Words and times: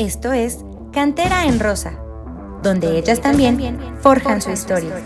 Esto 0.00 0.32
es 0.32 0.64
Cantera 0.94 1.44
en 1.44 1.60
Rosa, 1.60 2.02
donde 2.62 2.96
ellas 2.96 3.20
también 3.20 3.78
forjan 4.00 4.40
su 4.40 4.50
historia. 4.50 4.96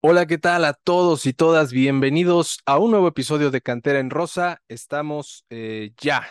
Hola, 0.00 0.26
¿qué 0.26 0.38
tal 0.38 0.64
a 0.64 0.72
todos 0.72 1.24
y 1.24 1.32
todas? 1.32 1.70
Bienvenidos 1.70 2.58
a 2.66 2.78
un 2.78 2.90
nuevo 2.90 3.06
episodio 3.06 3.52
de 3.52 3.60
Cantera 3.60 4.00
en 4.00 4.10
Rosa. 4.10 4.60
Estamos 4.66 5.44
eh, 5.50 5.92
ya 5.98 6.26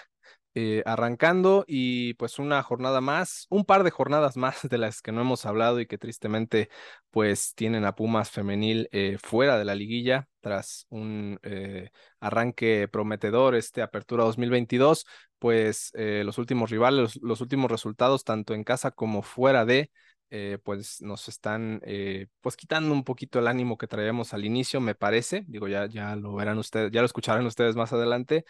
eh, 0.56 0.84
arrancando 0.86 1.64
y 1.68 2.16
pues 2.16 2.40
una 2.40 2.62
jornada 2.64 3.02
más, 3.02 3.46
un 3.50 3.66
par 3.66 3.84
de 3.84 3.92
jornadas 3.92 4.38
más 4.38 4.68
de 4.70 4.78
las 4.78 5.02
que 5.02 5.12
no 5.12 5.22
hemos 5.22 5.46
hablado 5.46 5.80
y 5.80 5.86
que 5.88 5.98
tristemente 5.98 6.70
pues 7.12 7.54
tienen 7.56 7.86
a 7.86 7.96
Pumas 7.96 8.32
femenil 8.32 8.90
eh, 8.92 9.18
fuera 9.22 9.58
de 9.58 9.66
la 9.66 9.76
liguilla 9.76 10.28
tras 10.42 10.86
un 10.90 11.40
arranque 12.22 12.88
prometedor, 12.88 13.56
este 13.56 13.82
Apertura 13.82 14.24
2022, 14.24 15.06
pues 15.38 15.92
los 15.96 16.38
últimos 16.38 16.70
rivales, 16.70 17.20
los 17.22 17.42
últimos 17.42 17.70
resultados 17.70 18.24
tanto 18.24 18.54
en 18.54 18.64
casa 18.64 18.92
como 18.92 19.22
fuera 19.22 19.66
de... 19.66 19.92
Eh, 20.32 20.60
pues 20.64 21.02
nos 21.02 21.28
están 21.28 21.82
eh, 21.84 22.28
pues 22.42 22.56
quitando 22.56 22.94
un 22.94 23.04
poquito 23.04 23.40
el 23.40 23.48
ánimo 23.48 23.80
que 23.80 23.88
traíamos 23.88 24.34
al 24.34 24.46
inicio, 24.46 24.80
me 24.80 24.94
parece. 24.94 25.44
Digo, 25.48 25.68
ya, 25.68 25.88
ya 25.88 26.16
lo 26.16 26.36
verán 26.36 26.60
ustedes, 26.60 26.92
ya 26.92 27.02
lo 27.02 27.08
escucharán 27.08 27.46
ustedes 27.48 27.76
más 27.76 27.94
adelante. 27.94 28.46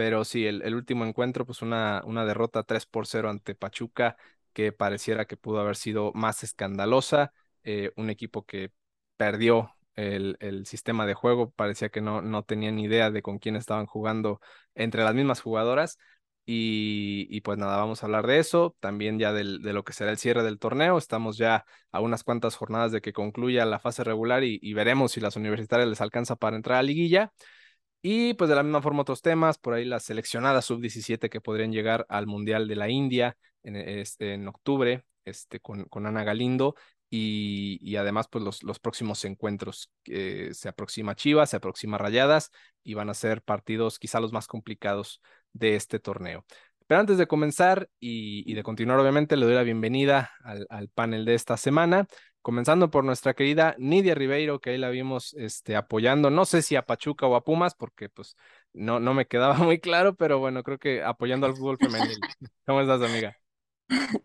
Pero 0.00 0.24
sí, 0.24 0.46
el, 0.46 0.74
último 0.74 1.04
encuentro, 1.04 1.44
pues 1.44 1.60
una, 1.60 2.00
una 2.06 2.24
derrota 2.24 2.62
3 2.62 2.86
por 2.86 3.06
0 3.06 3.28
ante 3.28 3.54
Pachuca, 3.54 4.16
que 4.54 4.72
pareciera 4.72 5.26
que 5.26 5.36
pudo 5.36 5.60
haber 5.60 5.76
sido 5.76 6.10
más 6.14 6.42
escandalosa. 6.42 7.34
Eh, 7.64 7.92
un 7.96 8.08
equipo 8.08 8.46
que 8.46 8.72
perdió 9.18 9.76
el, 9.96 10.38
el, 10.40 10.64
sistema 10.64 11.04
de 11.04 11.12
juego, 11.12 11.50
parecía 11.50 11.90
que 11.90 12.00
no, 12.00 12.22
no 12.22 12.44
tenían 12.44 12.78
idea 12.78 13.10
de 13.10 13.20
con 13.20 13.38
quién 13.38 13.56
estaban 13.56 13.84
jugando 13.84 14.40
entre 14.74 15.04
las 15.04 15.14
mismas 15.14 15.42
jugadoras. 15.42 15.98
Y, 16.46 17.42
pues 17.42 17.58
nada, 17.58 17.76
vamos 17.76 18.02
a 18.02 18.06
hablar 18.06 18.26
de 18.26 18.38
eso, 18.38 18.74
también 18.80 19.18
ya 19.18 19.34
de 19.34 19.44
lo 19.44 19.84
que 19.84 19.92
será 19.92 20.12
el 20.12 20.16
cierre 20.16 20.42
del 20.42 20.58
torneo. 20.58 20.96
Estamos 20.96 21.36
ya 21.36 21.66
a 21.92 22.00
unas 22.00 22.24
cuantas 22.24 22.56
jornadas 22.56 22.90
de 22.90 23.02
que 23.02 23.12
concluya 23.12 23.66
la 23.66 23.78
fase 23.80 24.02
regular 24.02 24.44
y, 24.44 24.72
veremos 24.72 25.12
si 25.12 25.20
las 25.20 25.36
universitarias 25.36 25.90
les 25.90 26.00
alcanza 26.00 26.36
para 26.36 26.56
entrar 26.56 26.78
a 26.78 26.82
liguilla. 26.82 27.32
Y 28.02 28.34
pues 28.34 28.48
de 28.48 28.56
la 28.56 28.62
misma 28.62 28.82
forma 28.82 29.02
otros 29.02 29.22
temas, 29.22 29.58
por 29.58 29.74
ahí 29.74 29.84
las 29.84 30.04
seleccionadas 30.04 30.64
sub-17 30.64 31.28
que 31.28 31.40
podrían 31.40 31.72
llegar 31.72 32.06
al 32.08 32.26
Mundial 32.26 32.66
de 32.66 32.76
la 32.76 32.88
India 32.88 33.36
en, 33.62 33.76
este, 33.76 34.34
en 34.34 34.48
octubre 34.48 35.04
este, 35.24 35.60
con, 35.60 35.84
con 35.84 36.06
Ana 36.06 36.24
Galindo 36.24 36.74
y, 37.10 37.78
y, 37.82 37.96
además 37.96 38.28
pues 38.30 38.44
los, 38.44 38.62
los 38.62 38.78
próximos 38.78 39.24
encuentros. 39.24 39.90
se 40.04 40.68
aproxima 40.68 41.16
Chivas, 41.16 41.50
se 41.50 41.56
aproxima 41.56 41.98
Rayadas 41.98 42.50
y 42.84 42.94
van 42.94 43.10
a 43.10 43.14
ser 43.14 43.42
partidos 43.42 43.98
quizá 43.98 44.20
los 44.20 44.32
más 44.32 44.46
complicados 44.46 45.20
de 45.52 45.74
este 45.74 45.98
torneo. 45.98 46.44
Pero 46.90 46.98
antes 47.02 47.18
de 47.18 47.28
comenzar 47.28 47.88
y, 48.00 48.52
de 48.52 48.64
continuar, 48.64 48.98
obviamente, 48.98 49.36
le 49.36 49.46
doy 49.46 49.54
la 49.54 49.62
bienvenida 49.62 50.32
al, 50.42 50.88
panel 50.88 51.24
de 51.24 51.36
esta 51.36 51.56
semana, 51.56 52.08
comenzando 52.42 52.90
por 52.90 53.04
nuestra 53.04 53.34
querida 53.34 53.74
Nidia 53.78 54.14
Ribeiro, 54.14 54.60
que 54.60 54.70
ahí 54.70 54.78
la 54.78 54.90
vimos 54.90 55.34
este, 55.34 55.76
apoyando, 55.76 56.30
no 56.30 56.44
sé 56.44 56.62
si 56.62 56.76
a 56.76 56.86
Pachuca 56.86 57.26
o 57.26 57.36
a 57.36 57.44
Pumas, 57.44 57.74
porque 57.74 58.08
pues 58.08 58.36
no, 58.72 59.00
no 59.00 59.14
me 59.14 59.26
quedaba 59.26 59.54
muy 59.58 59.80
claro, 59.80 60.14
pero 60.14 60.38
bueno, 60.38 60.62
creo 60.62 60.78
que 60.78 61.02
apoyando 61.02 61.46
al 61.46 61.54
fútbol 61.54 61.78
femenil. 61.78 62.18
¿Cómo 62.66 62.80
estás, 62.80 63.02
amiga? 63.02 63.36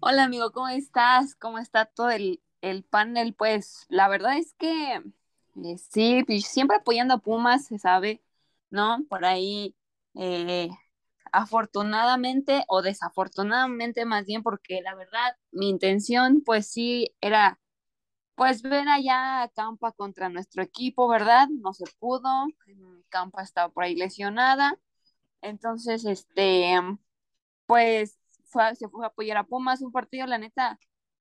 Hola, 0.00 0.24
amigo, 0.24 0.52
¿cómo 0.52 0.68
estás? 0.68 1.34
¿Cómo 1.36 1.58
está 1.58 1.84
todo 1.86 2.10
el, 2.10 2.42
el 2.60 2.82
panel? 2.84 3.34
Pues 3.34 3.86
la 3.88 4.08
verdad 4.08 4.36
es 4.36 4.54
que 4.54 5.02
eh, 5.64 5.78
sí, 5.78 6.24
pues, 6.26 6.46
siempre 6.46 6.76
apoyando 6.76 7.14
a 7.14 7.18
Pumas, 7.18 7.66
se 7.66 7.78
sabe, 7.78 8.22
¿no? 8.70 9.04
Por 9.08 9.24
ahí 9.24 9.76
eh, 10.14 10.70
afortunadamente 11.32 12.64
o 12.68 12.82
desafortunadamente 12.82 14.04
más 14.04 14.26
bien 14.26 14.42
porque 14.42 14.82
la 14.82 14.94
verdad 14.94 15.36
mi 15.50 15.68
intención 15.70 16.42
pues 16.44 16.66
sí 16.70 17.14
era 17.20 17.58
pues 18.34 18.62
ver 18.62 18.88
allá 18.88 19.42
a 19.42 19.48
Campa 19.48 19.92
contra 19.92 20.28
nuestro 20.28 20.62
equipo, 20.62 21.08
¿verdad? 21.08 21.48
No 21.48 21.72
se 21.74 21.84
pudo, 21.98 22.46
Campa 23.08 23.42
estaba 23.42 23.68
por 23.72 23.84
ahí 23.84 23.94
lesionada, 23.94 24.78
entonces 25.42 26.04
este 26.04 26.76
pues 27.66 28.18
se 28.74 28.88
fue 28.88 29.04
a 29.04 29.08
apoyar 29.08 29.36
a 29.38 29.44
Pumas, 29.44 29.82
un 29.82 29.92
partido 29.92 30.26
la 30.26 30.38
neta 30.38 30.78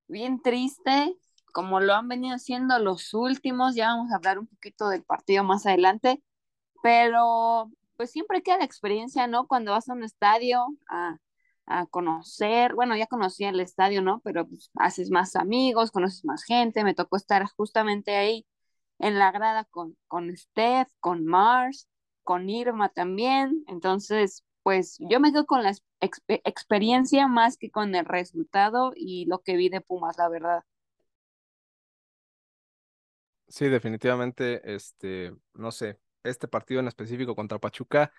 bien 0.08 0.42
triste, 0.42 1.16
como 1.54 1.80
lo 1.80 1.94
han 1.94 2.08
venido 2.08 2.36
haciendo 2.36 2.80
los 2.80 3.14
últimos, 3.14 3.76
ya 3.76 3.88
vamos 3.88 4.12
a 4.12 4.16
hablar 4.16 4.40
un 4.40 4.48
poquito 4.48 4.90
del 4.90 5.04
partido 5.04 5.44
más 5.44 5.66
adelante, 5.66 6.24
pero 6.84 7.72
pues 8.02 8.10
siempre 8.10 8.42
queda 8.42 8.58
la 8.58 8.66
experiencia, 8.66 9.28
¿no? 9.28 9.46
Cuando 9.46 9.74
vas 9.74 9.88
a 9.88 9.94
un 9.94 10.04
estadio 10.04 10.66
a, 10.90 11.20
conocer, 11.92 12.74
bueno, 12.74 12.98
ya 12.98 13.06
conocía 13.06 13.50
el 13.50 13.60
estadio, 13.60 14.02
¿no? 14.02 14.22
Pero 14.24 14.48
pues, 14.48 14.72
haces 14.76 15.12
más 15.12 15.36
amigos, 15.36 15.92
conoces 15.92 16.26
más 16.26 16.44
gente, 16.44 16.84
me 16.84 16.96
tocó 16.96 17.16
estar 17.16 17.46
justamente 17.56 18.16
ahí 18.16 18.48
en 18.98 19.20
la 19.20 19.32
grada 19.32 19.66
con, 19.66 19.96
con 20.08 20.36
Steph, 20.36 20.90
con 21.00 21.26
Mars, 21.26 21.88
con 22.24 22.50
Irma 22.50 22.90
también, 22.90 23.64
entonces, 23.68 24.44
pues 24.64 24.98
yo 25.00 25.20
me 25.20 25.32
quedo 25.32 25.46
con 25.46 25.62
la 25.62 25.74
experiencia 26.00 27.28
más 27.28 27.56
que 27.56 27.70
con 27.70 27.94
el 27.94 28.06
resultado 28.06 28.94
y 28.96 29.26
lo 29.28 29.42
que 29.44 29.58
vi 29.58 29.70
de 29.70 29.82
Pumas, 29.82 30.18
la 30.18 30.28
verdad. 30.28 30.64
Sí, 33.48 33.70
definitivamente, 33.70 34.74
este, 34.74 35.36
no 35.54 35.72
sé, 35.72 36.00
este 36.24 36.48
partido 36.48 36.80
en 36.80 36.88
específico 36.88 37.36
contra 37.36 37.60
Pachuca, 37.60 38.12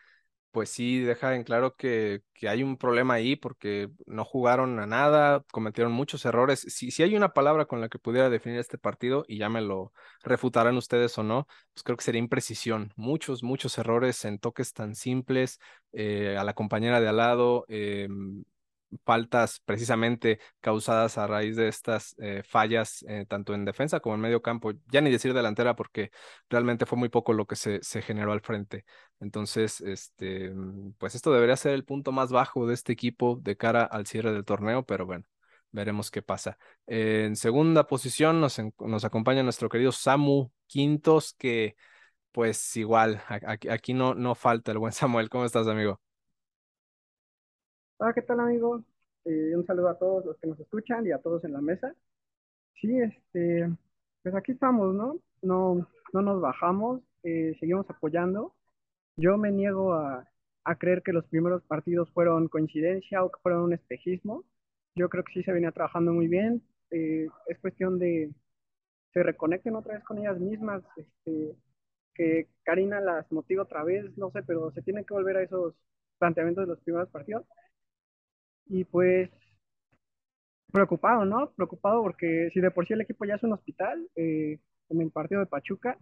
pues 0.53 0.71
sí 0.71 1.01
deja 1.01 1.35
en 1.35 1.45
claro 1.45 1.77
que, 1.77 2.23
que, 2.35 2.49
hay 2.49 2.63
un 2.63 2.77
problema 2.77 3.15
ahí 3.15 3.37
porque 3.37 3.91
no 4.07 4.25
jugaron 4.25 4.79
a 4.81 4.87
nada, 4.87 5.45
cometieron 5.51 5.93
muchos 5.93 6.25
errores. 6.27 6.61
Si, 6.69 6.91
si 6.91 7.03
hay 7.03 7.17
una 7.17 7.33
palabra 7.33 7.65
con 7.67 7.81
la 7.81 7.89
que 7.89 7.99
pudiera 7.99 8.29
definir 8.31 8.59
este 8.61 8.79
partido, 8.79 9.25
y 9.27 9.39
ya 9.39 9.49
me 9.49 9.63
lo 9.63 9.93
refutarán 10.23 10.77
ustedes 10.77 11.17
o 11.19 11.23
no, 11.23 11.47
pues 11.73 11.83
creo 11.83 11.97
que 11.97 12.05
sería 12.05 12.19
imprecisión. 12.19 12.93
Muchos, 12.97 13.43
muchos 13.43 13.79
errores 13.79 14.25
en 14.27 14.39
toques 14.39 14.75
tan 14.75 14.95
simples, 14.95 15.59
eh, 15.93 16.37
a 16.39 16.45
la 16.45 16.55
compañera 16.55 17.01
de 17.01 17.09
al 17.09 17.17
lado, 17.17 17.65
em, 17.69 18.45
faltas 19.05 19.61
precisamente 19.65 20.41
causadas 20.61 21.19
a 21.19 21.27
raíz 21.27 21.57
de 21.57 21.69
estas 21.69 22.15
eh, 22.19 22.43
fallas, 22.47 23.05
eh, 23.09 23.27
tanto 23.29 23.55
en 23.55 23.65
defensa 23.65 24.01
como 24.01 24.15
en 24.15 24.21
medio 24.21 24.43
campo, 24.43 24.73
ya 24.91 25.01
ni 25.01 25.11
decir 25.11 25.35
delantera, 25.35 25.77
porque 25.77 26.11
realmente 26.49 26.87
fue 26.87 26.99
muy 26.99 27.09
poco 27.09 27.33
lo 27.33 27.47
que 27.47 27.57
se, 27.57 27.83
se 27.83 28.03
generó 28.03 28.33
al 28.33 28.41
frente. 28.41 28.85
Entonces, 29.21 29.81
este, 29.81 30.51
mm, 30.51 30.95
pues 30.99 31.15
esto 31.15 31.33
debería 31.33 31.57
ser 31.57 31.73
el 31.75 31.85
punto 31.85 32.13
más 32.13 32.31
bajo 32.31 32.67
de 32.67 32.75
este 32.75 32.93
equipo 32.93 33.39
de 33.41 33.57
cara 33.57 33.85
al 33.85 34.07
cierre 34.07 34.33
del 34.33 34.45
torneo, 34.45 34.85
pero 34.85 35.07
bueno, 35.07 35.25
veremos 35.71 36.11
qué 36.11 36.23
pasa. 36.23 36.59
en 36.87 37.37
segunda 37.37 37.87
posición 37.87 38.41
nos, 38.41 38.61
nos 38.79 39.05
acompaña 39.05 39.43
nuestro 39.43 39.69
querido 39.69 39.93
Samu 39.93 40.51
Quintos, 40.67 41.35
que 41.35 41.77
pues 42.33 42.77
igual, 42.77 43.23
aquí, 43.29 43.69
aquí 43.69 43.95
no, 43.95 44.15
no 44.15 44.35
falta 44.35 44.73
el 44.73 44.79
buen 44.79 44.93
Samuel. 44.93 45.29
¿Cómo 45.31 45.45
estás, 45.45 45.69
amigo? 45.69 46.01
Hola, 47.97 48.13
¿qué 48.13 48.23
tal, 48.23 48.41
amigo? 48.41 48.83
Eh, 49.25 49.53
un 49.57 49.65
saludo 49.67 49.89
a 49.89 49.99
todos 49.99 50.25
los 50.25 50.37
que 50.39 50.47
nos 50.49 50.59
escuchan 50.61 51.07
y 51.07 51.13
a 51.13 51.19
todos 51.19 51.45
en 51.45 51.53
la 51.53 51.61
mesa. 51.61 51.95
Sí, 52.81 52.99
este, 53.01 53.71
pues 54.23 54.35
aquí 54.35 54.53
estamos, 54.53 54.95
¿no? 54.95 55.21
No, 55.43 55.89
no 56.13 56.23
nos 56.23 56.41
bajamos, 56.41 57.03
eh, 57.25 57.57
seguimos 57.61 57.89
apoyando. 57.91 58.55
Yo 59.17 59.39
me 59.39 59.53
niego 59.53 59.95
a, 59.95 60.29
a 60.65 60.77
creer 60.77 61.03
que 61.03 61.13
los 61.13 61.27
primeros 61.27 61.63
partidos 61.65 62.11
fueron 62.13 62.49
coincidencia 62.49 63.25
o 63.25 63.33
que 63.33 63.41
fueron 63.43 63.65
un 63.65 63.75
espejismo. 63.75 64.45
Yo 64.97 65.09
creo 65.11 65.25
que 65.25 65.35
sí 65.35 65.43
se 65.45 65.53
venía 65.53 65.73
trabajando 65.73 66.13
muy 66.13 66.29
bien. 66.29 66.63
Eh, 66.91 67.29
es 67.49 67.59
cuestión 67.61 67.99
de 67.99 68.33
se 69.13 69.23
reconecten 69.23 69.77
otra 69.77 69.95
vez 69.95 70.05
con 70.05 70.19
ellas 70.19 70.39
mismas, 70.41 70.83
este, 70.97 71.57
que 72.15 72.49
Karina 72.65 73.01
las 73.01 73.31
motive 73.33 73.61
otra 73.63 73.85
vez, 73.85 74.17
no 74.19 74.31
sé, 74.31 74.43
pero 74.45 74.73
se 74.73 74.83
tiene 74.83 75.05
que 75.05 75.15
volver 75.15 75.37
a 75.39 75.43
esos 75.43 75.75
planteamientos 76.19 76.65
de 76.67 76.69
los 76.75 76.81
primeros 76.81 77.09
partidos. 77.11 77.45
Y 78.67 78.85
pues 78.85 79.31
preocupado, 80.73 81.25
¿no? 81.25 81.53
Preocupado 81.53 82.03
porque 82.03 82.51
si 82.53 82.61
de 82.61 82.71
por 82.71 82.87
sí 82.87 82.95
el 82.95 83.03
equipo 83.03 83.25
ya 83.25 83.35
es 83.35 83.43
un 83.43 83.53
hospital, 83.53 84.09
eh, 84.17 84.59
en 84.89 85.01
el 85.01 85.11
partido 85.11 85.41
de 85.41 85.47
Pachuca 85.47 85.99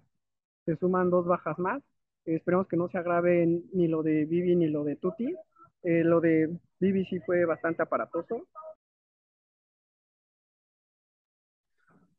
se 0.65 0.77
suman 0.77 1.11
dos 1.11 1.27
bajas 1.27 1.59
más. 1.59 1.83
esperemos 2.25 2.69
que 2.69 2.77
no 2.77 2.89
se 2.89 2.99
agrave 2.99 3.47
ni 3.73 3.89
lo 3.89 4.03
de 4.03 4.25
Vivi 4.25 4.55
ni 4.55 4.69
lo 4.69 4.85
de 4.85 4.97
Tuti. 4.97 5.35
Eh, 5.83 6.05
lo 6.05 6.21
de 6.21 6.57
Vivi 6.79 7.05
sí 7.07 7.19
fue 7.21 7.45
bastante 7.45 7.83
aparatoso. 7.83 8.47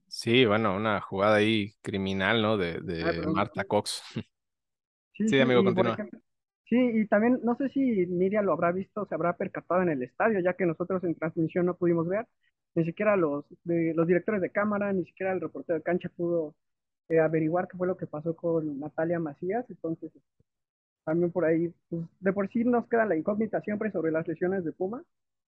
Sí, 0.08 0.46
bueno, 0.46 0.76
una 0.76 1.00
jugada 1.00 1.36
ahí 1.36 1.74
criminal, 1.82 2.42
¿no? 2.42 2.58
De, 2.58 2.82
de 2.82 3.04
ah, 3.04 3.30
Marta 3.30 3.64
Cox. 3.64 4.04
Sí, 5.14 5.40
amigo, 5.40 5.64
continúa. 5.64 5.96
Sí, 6.72 6.78
y 6.78 7.06
también 7.08 7.42
no 7.44 7.58
sé 7.58 7.68
si 7.70 7.82
Miriam 8.08 8.46
lo 8.46 8.54
habrá 8.54 8.72
visto, 8.72 9.06
se 9.06 9.14
habrá 9.14 9.36
percatado 9.36 9.82
en 9.82 9.90
el 9.90 10.04
estadio, 10.04 10.40
ya 10.40 10.54
que 10.54 10.66
nosotros 10.66 11.04
en 11.04 11.16
transmisión 11.16 11.66
no 11.66 11.76
pudimos 11.76 12.08
ver, 12.08 12.28
ni 12.76 12.86
siquiera 12.86 13.18
los, 13.18 13.44
de, 13.66 13.94
los 13.94 14.08
directores 14.08 14.42
de 14.42 14.52
cámara, 14.52 14.94
ni 14.94 15.04
siquiera 15.04 15.34
el 15.34 15.42
reportero 15.42 15.78
de 15.80 15.84
cancha 15.84 16.08
pudo 16.16 16.56
eh, 17.10 17.20
averiguar 17.20 17.68
qué 17.68 17.78
fue 17.78 17.88
lo 17.88 17.98
que 17.98 18.08
pasó 18.08 18.38
con 18.38 18.80
Natalia 18.80 19.20
Macías, 19.20 19.66
entonces 19.70 20.14
también 21.04 21.32
por 21.34 21.44
ahí, 21.44 21.74
pues, 21.90 22.06
de 22.22 22.34
por 22.34 22.50
sí 22.50 22.64
nos 22.64 22.88
queda 22.88 23.06
la 23.06 23.18
incógnita 23.18 23.60
siempre 23.62 23.92
sobre 23.92 24.12
las 24.14 24.26
lesiones 24.26 24.64
de 24.64 24.72
Puma, 24.72 25.04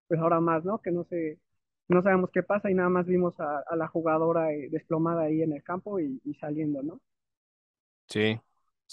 pues 0.09 0.19
ahora 0.19 0.41
más, 0.41 0.65
¿no? 0.65 0.79
Que 0.79 0.91
no 0.91 1.05
sé, 1.05 1.39
no 1.87 2.03
sabemos 2.03 2.31
qué 2.31 2.43
pasa 2.43 2.69
y 2.69 2.73
nada 2.73 2.89
más 2.89 3.05
vimos 3.05 3.33
a, 3.39 3.63
la 3.77 3.87
jugadora 3.87 4.51
eh, 4.53 4.67
desplomada 4.69 5.23
ahí 5.23 5.41
en 5.41 5.53
el 5.53 5.63
campo 5.63 6.01
y 6.01 6.19
saliendo, 6.41 6.83
¿no? 6.83 6.99
Sí, 8.09 8.37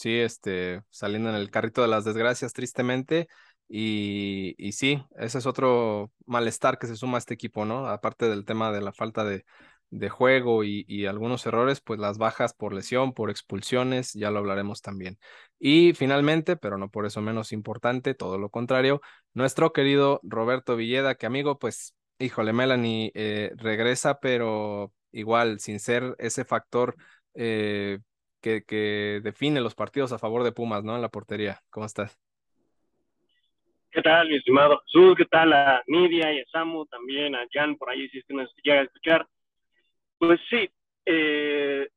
sí, 0.00 0.18
este, 0.18 0.82
saliendo 0.90 1.28
en 1.28 1.36
el 1.36 1.50
carrito 1.50 1.82
de 1.82 1.88
las 1.88 2.04
desgracias, 2.04 2.52
tristemente. 2.54 3.28
Y, 3.68 4.54
y, 4.58 4.72
sí, 4.72 5.04
ese 5.18 5.38
es 5.38 5.46
otro 5.46 6.10
malestar 6.26 6.78
que 6.78 6.86
se 6.86 6.96
suma 6.96 7.18
a 7.18 7.20
este 7.20 7.34
equipo, 7.34 7.64
¿no? 7.66 7.86
Aparte 7.86 8.28
del 8.28 8.44
tema 8.44 8.72
de 8.72 8.80
la 8.80 8.92
falta 8.92 9.24
de, 9.24 9.44
de 9.90 10.08
juego 10.08 10.64
y, 10.64 10.84
y, 10.88 11.06
algunos 11.06 11.44
errores, 11.46 11.80
pues 11.82 12.00
las 12.00 12.16
bajas 12.18 12.54
por 12.54 12.72
lesión, 12.72 13.12
por 13.12 13.30
expulsiones, 13.30 14.14
ya 14.14 14.30
lo 14.30 14.38
hablaremos 14.38 14.80
también. 14.80 15.18
Y 15.58 15.92
finalmente, 15.92 16.56
pero 16.56 16.78
no 16.78 16.90
por 16.90 17.06
eso 17.06 17.20
menos 17.20 17.52
importante, 17.52 18.14
todo 18.14 18.38
lo 18.38 18.48
contrario, 18.50 19.02
nuestro 19.34 19.72
querido 19.72 20.20
Roberto 20.22 20.76
Villeda, 20.76 21.14
que 21.14 21.26
amigo, 21.26 21.58
pues, 21.58 21.94
híjole, 22.18 22.52
Melanie 22.54 23.12
eh, 23.14 23.52
regresa, 23.56 24.18
pero 24.18 24.92
igual, 25.12 25.60
sin 25.60 25.78
ser 25.78 26.16
ese 26.18 26.44
factor 26.44 26.96
eh, 27.34 27.98
que, 28.40 28.64
que 28.64 29.20
define 29.22 29.60
los 29.60 29.74
partidos 29.74 30.12
a 30.12 30.18
favor 30.18 30.42
de 30.44 30.52
Pumas, 30.52 30.84
¿no? 30.84 30.96
En 30.96 31.02
la 31.02 31.08
portería. 31.08 31.60
¿Cómo 31.70 31.86
estás? 31.86 32.18
¿Qué 33.92 34.02
tal, 34.02 34.28
mi 34.28 34.36
estimado 34.36 34.80
Jesús? 34.86 35.16
¿Qué 35.16 35.24
tal 35.24 35.52
a 35.52 35.82
Nidia 35.88 36.32
y 36.32 36.40
a 36.40 36.44
Samu? 36.52 36.86
También 36.86 37.34
a 37.34 37.46
Jan 37.52 37.76
por 37.76 37.90
ahí, 37.90 38.08
si 38.08 38.18
es 38.18 38.24
que 38.24 38.34
nos 38.34 38.48
llega 38.62 38.80
a 38.80 38.84
escuchar. 38.84 39.26
Pues 40.16 40.38
sí, 40.48 40.70
eh, 41.06 41.88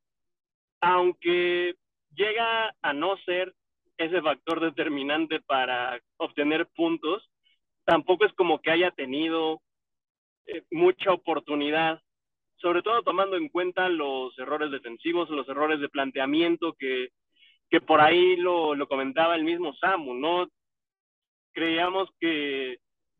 aunque 0.82 1.76
llega 2.16 2.74
a 2.82 2.94
no 2.94 3.16
ser 3.26 3.54
ese 3.98 4.22
factor 4.22 4.60
determinante 4.60 5.40
para 5.42 6.00
obtener 6.18 6.68
puntos, 6.76 7.30
tampoco 7.86 8.26
es 8.26 8.34
como 8.34 8.60
que 8.60 8.72
haya 8.72 8.90
tenido 8.92 9.62
eh, 10.48 10.64
mucha 10.72 11.12
oportunidad, 11.12 12.02
sobre 12.64 12.82
todo 12.82 13.04
tomando 13.04 13.36
en 13.36 13.50
cuenta 13.50 13.90
los 13.90 14.40
errores 14.40 14.72
defensivos, 14.72 15.30
los 15.30 15.50
errores 15.50 15.82
de 15.82 15.90
planteamiento 15.90 16.72
que, 16.80 17.10
que 17.70 17.82
por 17.82 18.00
ahí 18.00 18.38
lo, 18.38 18.74
lo 18.74 18.88
comentaba 18.88 19.36
el 19.36 19.44
mismo 19.44 19.74
Samu, 19.74 20.14
¿no? 20.14 20.48
creíamos 21.52 22.10
que 22.22 22.78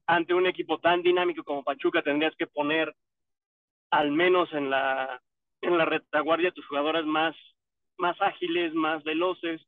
ante 0.08 0.34
un 0.34 0.48
equipo 0.48 0.80
tan 0.80 1.04
dinámico 1.04 1.44
como 1.44 1.62
Pachuca 1.62 2.02
tendrías 2.02 2.34
que 2.38 2.48
poner 2.48 2.96
al 3.92 4.12
menos 4.12 4.52
en 4.54 4.70
la, 4.70 5.22
en 5.62 5.78
la 5.78 5.84
retaguardia 5.84 6.52
tus 6.52 6.66
jugadoras 6.66 7.06
más, 7.06 7.36
más 7.98 8.16
ágiles, 8.22 8.74
más 8.74 9.04
veloces, 9.04 9.62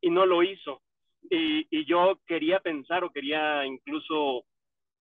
y 0.00 0.10
no 0.10 0.26
lo 0.26 0.44
hizo. 0.44 0.80
Y, 1.28 1.66
y, 1.70 1.84
yo 1.86 2.20
quería 2.24 2.60
pensar 2.60 3.02
o 3.02 3.10
quería 3.10 3.66
incluso 3.66 4.44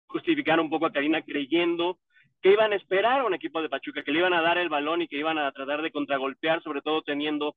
justificar 0.07 0.61
un 0.61 0.71
poco 0.71 0.87
a 0.87 0.93
Karina 0.93 1.21
creyendo 1.23 1.99
que 2.45 2.53
iban 2.53 2.75
a 2.75 2.77
esperar 2.77 3.21
a 3.21 3.25
un 3.25 3.33
equipo 3.33 3.63
de 3.63 3.71
Pachuca, 3.71 4.03
que 4.03 4.13
le 4.13 4.19
iban 4.19 4.35
a 4.35 4.43
dar 4.43 4.59
el 4.59 4.69
balón 4.69 5.01
y 5.01 5.09
que 5.09 5.17
iban 5.17 5.39
a 5.39 5.51
tratar 5.51 5.81
de 5.81 5.91
contragolpear, 5.91 6.63
sobre 6.63 6.83
todo 6.83 7.01
teniendo 7.01 7.57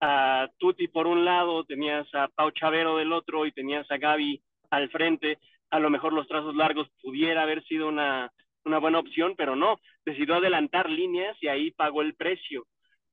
a 0.00 0.48
Tuti 0.58 0.86
por 0.86 1.08
un 1.08 1.24
lado, 1.24 1.64
tenías 1.64 2.06
a 2.14 2.28
Pau 2.28 2.52
Chavero 2.52 2.98
del 2.98 3.12
otro 3.12 3.46
y 3.46 3.50
tenías 3.50 3.90
a 3.90 3.96
Gaby 3.96 4.40
al 4.70 4.90
frente, 4.90 5.40
a 5.70 5.80
lo 5.80 5.90
mejor 5.90 6.12
los 6.12 6.28
trazos 6.28 6.54
largos 6.54 6.88
pudiera 7.02 7.42
haber 7.42 7.64
sido 7.64 7.88
una, 7.88 8.30
una 8.64 8.78
buena 8.78 9.00
opción, 9.00 9.34
pero 9.36 9.56
no, 9.56 9.80
decidió 10.06 10.36
adelantar 10.36 10.88
líneas 10.88 11.36
y 11.40 11.48
ahí 11.48 11.72
pagó 11.72 12.02
el 12.02 12.14
precio. 12.14 12.64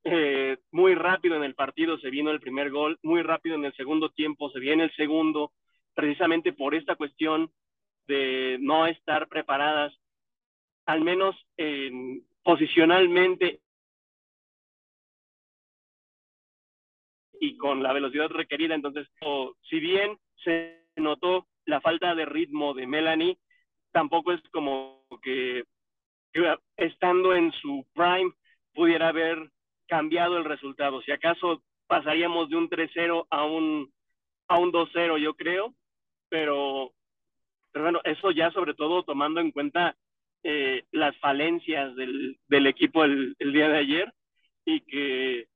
Eh, 0.03 0.59
muy 0.69 0.93
rápido 0.93 1.37
en 1.37 1.43
el 1.43 1.55
partido 1.55 1.97
se 1.97 2.11
vino 2.11 2.29
el 2.29 2.39
primer 2.39 2.69
gol, 2.69 2.99
muy 3.01 3.23
rápido 3.23 3.55
en 3.55 3.65
el 3.65 3.73
segundo 3.73 4.09
tiempo 4.09 4.51
se 4.51 4.59
viene 4.59 4.83
el 4.83 4.95
segundo, 4.95 5.53
precisamente 5.95 6.53
por 6.53 6.75
esta 6.75 6.95
cuestión 6.95 7.49
de 8.05 8.57
no 8.59 8.85
estar 8.85 9.27
preparadas, 9.27 9.91
al 10.85 11.01
menos 11.01 11.35
posicionalmente 12.43 13.61
y 17.39 17.57
con 17.57 17.83
la 17.83 17.93
velocidad 17.93 18.29
requerida. 18.29 18.75
Entonces, 18.75 19.07
si 19.69 19.79
bien 19.79 20.17
se 20.43 20.85
notó 20.95 21.47
la 21.65 21.81
falta 21.81 22.15
de 22.15 22.25
ritmo 22.25 22.73
de 22.73 22.87
Melanie, 22.87 23.37
tampoco 23.91 24.31
es 24.31 24.41
como 24.51 25.05
que, 25.21 25.63
estando 26.77 27.33
en 27.33 27.51
su 27.53 27.85
prime 27.93 28.31
pudiera 28.73 29.07
haber 29.09 29.49
cambiado 29.87 30.37
el 30.37 30.45
resultado. 30.45 31.01
Si 31.01 31.11
acaso 31.11 31.63
pasaríamos 31.87 32.49
de 32.49 32.57
un 32.57 32.69
3-0 32.69 33.27
a 33.29 33.45
un, 33.45 33.91
a 34.47 34.59
un 34.59 34.71
2-0, 34.71 35.17
yo 35.17 35.33
creo, 35.35 35.73
pero, 36.29 36.91
pero 37.71 37.85
bueno, 37.85 38.01
eso 38.03 38.31
ya 38.31 38.51
sobre 38.51 38.73
todo 38.73 39.03
tomando 39.03 39.39
en 39.39 39.51
cuenta 39.51 39.95
eh, 40.47 40.83
las 40.91 41.17
falencias 41.17 41.95
del, 41.95 42.37
del 42.47 42.67
equipo 42.67 43.03
el, 43.03 43.35
el, 43.39 43.51
día 43.51 43.67
de 43.67 43.77
ayer 43.79 44.13
y 44.63 44.81
que, 44.81 45.47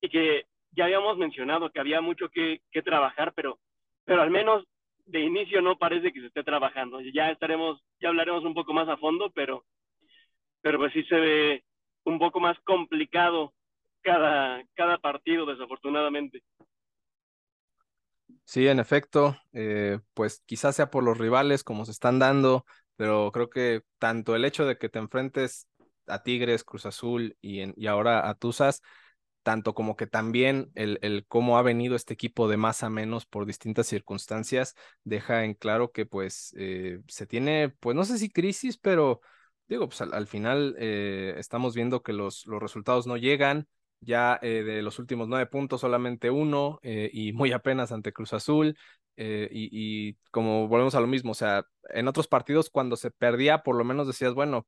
y 0.00 0.08
que 0.08 0.46
ya 0.70 0.84
habíamos 0.84 1.18
mencionado 1.18 1.70
que 1.70 1.80
había 1.80 2.00
mucho 2.00 2.28
que, 2.28 2.60
que 2.70 2.82
trabajar, 2.82 3.32
pero 3.34 3.58
pero 4.04 4.22
al 4.22 4.30
menos 4.30 4.64
de 5.06 5.20
inicio 5.20 5.60
no 5.60 5.76
parece 5.76 6.12
que 6.12 6.20
se 6.20 6.26
esté 6.26 6.42
trabajando. 6.44 7.00
Ya 7.00 7.30
estaremos, 7.30 7.82
ya 8.00 8.08
hablaremos 8.08 8.44
un 8.44 8.54
poco 8.54 8.72
más 8.72 8.88
a 8.88 8.96
fondo, 8.96 9.30
pero, 9.34 9.64
pero 10.60 10.78
pues 10.78 10.92
sí 10.92 11.02
se 11.04 11.16
ve 11.16 11.64
un 12.04 12.18
poco 12.18 12.40
más 12.40 12.58
complicado 12.64 13.52
cada, 14.02 14.62
cada 14.74 14.98
partido, 14.98 15.46
desafortunadamente. 15.46 16.42
Sí, 18.44 18.68
en 18.68 18.78
efecto, 18.78 19.36
eh, 19.54 20.00
pues 20.12 20.42
quizás 20.44 20.76
sea 20.76 20.90
por 20.90 21.02
los 21.02 21.16
rivales 21.16 21.64
como 21.64 21.86
se 21.86 21.92
están 21.92 22.18
dando, 22.18 22.66
pero 22.96 23.30
creo 23.32 23.50
que 23.50 23.82
tanto 23.98 24.36
el 24.36 24.44
hecho 24.44 24.66
de 24.66 24.78
que 24.78 24.88
te 24.88 24.98
enfrentes 24.98 25.68
a 26.06 26.22
Tigres, 26.22 26.64
Cruz 26.64 26.86
Azul 26.86 27.36
y, 27.40 27.60
en, 27.60 27.74
y 27.76 27.86
ahora 27.86 28.28
a 28.28 28.34
Tuzas, 28.34 28.82
tanto 29.44 29.74
como 29.74 29.94
que 29.94 30.06
también 30.06 30.72
el, 30.74 30.98
el, 31.02 31.26
cómo 31.28 31.58
ha 31.58 31.62
venido 31.62 31.94
este 31.96 32.14
equipo 32.14 32.48
de 32.48 32.56
más 32.56 32.82
a 32.82 32.90
menos 32.90 33.26
por 33.26 33.46
distintas 33.46 33.86
circunstancias 33.86 34.74
deja 35.04 35.44
en 35.44 35.54
claro 35.54 35.92
que 35.92 36.06
pues 36.06 36.54
eh, 36.58 37.00
se 37.08 37.26
tiene, 37.26 37.68
pues 37.80 37.94
no 37.94 38.04
sé 38.04 38.18
si 38.18 38.30
crisis, 38.30 38.78
pero 38.78 39.20
digo, 39.68 39.86
pues 39.88 40.00
al, 40.00 40.26
final 40.26 40.74
eh, 40.78 41.34
estamos 41.38 41.74
viendo 41.74 42.02
que 42.02 42.12
los, 42.12 42.46
los 42.46 42.60
resultados 42.60 43.06
no 43.06 43.16
llegan, 43.16 43.68
ya 44.00 44.38
eh, 44.42 44.62
de 44.64 44.82
los 44.82 44.98
últimos 44.98 45.28
nueve 45.28 45.46
puntos 45.46 45.80
solamente 45.80 46.30
uno 46.30 46.80
y 46.82 47.32
muy 47.32 47.52
apenas 47.52 47.92
ante 47.92 48.12
Cruz 48.12 48.32
Azul. 48.32 48.76
Y, 49.16 49.68
y 49.72 50.16
como 50.30 50.68
volvemos 50.68 50.94
a 50.94 51.00
lo 51.00 51.06
mismo, 51.06 51.32
o 51.32 51.34
sea, 51.34 51.64
en 51.90 52.08
otros 52.08 52.28
partidos 52.28 52.70
cuando 52.70 52.96
se 52.96 53.10
perdía, 53.10 53.62
por 53.62 53.76
lo 53.76 53.84
menos 53.84 54.06
decías, 54.06 54.34
bueno, 54.34 54.66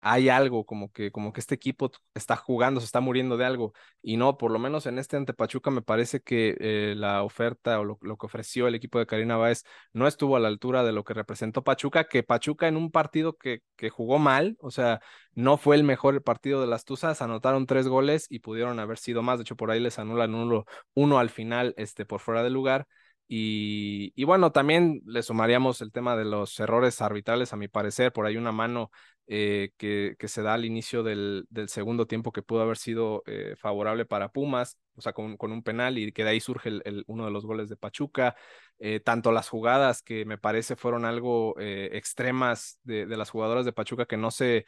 hay 0.00 0.28
algo 0.28 0.64
como 0.64 0.92
que, 0.92 1.10
como 1.10 1.32
que 1.32 1.40
este 1.40 1.54
equipo 1.54 1.90
está 2.14 2.36
jugando, 2.36 2.80
se 2.80 2.86
está 2.86 3.00
muriendo 3.00 3.36
de 3.36 3.44
algo. 3.44 3.72
Y 4.02 4.16
no, 4.16 4.36
por 4.38 4.50
lo 4.52 4.58
menos 4.58 4.86
en 4.86 4.98
este 4.98 5.16
ante 5.16 5.34
Pachuca 5.34 5.70
me 5.70 5.82
parece 5.82 6.20
que 6.20 6.56
eh, 6.60 6.94
la 6.96 7.22
oferta 7.24 7.80
o 7.80 7.84
lo, 7.84 7.98
que 7.98 8.26
ofreció 8.26 8.68
el 8.68 8.74
equipo 8.74 8.98
de 8.98 9.06
Karina 9.06 9.36
Báez 9.36 9.64
no 9.92 10.06
estuvo 10.06 10.36
a 10.36 10.40
la 10.40 10.48
altura 10.48 10.84
de 10.84 10.92
lo 10.92 11.04
que 11.04 11.14
representó 11.14 11.64
Pachuca, 11.64 12.04
que 12.04 12.22
Pachuca 12.22 12.68
en 12.68 12.76
un 12.76 12.90
partido 12.90 13.36
que, 13.36 13.62
que 13.76 13.90
jugó 13.90 14.18
mal, 14.18 14.56
o 14.60 14.70
sea, 14.70 15.00
no 15.32 15.56
fue 15.56 15.76
el 15.76 15.84
mejor 15.84 16.22
partido 16.22 16.60
de 16.60 16.68
las 16.68 16.84
Tuzas, 16.84 17.20
anotaron 17.22 17.66
tres 17.66 17.88
goles 17.88 18.26
y 18.30 18.38
pudieron 18.40 18.78
haber 18.78 18.98
sido 18.98 19.22
más. 19.22 19.38
De 19.38 19.42
hecho, 19.42 19.56
por 19.56 19.70
ahí 19.70 19.80
les 19.80 19.98
anulan 19.98 20.34
uno, 20.34 20.64
uno 20.94 21.18
al 21.18 21.30
final 21.30 21.74
este, 21.76 22.04
por 22.06 22.20
fuera 22.20 22.42
de 22.42 22.50
lugar. 22.50 22.86
Y, 23.28 24.12
y, 24.16 24.24
bueno, 24.24 24.52
también 24.52 25.02
le 25.04 25.22
sumaríamos 25.22 25.82
el 25.82 25.92
tema 25.92 26.16
de 26.16 26.24
los 26.24 26.58
errores 26.60 27.02
arbitrales, 27.02 27.52
a 27.52 27.56
mi 27.56 27.68
parecer, 27.68 28.10
por 28.10 28.24
ahí 28.24 28.38
una 28.38 28.52
mano 28.52 28.90
eh, 29.26 29.72
que, 29.76 30.16
que, 30.18 30.26
se 30.26 30.40
da 30.40 30.54
al 30.54 30.64
inicio 30.64 31.02
del, 31.02 31.46
del, 31.50 31.68
segundo 31.68 32.06
tiempo 32.06 32.32
que 32.32 32.40
pudo 32.40 32.62
haber 32.62 32.78
sido 32.78 33.22
eh, 33.26 33.54
favorable 33.58 34.06
para 34.06 34.32
Pumas, 34.32 34.78
o 34.94 35.02
sea, 35.02 35.12
con, 35.12 35.36
con, 35.36 35.52
un 35.52 35.62
penal 35.62 35.98
y 35.98 36.10
que 36.12 36.24
de 36.24 36.30
ahí 36.30 36.40
surge 36.40 36.80
uno 37.06 37.26
de 37.26 37.30
los 37.30 37.44
goles 37.44 37.68
de 37.68 37.76
Pachuca. 37.76 38.34
Eh, 38.78 39.00
tanto 39.00 39.30
las 39.30 39.50
jugadas 39.50 40.00
que 40.00 40.24
me 40.24 40.38
parece 40.38 40.76
fueron 40.76 41.04
algo 41.04 41.54
extremas 41.58 42.78
de, 42.84 43.04
de, 43.04 43.16
las 43.18 43.28
jugadoras 43.28 43.66
de 43.66 43.72
Pachuca 43.74 44.06
que 44.06 44.16
no 44.16 44.30
se 44.30 44.64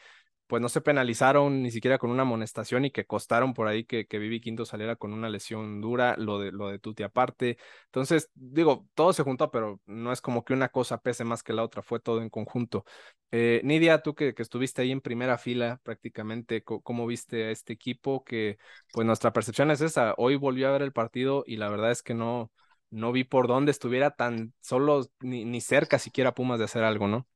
pues 0.51 0.61
no 0.61 0.69
se 0.69 0.81
penalizaron 0.81 1.63
ni 1.63 1.71
siquiera 1.71 1.97
con 1.99 2.11
una 2.11 2.23
amonestación 2.23 2.85
y 2.85 2.91
que 2.91 3.07
costaron 3.07 3.55
por 3.55 3.69
ahí 3.69 3.85
que, 3.85 4.09
que 4.09 4.19
Vivi 4.19 4.41
Quinto 4.41 4.65
saliera 4.67 4.97
con 4.97 5.13
una 5.13 5.29
lesión 5.29 5.81
dura, 5.81 6.17
lo 6.19 6.41
de, 6.41 6.51
lo 6.51 6.69
de 6.69 6.81
Tuti 6.81 7.05
aparte. 7.05 7.57
Entonces, 7.85 8.31
digo, 8.35 8.89
todo 8.95 9.13
se 9.13 9.23
juntó, 9.23 9.53
pero 9.53 9.81
no 9.87 10.11
es 10.13 10.21
como 10.21 10.45
que 10.45 10.53
una 10.53 10.69
cosa 10.69 10.99
pese 11.01 11.23
más 11.23 11.45
que 11.45 11.53
la 11.53 11.63
otra, 11.63 11.83
fue 11.83 12.01
todo 12.01 12.21
en 12.21 12.31
conjunto. 12.31 12.85
Eh, 13.31 13.61
Nidia, 13.63 14.03
tú 14.03 14.17
que, 14.17 14.35
que, 14.35 14.43
estuviste 14.43 14.83
ahí 14.83 14.91
en 14.91 15.01
primera 15.01 15.39
fila 15.39 15.81
prácticamente, 15.85 16.65
¿cómo 16.65 17.07
viste 17.07 17.45
a 17.45 17.51
este 17.53 17.73
equipo? 17.73 18.25
Que 18.25 18.59
pues 18.93 19.07
nuestra 19.07 19.33
percepción 19.33 19.71
es 19.71 19.81
esa, 19.83 20.15
hoy 20.19 20.35
volvió 20.35 20.69
a 20.69 20.73
ver 20.73 20.83
el 20.83 20.93
partido 20.93 21.45
y 21.47 21.59
la 21.59 21.69
verdad 21.69 21.93
es 21.93 22.03
que 22.03 22.15
no, 22.15 22.51
no 22.91 23.13
vi 23.13 23.23
por 23.23 23.47
dónde 23.47 23.71
estuviera 23.71 24.11
tan 24.17 24.53
solo 24.61 25.09
ni, 25.21 25.45
ni 25.45 25.61
cerca 25.61 26.01
siquiera 26.01 26.35
Pumas 26.35 26.59
de 26.59 26.65
hacer 26.65 26.83
algo, 26.83 27.07
¿no? 27.07 27.29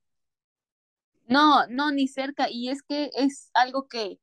No, 1.25 1.67
no, 1.67 1.91
ni 1.91 2.07
cerca. 2.07 2.49
Y 2.49 2.69
es 2.69 2.81
que 2.83 3.09
es 3.15 3.49
algo 3.53 3.87
que 3.87 4.19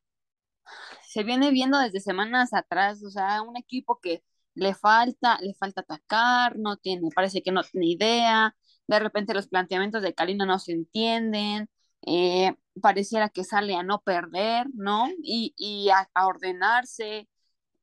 se 1.06 1.22
viene 1.22 1.50
viendo 1.50 1.78
desde 1.78 2.00
semanas 2.00 2.52
atrás. 2.54 3.02
O 3.04 3.10
sea, 3.10 3.42
un 3.42 3.56
equipo 3.56 4.00
que 4.00 4.22
le 4.54 4.74
falta, 4.74 5.38
le 5.40 5.54
falta 5.54 5.80
atacar, 5.82 6.56
no 6.58 6.76
tiene, 6.76 7.08
parece 7.14 7.42
que 7.42 7.52
no 7.52 7.62
tiene 7.62 7.86
idea. 7.86 8.54
De 8.86 8.98
repente 8.98 9.34
los 9.34 9.48
planteamientos 9.48 10.02
de 10.02 10.14
Karina 10.14 10.46
no 10.46 10.58
se 10.58 10.72
entienden. 10.72 11.68
Eh, 12.06 12.54
pareciera 12.80 13.28
que 13.28 13.44
sale 13.44 13.74
a 13.76 13.82
no 13.82 14.02
perder, 14.02 14.66
¿no? 14.74 15.08
Y, 15.22 15.54
y 15.56 15.90
a, 15.90 16.08
a 16.14 16.26
ordenarse 16.26 17.28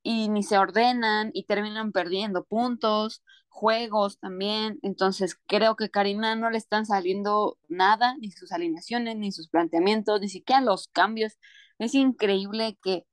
y 0.03 0.29
ni 0.29 0.43
se 0.43 0.57
ordenan 0.57 1.31
y 1.33 1.45
terminan 1.45 1.91
perdiendo 1.91 2.45
puntos, 2.45 3.23
juegos 3.49 4.19
también. 4.19 4.79
Entonces 4.83 5.37
creo 5.47 5.75
que 5.75 5.89
Karina 5.89 6.35
no 6.35 6.49
le 6.49 6.57
están 6.57 6.85
saliendo 6.85 7.57
nada, 7.67 8.15
ni 8.19 8.31
sus 8.31 8.51
alineaciones, 8.51 9.17
ni 9.17 9.31
sus 9.31 9.49
planteamientos, 9.49 10.21
ni 10.21 10.29
siquiera 10.29 10.61
los 10.61 10.87
cambios. 10.89 11.37
Es 11.79 11.95
increíble 11.95 12.77
que, 12.83 13.05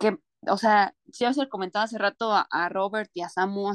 que 0.00 0.18
o 0.48 0.58
sea, 0.58 0.94
si 1.12 1.24
os 1.26 1.38
comentado 1.50 1.84
hace 1.84 1.98
rato 1.98 2.32
a, 2.32 2.46
a, 2.50 2.68
Robert 2.68 3.10
y 3.14 3.22
a 3.22 3.28
Samu, 3.28 3.72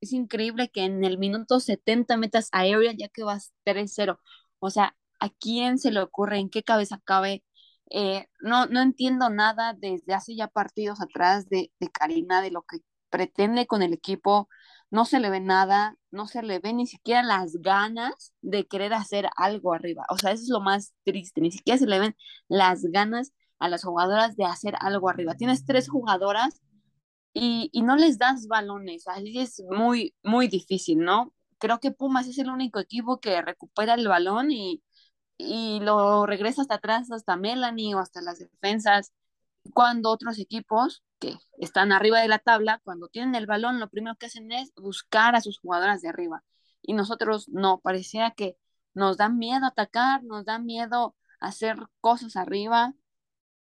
es 0.00 0.12
increíble 0.12 0.70
que 0.70 0.84
en 0.84 1.04
el 1.04 1.18
minuto 1.18 1.60
70 1.60 2.16
metas 2.18 2.48
a 2.52 2.60
Ariel 2.60 2.96
ya 2.98 3.08
que 3.08 3.24
vas 3.24 3.52
3-0. 3.64 4.18
O 4.58 4.70
sea, 4.70 4.96
¿a 5.20 5.30
quién 5.30 5.78
se 5.78 5.90
le 5.92 6.00
ocurre, 6.00 6.38
en 6.38 6.50
qué 6.50 6.62
cabeza 6.62 7.00
cabe 7.04 7.44
eh, 7.90 8.26
no, 8.40 8.66
no 8.66 8.80
entiendo 8.82 9.30
nada 9.30 9.74
desde 9.74 10.14
hace 10.14 10.36
ya 10.36 10.48
partidos 10.48 11.00
atrás 11.00 11.48
de, 11.48 11.72
de 11.80 11.90
Karina, 11.90 12.40
de 12.40 12.52
lo 12.52 12.62
que 12.62 12.78
pretende 13.10 13.66
con 13.66 13.82
el 13.82 13.92
equipo. 13.92 14.48
No 14.90 15.04
se 15.04 15.20
le 15.20 15.30
ve 15.30 15.40
nada, 15.40 15.96
no 16.10 16.26
se 16.26 16.42
le 16.42 16.58
ve 16.58 16.72
ni 16.72 16.86
siquiera 16.86 17.22
las 17.22 17.56
ganas 17.60 18.34
de 18.42 18.66
querer 18.66 18.92
hacer 18.94 19.28
algo 19.36 19.72
arriba. 19.74 20.04
O 20.10 20.18
sea, 20.18 20.32
eso 20.32 20.42
es 20.44 20.48
lo 20.50 20.60
más 20.60 20.94
triste, 21.04 21.40
ni 21.40 21.52
siquiera 21.52 21.78
se 21.78 21.86
le 21.86 21.98
ven 22.00 22.16
las 22.48 22.82
ganas 22.84 23.32
a 23.58 23.68
las 23.68 23.84
jugadoras 23.84 24.36
de 24.36 24.44
hacer 24.44 24.74
algo 24.80 25.08
arriba. 25.08 25.34
Tienes 25.36 25.64
tres 25.64 25.88
jugadoras 25.88 26.60
y, 27.32 27.70
y 27.72 27.82
no 27.82 27.96
les 27.96 28.18
das 28.18 28.48
balones, 28.48 29.06
así 29.08 29.38
es 29.38 29.62
muy, 29.70 30.14
muy 30.22 30.48
difícil, 30.48 30.98
¿no? 30.98 31.32
Creo 31.58 31.78
que 31.80 31.92
Pumas 31.92 32.26
es 32.26 32.38
el 32.38 32.50
único 32.50 32.80
equipo 32.80 33.20
que 33.20 33.42
recupera 33.42 33.94
el 33.94 34.08
balón 34.08 34.50
y, 34.50 34.82
y 35.38 35.80
lo 35.80 36.26
regresa 36.26 36.62
hasta 36.62 36.76
atrás, 36.76 37.10
hasta 37.12 37.36
Melanie 37.36 37.94
o 37.94 38.00
hasta 38.00 38.22
las 38.22 38.38
defensas, 38.38 39.12
cuando 39.74 40.10
otros 40.10 40.38
equipos 40.38 41.02
que 41.20 41.38
están 41.58 41.92
arriba 41.92 42.20
de 42.20 42.28
la 42.28 42.38
tabla, 42.40 42.80
cuando 42.84 43.08
tienen 43.08 43.34
el 43.36 43.46
balón, 43.46 43.80
lo 43.80 43.88
primero 43.88 44.16
que 44.16 44.26
hacen 44.26 44.50
es 44.52 44.72
buscar 44.74 45.36
a 45.36 45.40
sus 45.40 45.58
jugadoras 45.60 46.02
de 46.02 46.08
arriba. 46.08 46.44
Y 46.82 46.94
nosotros 46.94 47.48
no, 47.48 47.80
parecía 47.80 48.32
que 48.32 48.56
nos 48.94 49.16
da 49.18 49.28
miedo 49.28 49.66
atacar, 49.66 50.24
nos 50.24 50.44
da 50.44 50.58
miedo 50.58 51.16
hacer 51.40 51.78
cosas 52.00 52.36
arriba. 52.36 52.94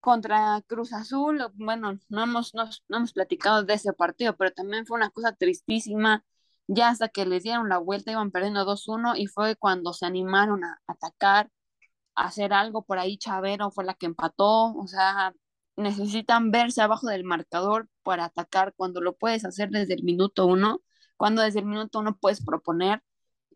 Contra 0.01 0.63
Cruz 0.67 0.93
Azul, 0.93 1.43
bueno, 1.55 1.99
no 2.09 2.23
hemos, 2.25 2.55
no, 2.55 2.69
no 2.89 2.97
hemos 2.99 3.13
platicado 3.13 3.65
de 3.65 3.75
ese 3.75 3.93
partido, 3.95 4.37
pero 4.37 4.53
también 4.53 4.87
fue 4.87 4.97
una 4.99 5.11
cosa 5.11 5.33
tristísima 5.33 6.25
ya 6.67 6.89
hasta 6.89 7.09
que 7.09 7.27
les 7.27 7.43
dieron 7.43 7.69
la 7.69 7.79
vuelta 7.79 8.13
iban 8.13 8.31
perdiendo 8.31 8.65
2-1 8.65 9.17
y 9.17 9.27
fue 9.27 9.57
cuando 9.57 9.93
se 9.93 10.07
animaron 10.07 10.65
a 10.65 10.81
atacar, 10.87 11.51
a 12.15 12.27
hacer 12.27 12.53
algo 12.53 12.85
por 12.85 12.99
ahí. 12.99 13.19
Chavero 13.19 13.71
fue 13.71 13.85
la 13.85 13.95
que 13.95 14.07
empató, 14.07 14.75
o 14.75 14.87
sea, 14.87 15.35
necesitan 15.77 16.51
verse 16.51 16.83
abajo 16.83 17.09
del 17.09 17.25
marcador 17.25 17.89
para 18.03 18.27
atacar 18.27 18.75
cuando 18.77 19.01
lo 19.01 19.17
puedes 19.17 19.45
hacer 19.45 19.71
desde 19.71 19.95
el 19.95 20.05
minuto 20.05 20.47
uno, 20.47 20.81
cuando 21.17 21.43
desde 21.43 21.61
el 21.61 21.67
minuto 21.67 22.01
uno 22.01 22.17
puedes 22.17 22.45
proponer. 22.45 23.03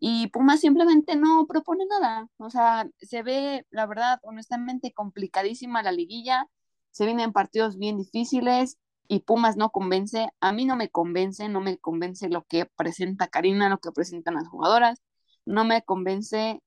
Y 0.00 0.28
Puma 0.28 0.56
simplemente 0.56 1.16
no 1.16 1.46
propone 1.46 1.84
nada. 1.87 2.28
O 2.38 2.50
sea, 2.50 2.88
se 3.00 3.22
ve, 3.22 3.66
la 3.70 3.87
verdad, 3.87 4.20
honestamente, 4.22 4.92
complicadísima 4.92 5.82
la 5.82 5.92
liguilla. 5.92 6.46
Se 6.90 7.04
vienen 7.04 7.32
partidos 7.32 7.78
bien 7.78 7.98
difíciles 7.98 8.78
y 9.08 9.20
Pumas 9.20 9.56
no 9.56 9.70
convence, 9.70 10.28
a 10.40 10.52
mí 10.52 10.66
no 10.66 10.76
me 10.76 10.90
convence, 10.90 11.48
no 11.48 11.60
me 11.60 11.78
convence 11.78 12.28
lo 12.28 12.44
que 12.44 12.66
presenta 12.66 13.28
Karina, 13.28 13.68
lo 13.70 13.78
que 13.78 13.90
presentan 13.90 14.34
las 14.34 14.48
jugadoras, 14.48 15.00
no 15.46 15.64
me 15.64 15.82
convence 15.82 16.62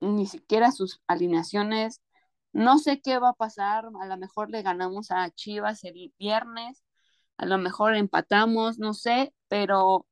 ni 0.00 0.26
siquiera 0.26 0.72
sus 0.72 1.00
alineaciones, 1.06 2.00
no 2.52 2.78
sé 2.78 3.00
qué 3.00 3.18
va 3.18 3.30
a 3.30 3.34
pasar, 3.34 3.86
a 4.00 4.06
lo 4.06 4.16
mejor 4.18 4.50
le 4.50 4.62
ganamos 4.62 5.10
a 5.10 5.30
Chivas 5.30 5.84
el 5.84 6.12
viernes, 6.18 6.84
a 7.36 7.46
lo 7.46 7.58
mejor 7.58 7.94
empatamos, 7.94 8.78
no 8.78 8.94
sé, 8.94 9.34
pero 9.48 10.06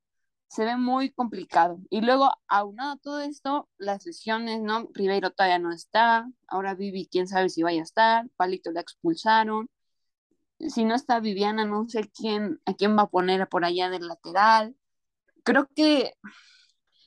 se 0.49 0.64
ve 0.64 0.76
muy 0.76 1.12
complicado. 1.12 1.78
Y 1.90 2.00
luego, 2.02 2.33
aunado 2.49 2.99
todo 2.99 3.21
esto, 3.21 3.69
las 3.78 4.07
lesiones, 4.07 4.61
¿no? 4.62 4.88
Ribeiro 4.95 5.31
todavía 5.33 5.59
no 5.59 5.73
está, 5.73 6.28
ahora 6.49 6.75
Vivi, 6.75 7.09
quién 7.11 7.28
sabe 7.28 7.49
si 7.49 7.62
vaya 7.62 7.81
a 7.81 7.85
estar, 7.85 8.28
Palito 8.37 8.71
la 8.73 8.81
expulsaron, 8.81 9.69
si 10.61 10.85
no 10.85 10.95
está 10.95 11.21
Viviana, 11.21 11.64
no 11.66 11.88
sé 11.88 12.11
quién, 12.14 12.61
a 12.66 12.75
quién 12.75 12.97
va 12.97 13.02
a 13.02 13.09
poner 13.09 13.49
por 13.49 13.64
allá 13.64 13.90
del 13.90 14.09
lateral. 14.09 14.76
Creo 15.45 15.69
que 15.75 16.14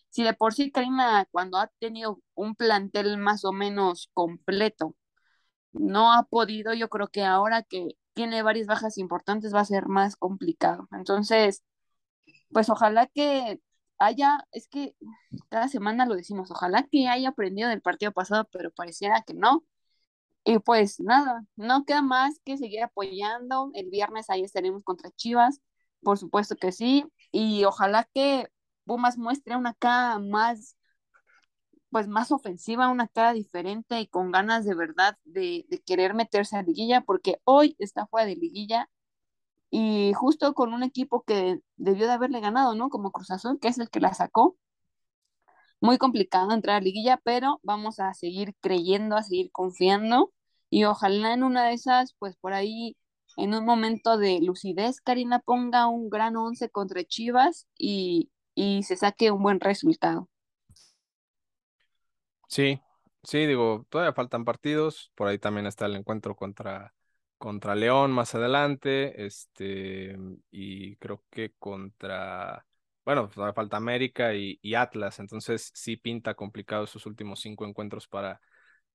si 0.09 0.23
de 0.23 0.33
por 0.33 0.53
sí 0.53 0.71
Karina, 0.71 1.27
cuando 1.31 1.57
ha 1.57 1.67
tenido 1.79 2.21
un 2.35 2.55
plantel 2.55 3.17
más 3.17 3.45
o 3.45 3.51
menos 3.53 4.09
completo, 4.13 4.95
no 5.71 6.13
ha 6.13 6.23
podido, 6.23 6.73
yo 6.73 6.89
creo 6.89 7.07
que 7.09 7.23
ahora 7.23 7.63
que 7.63 7.89
tiene 8.13 8.41
varias 8.43 8.67
bajas 8.67 8.97
importantes 8.97 9.53
va 9.53 9.61
a 9.61 9.65
ser 9.65 9.87
más 9.87 10.15
complicado. 10.15 10.87
Entonces, 10.91 11.63
pues 12.51 12.69
ojalá 12.69 13.07
que 13.07 13.61
haya, 13.99 14.45
es 14.51 14.67
que 14.67 14.95
cada 15.49 15.67
semana 15.67 16.05
lo 16.05 16.15
decimos, 16.15 16.51
ojalá 16.51 16.83
que 16.91 17.07
haya 17.07 17.29
aprendido 17.29 17.69
del 17.69 17.81
partido 17.81 18.11
pasado, 18.11 18.47
pero 18.51 18.71
pareciera 18.71 19.23
que 19.23 19.33
no. 19.33 19.65
Y 20.45 20.59
pues 20.59 20.99
nada, 20.99 21.45
no 21.57 21.85
queda 21.85 22.01
más 22.01 22.39
que 22.45 22.57
seguir 22.57 22.83
apoyando. 22.83 23.71
El 23.73 23.89
viernes 23.89 24.29
ahí 24.29 24.43
estaremos 24.43 24.83
contra 24.83 25.11
Chivas, 25.11 25.61
por 26.01 26.17
supuesto 26.17 26.55
que 26.55 26.71
sí. 26.71 27.05
Y 27.31 27.65
ojalá 27.65 28.09
que 28.13 28.47
Pumas 28.85 29.17
muestre 29.17 29.55
una 29.55 29.75
cara 29.75 30.17
más, 30.19 30.75
pues 31.91 32.07
más 32.07 32.31
ofensiva, 32.31 32.89
una 32.89 33.07
cara 33.07 33.33
diferente 33.33 33.99
y 34.01 34.07
con 34.07 34.31
ganas 34.31 34.65
de 34.65 34.75
verdad 34.75 35.17
de, 35.25 35.65
querer 35.85 36.13
meterse 36.13 36.57
a 36.57 36.63
liguilla, 36.63 37.01
porque 37.01 37.41
hoy 37.45 37.75
está 37.79 38.07
fuera 38.07 38.27
de 38.27 38.35
liguilla 38.35 38.89
y 39.71 40.13
justo 40.15 40.53
con 40.53 40.73
un 40.73 40.83
equipo 40.83 41.23
que 41.23 41.61
debió 41.77 42.07
de 42.07 42.13
haberle 42.13 42.41
ganado, 42.41 42.75
¿no? 42.75 42.89
Como 42.89 43.11
Cruz 43.11 43.31
Azul, 43.31 43.59
que 43.59 43.69
es 43.69 43.79
el 43.79 43.89
que 43.89 43.99
la 44.01 44.13
sacó 44.13 44.57
muy 45.81 45.97
complicado 45.97 46.51
entrar 46.51 46.77
a 46.77 46.81
liguilla, 46.81 47.19
pero 47.23 47.59
vamos 47.63 47.99
a 47.99 48.13
seguir 48.13 48.55
creyendo, 48.61 49.15
a 49.15 49.23
seguir 49.23 49.51
confiando 49.51 50.31
y 50.69 50.83
ojalá 50.85 51.33
en 51.33 51.43
una 51.43 51.65
de 51.67 51.73
esas, 51.73 52.15
pues 52.19 52.35
por 52.37 52.53
ahí, 52.53 52.97
en 53.37 53.53
un 53.53 53.65
momento 53.65 54.17
de 54.17 54.39
lucidez, 54.41 55.01
Karina 55.01 55.39
ponga 55.39 55.87
un 55.87 56.09
gran 56.09 56.35
once 56.37 56.69
contra 56.69 57.03
Chivas 57.03 57.67
y, 57.77 58.29
y 58.55 58.83
se 58.83 58.97
saque 58.97 59.31
un 59.31 59.43
buen 59.43 59.59
resultado. 59.59 60.29
Sí, 62.49 62.81
sí, 63.23 63.45
digo, 63.45 63.85
todavía 63.89 64.13
faltan 64.13 64.43
partidos, 64.43 65.11
por 65.15 65.27
ahí 65.27 65.37
también 65.39 65.67
está 65.67 65.85
el 65.85 65.95
encuentro 65.95 66.35
contra, 66.35 66.93
contra 67.37 67.75
León 67.75 68.11
más 68.11 68.33
adelante, 68.35 69.25
este, 69.25 70.17
y 70.51 70.95
creo 70.97 71.23
que 71.29 71.53
contra 71.59 72.65
bueno, 73.05 73.29
pues, 73.29 73.55
falta 73.55 73.77
América 73.77 74.35
y, 74.35 74.75
Atlas, 74.75 75.19
entonces 75.19 75.71
sí 75.73 75.97
pinta 75.97 76.35
complicado 76.35 76.83
esos 76.83 77.05
últimos 77.07 77.39
cinco 77.39 77.65
encuentros 77.65 78.07
para, 78.07 78.39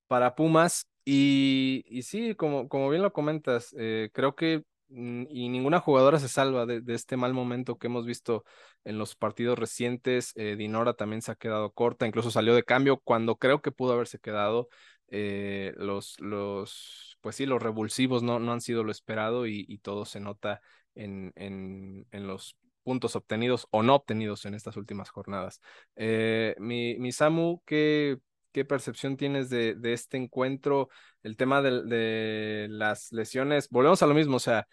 para 0.07 0.35
Pumas. 0.35 0.87
Y, 1.05 1.85
y 1.89 2.03
sí, 2.03 2.35
como, 2.37 2.69
como 2.69 2.89
bien 2.91 3.03
lo 3.03 3.13
comentas, 3.13 3.75
eh, 3.79 4.11
creo 4.13 4.35
que 4.37 4.65
mm, 4.89 5.25
y 5.31 5.49
ninguna 5.49 5.81
jugadora 5.81 6.19
se 6.21 6.29
salva 6.29 6.67
de, 6.67 6.83
este 6.95 7.17
mal 7.17 7.35
momento 7.35 7.79
que 7.79 7.89
hemos 7.89 8.07
visto 8.07 8.45
en 8.85 8.99
los 8.99 9.17
partidos 9.17 9.59
recientes. 9.59 10.33
Eh, 10.37 10.57
Dinora 10.57 10.95
también 10.95 11.23
se 11.23 11.33
ha 11.33 11.37
quedado 11.37 11.73
corta, 11.73 12.07
incluso 12.07 12.31
salió 12.31 12.55
de 12.55 12.65
cambio 12.65 13.01
cuando 13.01 13.37
creo 13.37 13.63
que 13.63 13.73
pudo 13.73 13.93
haberse 13.95 14.19
quedado. 14.19 14.69
Eh, 15.09 15.73
los, 15.77 16.19
los, 16.21 17.19
pues 17.21 17.37
sí, 17.37 17.47
los 17.47 17.63
revulsivos 17.63 18.23
no, 18.23 18.39
no 18.39 18.53
han 18.53 18.61
sido 18.61 18.85
lo 18.85 18.91
esperado 18.91 19.47
y, 19.47 19.79
todo 19.79 20.05
se 20.05 20.21
nota 20.21 20.61
en, 20.95 21.33
en, 21.37 22.07
en 22.11 22.27
los 22.27 22.57
puntos 22.83 23.17
obtenidos 23.17 23.67
o 23.71 23.83
no 23.83 23.95
obtenidos 23.95 24.45
en 24.45 24.55
estas 24.55 24.77
últimas 24.77 25.11
jornadas. 25.11 25.61
Eh, 25.97 26.55
mi, 26.59 26.97
mi, 26.99 27.13
Samu, 27.13 27.63
¿qué, 27.65 28.19
¿qué 28.53 28.65
percepción 28.65 29.17
tienes 29.17 29.51
de, 29.51 29.75
de 29.75 29.93
este 29.93 30.17
encuentro? 30.17 30.89
El 31.23 31.37
tema 31.37 31.63
de, 31.63 31.83
de, 31.85 32.69
las 32.71 33.13
lesiones, 33.13 33.69
volvemos 33.71 34.03
a 34.03 34.07
lo 34.07 34.15
mismo, 34.15 34.37
o 34.37 34.41
sea, 34.41 34.67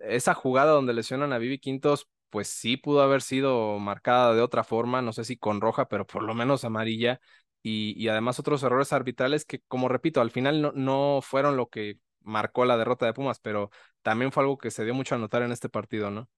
esa 0.00 0.34
jugada 0.34 0.72
donde 0.72 0.94
lesionan 0.94 1.32
a 1.32 1.38
Vivi 1.38 1.58
Quintos, 1.58 2.08
pues 2.30 2.48
sí 2.48 2.76
pudo 2.76 3.02
haber 3.02 3.22
sido 3.22 3.78
marcada 3.78 4.34
de 4.34 4.42
otra 4.42 4.64
forma, 4.64 5.02
no 5.02 5.12
sé 5.12 5.24
si 5.24 5.36
con 5.36 5.60
roja, 5.60 5.88
pero 5.88 6.06
por 6.06 6.22
lo 6.22 6.34
menos 6.34 6.64
amarilla. 6.64 7.20
Y, 7.62 7.94
y 7.96 8.08
además 8.08 8.38
otros 8.38 8.62
errores 8.62 8.92
arbitrales 8.92 9.44
que, 9.44 9.60
como 9.68 9.88
repito, 9.88 10.20
al 10.20 10.30
final 10.30 10.62
no, 10.62 10.72
no 10.72 11.20
fueron 11.22 11.56
lo 11.56 11.68
que 11.68 11.98
marcó 12.22 12.64
la 12.64 12.76
derrota 12.76 13.06
de 13.06 13.14
Pumas, 13.14 13.40
pero 13.40 13.70
también 14.02 14.32
fue 14.32 14.42
algo 14.42 14.58
que 14.58 14.70
se 14.70 14.84
dio 14.84 14.94
mucho 14.94 15.14
a 15.14 15.18
notar 15.18 15.42
en 15.42 15.52
este 15.52 15.68
partido, 15.68 16.10
¿no? 16.10 16.28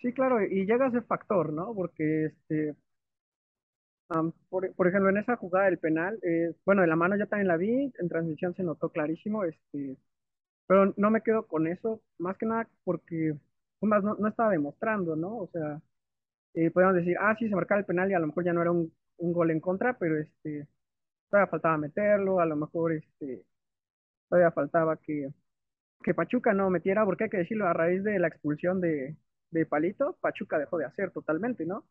Sí, 0.00 0.12
claro, 0.12 0.42
y 0.44 0.66
llega 0.66 0.88
ese 0.88 1.02
factor, 1.02 1.52
¿no? 1.52 1.74
Porque 1.74 2.26
este, 2.26 2.76
por, 4.48 4.72
por, 4.74 4.86
ejemplo, 4.86 5.10
en 5.10 5.18
esa 5.18 5.36
jugada 5.36 5.66
del 5.66 5.78
penal, 5.78 6.18
eh, 6.22 6.54
bueno, 6.64 6.82
de 6.82 6.88
la 6.88 6.96
mano 6.96 7.16
ya 7.16 7.26
también 7.26 7.48
la 7.48 7.56
vi, 7.56 7.92
en 7.98 8.08
transmisión 8.08 8.54
se 8.54 8.62
notó 8.62 8.90
clarísimo, 8.90 9.44
este, 9.44 9.96
pero 10.66 10.94
no 10.96 11.10
me 11.10 11.22
quedo 11.22 11.46
con 11.46 11.66
eso, 11.66 12.02
más 12.18 12.36
que 12.38 12.46
nada 12.46 12.68
porque 12.84 13.36
Pumas 13.78 14.02
no, 14.02 14.14
no 14.16 14.28
estaba 14.28 14.50
demostrando, 14.50 15.16
¿no? 15.16 15.38
O 15.38 15.48
sea, 15.48 15.80
eh, 16.54 16.70
podemos 16.70 16.96
decir, 16.96 17.16
ah, 17.20 17.36
sí, 17.38 17.48
se 17.48 17.54
marcaba 17.54 17.80
el 17.80 17.86
penal 17.86 18.10
y 18.10 18.14
a 18.14 18.18
lo 18.18 18.28
mejor 18.28 18.44
ya 18.44 18.52
no 18.52 18.62
era 18.62 18.72
un, 18.72 18.92
gol 19.18 19.50
en 19.50 19.60
contra, 19.60 19.98
pero 19.98 20.18
este, 20.18 20.66
todavía 21.30 21.50
faltaba 21.50 21.78
meterlo, 21.78 22.40
a 22.40 22.46
lo 22.46 22.56
mejor 22.56 22.92
este, 22.94 23.44
todavía 24.28 24.52
faltaba 24.52 24.96
que, 24.98 25.32
que 26.02 26.14
Pachuca 26.14 26.54
no 26.54 26.70
metiera, 26.70 27.04
porque 27.04 27.24
hay 27.24 27.30
que 27.30 27.38
decirlo, 27.38 27.66
a 27.66 27.72
raíz 27.74 28.04
de 28.04 28.18
la 28.18 28.28
expulsión 28.28 28.80
de, 28.80 29.16
de 29.50 29.66
Palito, 29.66 30.16
Pachuca 30.20 30.58
dejó 30.58 30.78
de 30.78 30.86
hacer 30.86 31.10
totalmente, 31.12 31.66
¿no? 31.66 31.84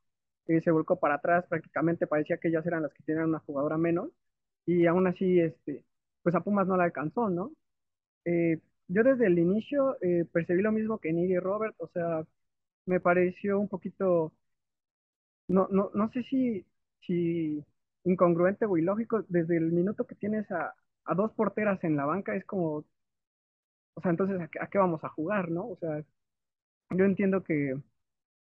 Eh, 0.47 0.61
se 0.61 0.71
volcó 0.71 0.99
para 0.99 1.15
atrás, 1.15 1.45
prácticamente 1.47 2.07
parecía 2.07 2.37
que 2.37 2.49
ellas 2.49 2.65
eran 2.65 2.83
las 2.83 2.93
que 2.93 3.03
tenían 3.03 3.29
una 3.29 3.39
jugadora 3.39 3.77
menos, 3.77 4.11
y 4.65 4.85
aún 4.87 5.07
así, 5.07 5.39
este, 5.39 5.83
pues 6.23 6.35
a 6.35 6.41
Pumas 6.41 6.67
no 6.67 6.77
la 6.77 6.85
alcanzó, 6.85 7.29
¿no? 7.29 7.51
Eh, 8.25 8.59
yo 8.87 9.03
desde 9.03 9.27
el 9.27 9.39
inicio 9.39 9.97
eh, 10.01 10.25
percibí 10.31 10.61
lo 10.61 10.71
mismo 10.71 10.99
que 10.99 11.13
Nidia 11.13 11.37
y 11.37 11.39
Robert, 11.39 11.75
o 11.79 11.87
sea, 11.89 12.23
me 12.85 12.99
pareció 13.01 13.59
un 13.59 13.69
poquito, 13.69 14.33
no, 15.47 15.67
no, 15.71 15.91
no 15.93 16.09
sé 16.11 16.23
si, 16.23 16.65
si 17.01 17.63
incongruente 18.03 18.65
o 18.65 18.77
ilógico, 18.77 19.23
desde 19.29 19.57
el 19.57 19.71
minuto 19.71 20.05
que 20.07 20.15
tienes 20.15 20.49
a, 20.51 20.73
a 21.05 21.15
dos 21.15 21.31
porteras 21.33 21.83
en 21.83 21.95
la 21.97 22.05
banca 22.05 22.35
es 22.35 22.45
como, 22.45 22.85
o 23.95 24.01
sea, 24.01 24.11
entonces, 24.11 24.39
¿a 24.41 24.47
qué, 24.47 24.59
a 24.61 24.67
qué 24.67 24.77
vamos 24.77 25.03
a 25.03 25.09
jugar, 25.09 25.49
no? 25.49 25.67
O 25.69 25.77
sea, 25.77 26.03
yo 26.91 27.05
entiendo 27.05 27.43
que, 27.43 27.75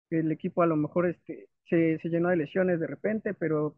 que 0.09 0.19
el 0.21 0.31
equipo 0.31 0.63
a 0.63 0.67
lo 0.67 0.77
mejor 0.77 1.07
este, 1.09 1.49
se, 1.69 1.99
se 1.99 2.09
llenó 2.09 2.29
de 2.29 2.37
lesiones 2.37 2.79
de 2.79 2.87
repente, 2.87 3.33
pero 3.33 3.77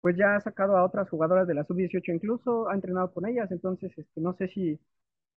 pues 0.00 0.16
ya 0.16 0.36
ha 0.36 0.40
sacado 0.40 0.76
a 0.76 0.84
otras 0.84 1.08
jugadoras 1.08 1.46
de 1.48 1.54
la 1.54 1.64
sub-18 1.64 2.12
incluso, 2.12 2.68
ha 2.68 2.74
entrenado 2.74 3.12
con 3.12 3.26
ellas, 3.26 3.50
entonces 3.50 3.92
este, 3.96 4.20
no 4.20 4.34
sé 4.36 4.48
si, 4.48 4.78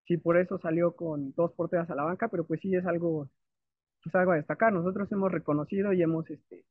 si 0.07 0.17
por 0.17 0.37
eso 0.37 0.57
salió 0.59 0.95
con 0.95 1.33
dos 1.33 1.51
porteras 1.53 1.89
a 1.89 1.95
la 1.95 2.03
banca, 2.03 2.29
pero 2.29 2.45
pues 2.45 2.61
sí 2.61 2.73
es 2.73 2.85
algo, 2.85 3.29
es 4.05 4.15
algo 4.15 4.31
a 4.31 4.37
destacar. 4.37 4.71
Nosotros 4.71 5.11
hemos 5.11 5.31
reconocido 5.31 5.91
y 5.93 6.01
hemos 6.01 6.29
este, 6.29 6.63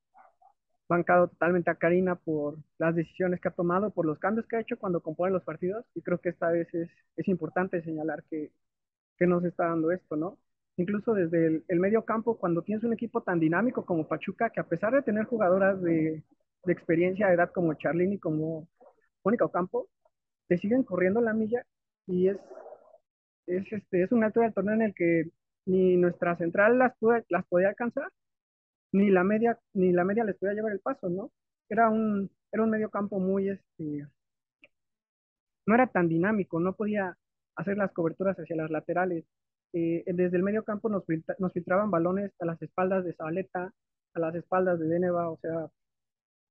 bancado 0.88 1.28
totalmente 1.28 1.70
a 1.70 1.74
Karina 1.74 2.16
por 2.16 2.56
las 2.78 2.94
decisiones 2.94 3.40
que 3.40 3.48
ha 3.48 3.52
tomado, 3.52 3.90
por 3.90 4.06
los 4.06 4.18
cambios 4.18 4.46
que 4.46 4.56
ha 4.56 4.60
hecho 4.60 4.78
cuando 4.78 5.00
compone 5.00 5.32
los 5.32 5.44
partidos, 5.44 5.84
y 5.94 6.02
creo 6.02 6.18
que 6.18 6.30
esta 6.30 6.50
vez 6.50 6.72
es, 6.74 6.90
es 7.16 7.28
importante 7.28 7.82
señalar 7.82 8.24
que, 8.30 8.52
que 9.18 9.26
nos 9.26 9.44
está 9.44 9.66
dando 9.66 9.92
esto, 9.92 10.16
¿no? 10.16 10.38
Incluso 10.78 11.14
desde 11.14 11.46
el, 11.46 11.64
el, 11.68 11.80
medio 11.80 12.04
campo, 12.04 12.38
cuando 12.38 12.62
tienes 12.62 12.84
un 12.84 12.92
equipo 12.92 13.22
tan 13.22 13.40
dinámico 13.40 13.84
como 13.84 14.08
Pachuca, 14.08 14.50
que 14.50 14.60
a 14.60 14.68
pesar 14.68 14.92
de 14.94 15.02
tener 15.02 15.24
jugadoras 15.24 15.80
de, 15.82 16.22
de 16.64 16.72
experiencia, 16.72 17.28
de 17.28 17.34
edad 17.34 17.50
como 17.52 17.74
Charlene 17.74 18.16
y 18.16 18.18
como 18.18 18.68
Mónica 19.24 19.44
Ocampo, 19.44 19.88
te 20.48 20.58
siguen 20.58 20.84
corriendo 20.84 21.20
la 21.20 21.32
milla 21.32 21.64
y 22.06 22.28
es, 22.28 22.38
es, 23.46 23.72
este, 23.72 24.02
es 24.02 24.12
un 24.12 24.24
alto 24.24 24.40
del 24.40 24.54
torneo 24.54 24.74
en 24.74 24.82
el 24.82 24.94
que 24.94 25.30
ni 25.66 25.96
nuestra 25.96 26.36
central 26.36 26.78
las, 26.78 26.96
puede, 26.98 27.24
las 27.28 27.44
podía 27.46 27.68
alcanzar, 27.68 28.10
ni 28.92 29.10
la 29.10 29.24
media, 29.24 29.58
ni 29.74 29.92
la 29.92 30.04
media 30.04 30.24
les 30.24 30.36
podía 30.36 30.54
llevar 30.54 30.72
el 30.72 30.80
paso, 30.80 31.08
¿no? 31.08 31.30
Era 31.68 31.88
un, 31.90 32.30
era 32.52 32.62
un 32.62 32.70
medio 32.70 32.90
campo 32.90 33.18
muy, 33.18 33.50
este, 33.50 34.06
no 35.66 35.74
era 35.74 35.86
tan 35.88 36.08
dinámico, 36.08 36.60
no 36.60 36.74
podía 36.74 37.16
hacer 37.56 37.76
las 37.76 37.92
coberturas 37.92 38.36
hacia 38.38 38.56
las 38.56 38.70
laterales. 38.70 39.24
Eh, 39.72 40.04
desde 40.06 40.36
el 40.36 40.42
medio 40.42 40.64
campo 40.64 40.88
nos, 40.88 41.04
nos 41.38 41.52
filtraban 41.52 41.90
balones 41.90 42.32
a 42.40 42.46
las 42.46 42.60
espaldas 42.62 43.04
de 43.04 43.14
Zabaleta, 43.14 43.72
a 44.14 44.20
las 44.20 44.34
espaldas 44.34 44.78
de 44.78 44.86
Deneva, 44.88 45.30
o 45.30 45.38
sea, 45.38 45.68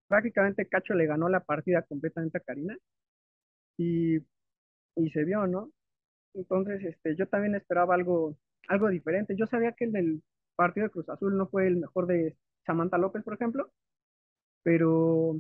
prácticamente 0.08 0.68
Cacho 0.68 0.94
le 0.94 1.08
ganó 1.08 1.30
la 1.30 1.40
partida 1.42 1.82
completamente 1.84 2.38
a 2.38 2.42
Karina 2.42 2.78
y, 3.78 4.18
y 4.96 5.10
se 5.12 5.24
vio, 5.24 5.48
¿no? 5.48 5.72
Entonces, 6.36 6.84
este, 6.84 7.16
yo 7.16 7.28
también 7.28 7.56
esperaba 7.56 7.96
algo, 7.96 8.38
algo 8.68 8.90
diferente. 8.90 9.36
Yo 9.36 9.48
sabía 9.48 9.72
que 9.74 9.86
el 9.86 10.22
partido 10.56 10.86
de 10.88 10.92
Cruz 10.92 11.10
Azul 11.10 11.38
no 11.38 11.48
fue 11.48 11.68
el 11.68 11.78
mejor 11.78 12.08
de 12.08 12.36
Samantha 12.66 12.98
López, 12.98 13.24
por 13.24 13.36
ejemplo, 13.36 13.72
pero 14.64 15.38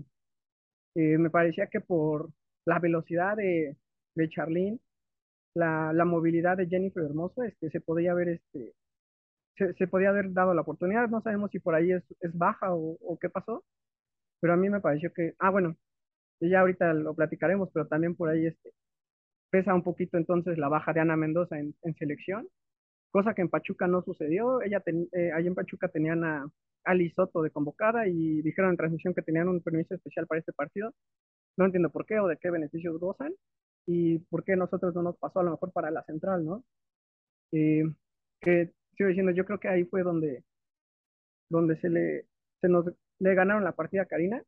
eh, 0.96 1.18
me 1.18 1.30
parecía 1.30 1.68
que 1.68 1.82
por 1.82 2.30
la 2.66 2.80
velocidad 2.80 3.36
de, 3.38 3.78
de 4.16 4.30
Charlene, 4.30 4.80
la, 5.56 5.94
la, 5.94 6.06
movilidad 6.06 6.58
de 6.58 6.68
Jennifer 6.68 7.04
Hermoso, 7.04 7.44
este, 7.44 7.70
se 7.72 7.82
podía 7.82 8.12
haber, 8.12 8.30
este, 8.30 8.74
se, 9.58 9.74
se, 9.76 9.88
podía 9.88 10.10
haber 10.10 10.34
dado 10.34 10.54
la 10.54 10.62
oportunidad. 10.62 11.10
No 11.10 11.22
sabemos 11.22 11.52
si 11.52 11.60
por 11.60 11.76
ahí 11.76 11.92
es, 11.92 12.04
es 12.22 12.38
baja 12.38 12.74
o, 12.74 12.98
o, 13.02 13.20
qué 13.20 13.30
pasó, 13.30 13.64
pero 14.40 14.54
a 14.54 14.58
mí 14.58 14.70
me 14.70 14.82
pareció 14.82 15.14
que, 15.14 15.36
ah, 15.40 15.50
bueno, 15.52 15.78
ya 16.42 16.62
ahorita 16.62 16.94
lo 16.94 17.16
platicaremos, 17.16 17.70
pero 17.74 17.88
también 17.88 18.16
por 18.16 18.30
ahí 18.30 18.48
este, 18.48 18.72
pesa 19.56 19.74
un 19.74 19.84
poquito 19.84 20.18
entonces 20.18 20.58
la 20.58 20.68
baja 20.68 20.92
de 20.92 21.00
Ana 21.00 21.16
Mendoza 21.16 21.58
en, 21.58 21.74
selección 21.98 22.46
cosa 23.10 23.34
que 23.34 23.42
en 23.42 23.50
Pachuca 23.50 23.88
no 23.88 24.02
sucedió. 24.02 24.62
Ella 24.62 24.82
ten, 24.82 25.08
eh, 25.14 25.32
en 25.34 25.56
Pachuca 25.56 25.88
tenían 25.88 26.26
a 26.26 26.46
Ali 26.84 27.10
Soto 27.12 27.42
de 27.42 27.52
convocada 27.52 28.06
y 28.06 28.42
dijeron 28.42 28.72
en 28.72 28.78
transmisión 28.78 29.14
que 29.14 29.22
tenían 29.22 29.48
un 29.48 29.62
permiso 29.62 29.96
especial 29.96 30.28
para 30.28 30.40
este 30.40 30.52
partido. 30.52 30.94
No 31.56 31.64
entiendo 31.64 31.90
por 31.90 32.06
qué 32.06 32.20
o 32.20 32.28
de 32.28 32.36
qué 32.36 32.52
beneficios 32.52 33.00
gozan 33.00 33.34
y 33.88 34.20
por 34.30 34.44
qué 34.44 34.58
nosotros 34.58 34.94
no 34.94 35.04
nos 35.04 35.18
pasó 35.18 35.40
a 35.40 35.44
lo 35.44 35.52
mejor 35.52 35.72
para 35.72 35.92
la 35.92 36.04
central, 36.04 36.44
¿no? 36.44 36.66
Eh, 37.54 37.86
que 38.42 38.74
sigo 38.98 39.08
diciendo, 39.08 39.32
yo 39.32 39.46
creo 39.46 39.60
que 39.62 39.70
ahí 39.70 39.86
fue 39.86 40.04
donde, 40.04 40.44
donde 41.50 41.80
se 41.80 41.90
le, 41.90 42.26
se 42.60 42.68
nos, 42.68 42.86
le 43.20 43.36
ganaron 43.36 43.64
la 43.64 43.72
partida 43.72 44.02
a 44.02 44.08
Karina. 44.08 44.44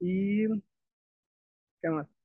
Y, 0.00 0.48
¿qué 1.80 1.88
más? 1.90 2.15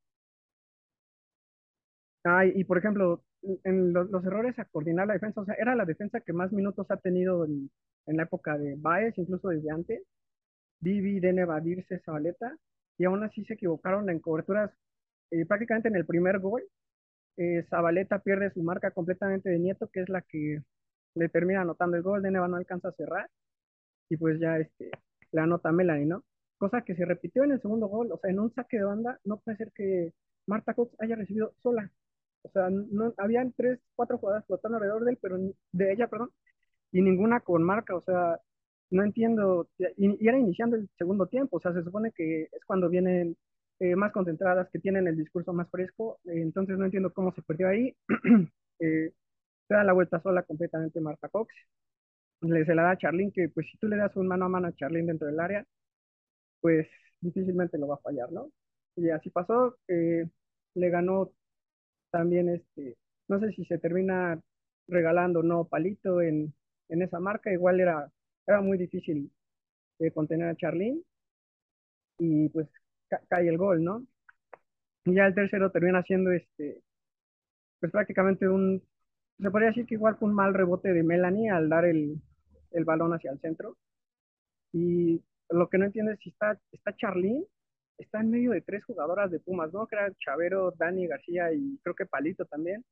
Ah, 2.23 2.45
y, 2.45 2.63
por 2.65 2.77
ejemplo, 2.77 3.23
en 3.63 3.93
los, 3.93 4.23
errores 4.25 4.57
a 4.59 4.65
coordinar 4.65 5.07
la 5.07 5.13
defensa, 5.13 5.41
o 5.41 5.45
sea, 5.45 5.55
era 5.55 5.75
la 5.75 5.85
defensa 5.85 6.21
que 6.21 6.33
más 6.33 6.51
minutos 6.51 6.85
ha 6.91 6.97
tenido 6.97 7.45
en, 7.45 7.69
la 8.05 8.23
época 8.23 8.57
de 8.57 8.75
Baez, 8.77 9.17
incluso 9.17 9.49
desde 9.49 9.71
antes. 9.71 10.03
Vivi, 10.81 11.19
Deneva, 11.19 11.59
Dirce, 11.61 11.99
Zabaleta, 11.99 12.57
y 12.97 13.05
aún 13.05 13.23
así 13.23 13.45
se 13.45 13.55
equivocaron 13.55 14.09
en 14.09 14.19
coberturas 14.19 14.71
eh, 15.31 15.45
prácticamente 15.45 15.89
en 15.89 15.95
el 15.95 16.05
primer 16.05 16.39
gol. 16.39 16.63
Eh, 17.37 17.65
Zabaleta 17.69 18.19
pierde 18.19 18.51
su 18.51 18.63
marca 18.63 18.91
completamente 18.91 19.49
de 19.49 19.59
Nieto, 19.59 19.89
que 19.89 20.01
es 20.01 20.09
la 20.09 20.21
que 20.21 20.61
le 21.15 21.29
termina 21.29 21.61
anotando 21.61 21.97
el 21.97 22.03
gol. 22.03 22.21
Deneva 22.21 22.47
no 22.47 22.57
alcanza 22.57 22.89
a 22.89 22.93
cerrar, 22.93 23.29
y 24.09 24.17
pues 24.17 24.39
ya 24.39 24.57
este, 24.59 24.91
la 25.31 25.43
anota 25.43 25.71
Melanie, 25.71 26.05
¿no? 26.05 26.23
Cosa 26.57 26.83
que 26.83 26.95
se 26.95 27.05
repitió 27.05 27.43
en 27.43 27.53
el 27.53 27.61
segundo 27.61 27.87
gol, 27.87 28.11
o 28.11 28.17
sea, 28.19 28.31
en 28.31 28.39
un 28.39 28.53
saque 28.53 28.77
de 28.77 28.83
banda, 28.85 29.19
no 29.25 29.39
puede 29.39 29.57
ser 29.57 29.71
que 29.73 30.13
Marta 30.47 30.73
Cox 30.73 30.95
haya 30.99 31.15
recibido 31.15 31.53
sola 31.63 31.91
o 32.43 32.49
sea, 32.49 32.69
no, 32.69 33.13
habían 33.17 33.53
tres, 33.53 33.79
cuatro 33.95 34.17
jugadas 34.17 34.45
flotando 34.45 34.77
alrededor 34.77 35.05
de 35.05 35.11
él, 35.11 35.19
pero 35.21 35.37
de 35.71 35.93
ella, 35.93 36.07
perdón, 36.07 36.31
y 36.91 37.01
ninguna 37.01 37.41
con 37.41 37.63
marca, 37.63 37.95
o 37.95 38.01
sea, 38.01 38.39
no 38.89 39.03
entiendo, 39.03 39.69
y, 39.97 40.27
era 40.27 40.37
iniciando 40.37 40.75
el 40.75 40.89
segundo 40.97 41.27
tiempo, 41.27 41.57
o 41.57 41.61
sea, 41.61 41.73
se 41.73 41.83
supone 41.83 42.11
que 42.11 42.43
es 42.43 42.65
cuando 42.65 42.89
vienen 42.89 43.37
eh, 43.79 43.95
más 43.95 44.11
concentradas, 44.11 44.69
que 44.71 44.79
tienen 44.79 45.07
el 45.07 45.17
discurso 45.17 45.53
más 45.53 45.69
fresco, 45.69 46.19
eh, 46.25 46.41
entonces 46.41 46.77
no 46.77 46.85
entiendo 46.85 47.13
cómo 47.13 47.33
se 47.33 47.41
perdió 47.43 47.69
ahí, 47.69 47.95
eh, 48.79 49.11
se 49.67 49.73
da 49.73 49.83
la 49.83 49.93
vuelta 49.93 50.21
sola 50.21 50.43
completamente 50.43 51.01
Marta 51.01 51.29
Cox, 51.29 51.53
le, 52.41 52.65
se 52.65 52.75
la 52.75 52.83
da 52.83 52.91
a 52.91 52.97
Charlene, 52.97 53.31
que 53.31 53.49
pues 53.49 53.67
si 53.71 53.77
tú 53.77 53.87
le 53.87 53.97
das 53.97 54.15
un 54.15 54.27
mano 54.27 54.45
a 54.45 54.49
mano 54.49 54.67
a 54.67 54.73
Charlene 54.75 55.07
dentro 55.07 55.27
del 55.27 55.39
área, 55.39 55.65
pues 56.61 56.87
difícilmente 57.21 57.77
lo 57.77 57.87
va 57.87 57.95
a 57.95 57.99
fallar, 57.99 58.31
¿no? 58.31 58.51
Y 58.95 59.09
así 59.09 59.29
pasó, 59.29 59.77
le 59.87 60.89
ganó 60.89 61.31
también 62.11 62.49
este, 62.49 62.97
no 63.27 63.39
sé 63.39 63.51
si 63.53 63.65
se 63.65 63.77
termina 63.79 64.39
regalando 64.87 65.41
no 65.41 65.65
palito 65.65 66.21
en, 66.21 66.53
en 66.89 67.01
esa 67.01 67.19
marca, 67.19 67.51
igual 67.51 67.79
era, 67.79 68.11
era 68.45 68.61
muy 68.61 68.77
difícil 68.77 69.31
eh, 69.99 70.11
contener 70.11 70.49
a 70.49 70.55
Charlene 70.55 71.01
y 72.19 72.49
pues 72.49 72.67
ca 73.09 73.21
cae 73.29 73.47
el 73.47 73.57
gol, 73.57 73.83
¿no? 73.83 74.05
Y 75.05 75.15
ya 75.15 75.25
el 75.25 75.35
tercero 75.35 75.71
termina 75.71 76.03
siendo 76.03 76.31
este, 76.31 76.81
pues 77.79 77.91
prácticamente 77.91 78.47
un, 78.47 78.83
se 79.39 79.49
podría 79.49 79.69
decir 79.69 79.85
que 79.85 79.95
igual 79.95 80.17
fue 80.17 80.29
un 80.29 80.35
mal 80.35 80.53
rebote 80.53 80.93
de 80.93 81.03
Melanie 81.03 81.49
al 81.49 81.69
dar 81.69 81.85
el, 81.85 82.21
el 82.71 82.85
balón 82.85 83.13
hacia 83.13 83.31
el 83.31 83.39
centro. 83.39 83.77
Y 84.73 85.21
lo 85.49 85.67
que 85.69 85.77
no 85.77 85.85
entiendo 85.85 86.11
es 86.11 86.19
si 86.19 86.29
está, 86.29 86.59
está 86.71 86.95
Charlene 86.95 87.45
está 87.97 88.21
en 88.21 88.31
medio 88.31 88.51
de 88.51 88.61
tres 88.61 88.83
jugadoras 88.85 89.31
de 89.31 89.39
Pumas, 89.39 89.71
¿no? 89.73 89.87
Que 89.87 89.97
Chavero, 90.19 90.71
Dani 90.77 91.07
García 91.07 91.53
y 91.53 91.77
creo 91.83 91.95
que 91.95 92.05
Palito 92.05 92.45
también. 92.45 92.83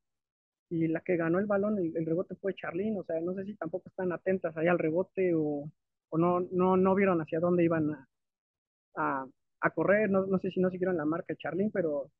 Y 0.69 0.87
la 0.87 1.01
que 1.01 1.17
ganó 1.17 1.39
el 1.39 1.47
balón, 1.47 1.79
el, 1.79 1.95
el 1.97 2.05
rebote 2.05 2.35
fue 2.35 2.53
Charlín, 2.55 2.97
o 2.97 3.03
sea, 3.03 3.19
no 3.21 3.33
sé 3.33 3.45
si 3.45 3.55
tampoco 3.55 3.89
están 3.89 4.11
atentas 4.11 4.55
ahí 4.55 4.67
al 4.67 4.77
rebote 4.79 5.33
o, 5.33 5.69
o 6.09 6.17
no, 6.17 6.41
no, 6.51 6.77
no 6.77 6.95
vieron 6.95 7.21
hacia 7.21 7.39
dónde 7.39 7.63
iban 7.63 7.91
a, 7.91 8.07
a, 8.95 9.25
a 9.61 9.69
correr, 9.71 10.09
no, 10.11 10.25
no, 10.27 10.39
sé 10.39 10.51
si 10.51 10.59
no 10.59 10.69
siguieron 10.69 10.97
la 10.97 11.05
marca 11.05 11.35
Charlín, 11.35 11.71
pero 11.71 12.11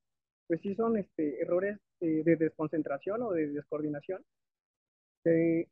pues 0.47 0.61
sí 0.61 0.73
son 0.75 0.97
este, 0.97 1.41
errores 1.41 1.77
de, 1.99 2.23
de 2.23 2.35
desconcentración 2.37 3.21
o 3.21 3.31
de 3.31 3.49
descoordinación. 3.49 4.23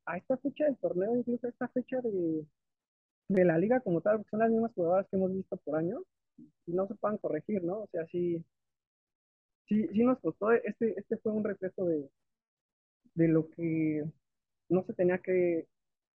a 0.06 0.18
esta 0.18 0.38
fecha 0.38 0.66
del 0.66 0.78
torneo, 0.78 1.16
incluso 1.16 1.48
a 1.48 1.50
esta 1.50 1.68
fecha 1.70 2.00
de, 2.02 2.46
de 3.30 3.46
la 3.46 3.58
liga 3.58 3.80
como 3.82 4.02
tal, 4.02 4.24
son 4.30 4.40
las 4.40 4.52
mismas 4.52 4.72
jugadoras 4.74 5.08
que 5.10 5.18
hemos 5.18 5.34
visto 5.34 5.58
por 5.58 5.78
años, 5.78 6.04
no 6.68 6.88
se 6.88 6.96
puedan 6.96 7.18
corregir, 7.18 7.64
¿no? 7.64 7.82
O 7.82 7.88
sea, 7.92 8.06
sí, 8.08 8.44
sí, 9.68 9.88
sí 9.90 10.04
nos 10.04 10.20
costó, 10.20 10.52
este, 10.52 11.00
este 11.00 11.18
fue 11.18 11.32
un 11.32 11.44
reflejo 11.44 11.86
de, 11.86 12.10
de 13.16 13.28
lo 13.28 13.50
que 13.50 14.06
no 14.70 14.84
se 14.86 14.94
tenía 14.94 15.20
que, 15.20 15.68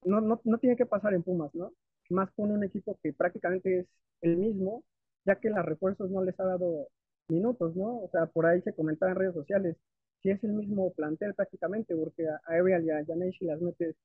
no, 0.05 0.21
no, 0.21 0.41
no 0.45 0.59
que 0.61 0.87
pasar 0.87 1.15
en 1.15 1.23
Pumas, 1.23 1.55
¿no? 1.55 1.73
Más 2.11 2.31
con 2.33 2.51
un 2.51 2.65
equipo 2.65 2.99
que 3.03 3.13
prácticamente 3.13 3.81
es 3.81 3.87
el 4.23 4.37
mismo, 4.37 4.85
ya 5.25 5.37
que 5.37 5.51
las 5.51 5.65
refuerzos 5.65 6.11
no 6.11 6.23
les 6.25 6.39
ha 6.41 6.45
dado 6.45 6.89
minutos, 7.29 7.77
¿no? 7.77 7.99
O 8.03 8.11
sea, 8.11 8.27
por 8.27 8.47
ahí 8.47 8.63
se 8.63 8.75
comentaba 8.75 9.13
en 9.13 9.19
redes 9.19 9.35
sociales, 9.35 9.77
si 10.23 10.31
es 10.31 10.43
el 10.45 10.53
mismo 10.53 10.93
plantel 10.93 11.35
prácticamente, 11.35 11.97
porque 11.97 12.29
a, 12.29 12.41
Ariel 12.47 12.85
y 12.85 12.91
a 12.91 13.05
Janeshi 13.05 13.47
las 13.47 13.61
metes 13.61 13.97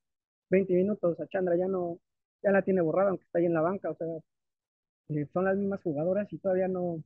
20 0.50 0.74
minutos, 0.74 1.20
a 1.20 1.28
Chandra 1.28 1.56
ya 1.58 1.68
no, 1.68 2.00
ya 2.44 2.52
la 2.52 2.62
tiene 2.64 2.82
borrada, 2.82 3.10
aunque 3.10 3.26
está 3.26 3.40
ahí 3.40 3.46
en 3.46 3.54
la 3.54 3.62
banca, 3.62 3.92
o 3.92 3.96
sea, 3.96 4.08
son 5.34 5.46
las 5.46 5.58
mismas 5.58 5.82
jugadoras 5.82 6.32
y 6.32 6.38
todavía 6.38 6.68
no 6.68 7.04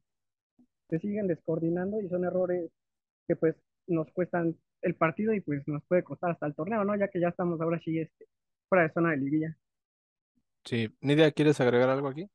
se 0.90 1.00
siguen 1.00 1.28
descoordinando 1.28 2.02
y 2.02 2.10
son 2.10 2.26
errores 2.26 2.72
que 3.28 3.36
pues 3.36 3.56
nos 3.88 4.12
cuestan 4.12 4.58
el 4.82 4.96
partido 4.96 5.34
y 5.34 5.42
pues 5.42 5.68
nos 5.68 5.84
puede 5.86 6.04
costar 6.04 6.32
hasta 6.32 6.48
el 6.48 6.56
torneo, 6.56 6.84
¿no? 6.84 6.96
Ya 6.98 7.08
que 7.08 7.20
ya 7.20 7.30
estamos 7.30 7.62
ahora 7.62 7.80
sí 7.84 8.00
este, 8.00 8.28
fuera 8.68 8.84
de 8.84 8.94
zona 8.94 9.12
de 9.12 9.18
liguilla. 9.18 9.58
Sí, 10.66 10.90
Nidia, 11.02 11.32
¿quieres 11.32 11.60
agregar 11.62 11.90
algo 11.90 12.08
aquí? 12.08 12.30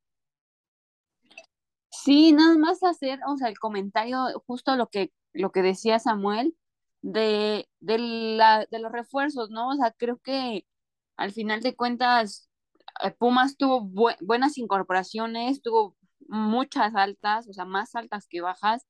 Sí, 1.91 2.33
nada 2.33 2.57
más 2.57 2.83
hacer, 2.83 3.21
o 3.27 3.37
sea, 3.37 3.49
el 3.49 3.59
comentario, 3.59 4.19
justo 4.47 4.77
lo 4.77 4.89
que, 4.89 5.13
lo 5.33 5.51
que 5.51 5.63
decía 5.63 5.99
Samuel, 5.99 6.55
de, 7.03 7.69
de, 7.81 7.99
la, 7.99 8.67
de 8.71 8.79
los 8.79 8.93
refuerzos, 8.93 9.51
¿no? 9.51 9.71
O 9.71 9.75
sea, 9.75 9.93
creo 9.93 10.19
que 10.19 10.67
al 11.17 11.33
final 11.33 11.63
de 11.63 11.75
cuentas, 11.75 12.46
eh, 12.46 12.46
Pumas 13.19 13.57
tuvo 13.57 13.83
buenas 14.21 14.59
incorporaciones, 14.59 15.63
tuvo 15.63 15.97
muchas 16.29 16.95
altas, 16.95 17.49
o 17.49 17.53
sea, 17.53 17.65
más 17.65 17.95
altas 17.95 18.27
que 18.29 18.41
bajas, 18.41 18.87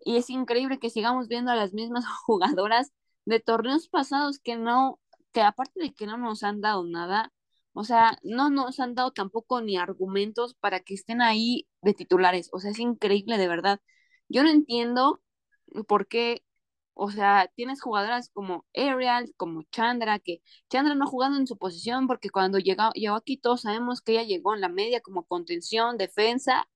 y 0.00 0.16
es 0.16 0.30
increíble 0.30 0.78
que 0.78 0.90
sigamos 0.90 1.28
viendo 1.28 1.50
a 1.50 1.56
las 1.56 1.74
mismas 1.74 2.04
jugadoras 2.26 2.92
de 3.24 3.40
torneos 3.40 3.88
pasados 3.88 4.38
que 4.40 4.56
no, 4.56 5.00
que 5.32 5.42
aparte 5.42 5.80
de 5.80 5.94
que 5.94 6.06
no 6.06 6.18
nos 6.18 6.42
han 6.42 6.60
dado 6.60 6.84
nada, 6.84 7.32
o 7.72 7.84
sea, 7.84 8.18
no 8.22 8.50
nos 8.50 8.80
han 8.80 8.94
dado 8.94 9.12
tampoco 9.12 9.60
ni 9.60 9.76
argumentos 9.76 10.54
para 10.54 10.80
que 10.80 10.94
estén 10.94 11.22
ahí 11.22 11.68
de 11.82 11.94
titulares. 11.94 12.48
O 12.52 12.58
sea, 12.60 12.72
es 12.72 12.78
increíble 12.80 13.38
de 13.38 13.48
verdad. 13.48 13.80
Yo 14.28 14.42
no 14.42 14.50
entiendo 14.50 15.22
por 15.86 16.08
qué, 16.08 16.44
o 16.98 17.10
sea, 17.10 17.50
tienes 17.54 17.80
jugadoras 17.80 18.30
como 18.30 18.66
Ariel, 18.74 19.32
como 19.36 19.62
Chandra, 19.70 20.18
que 20.18 20.42
Chandra 20.68 20.94
no 20.94 21.04
ha 21.04 21.08
jugado 21.08 21.36
en 21.36 21.46
su 21.46 21.56
posición 21.56 22.06
porque 22.08 22.30
cuando 22.30 22.58
llegó, 22.58 22.90
llegó 22.94 23.14
aquí 23.16 23.36
todos 23.38 23.62
sabemos 23.62 24.02
que 24.02 24.12
ella 24.12 24.24
llegó 24.24 24.54
en 24.54 24.60
la 24.60 24.68
media 24.68 25.00
como 25.00 25.24
contención, 25.24 25.96
defensa, 25.96 26.68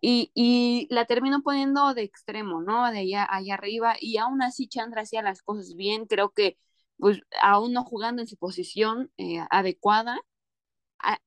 y, 0.00 0.30
y, 0.34 0.86
la 0.90 1.06
terminó 1.06 1.42
poniendo 1.42 1.94
de 1.94 2.02
extremo, 2.02 2.60
¿no? 2.62 2.90
De 2.92 2.98
allá, 3.00 3.26
allá 3.30 3.54
arriba, 3.54 3.96
y 4.00 4.18
aún 4.18 4.42
así 4.42 4.68
Chandra 4.68 5.02
hacía 5.02 5.22
las 5.22 5.42
cosas 5.42 5.74
bien, 5.76 6.06
creo 6.06 6.30
que 6.30 6.58
pues 6.98 7.20
aún 7.42 7.72
no 7.72 7.84
jugando 7.84 8.22
en 8.22 8.28
su 8.28 8.36
posición 8.36 9.10
eh, 9.18 9.40
adecuada, 9.50 10.20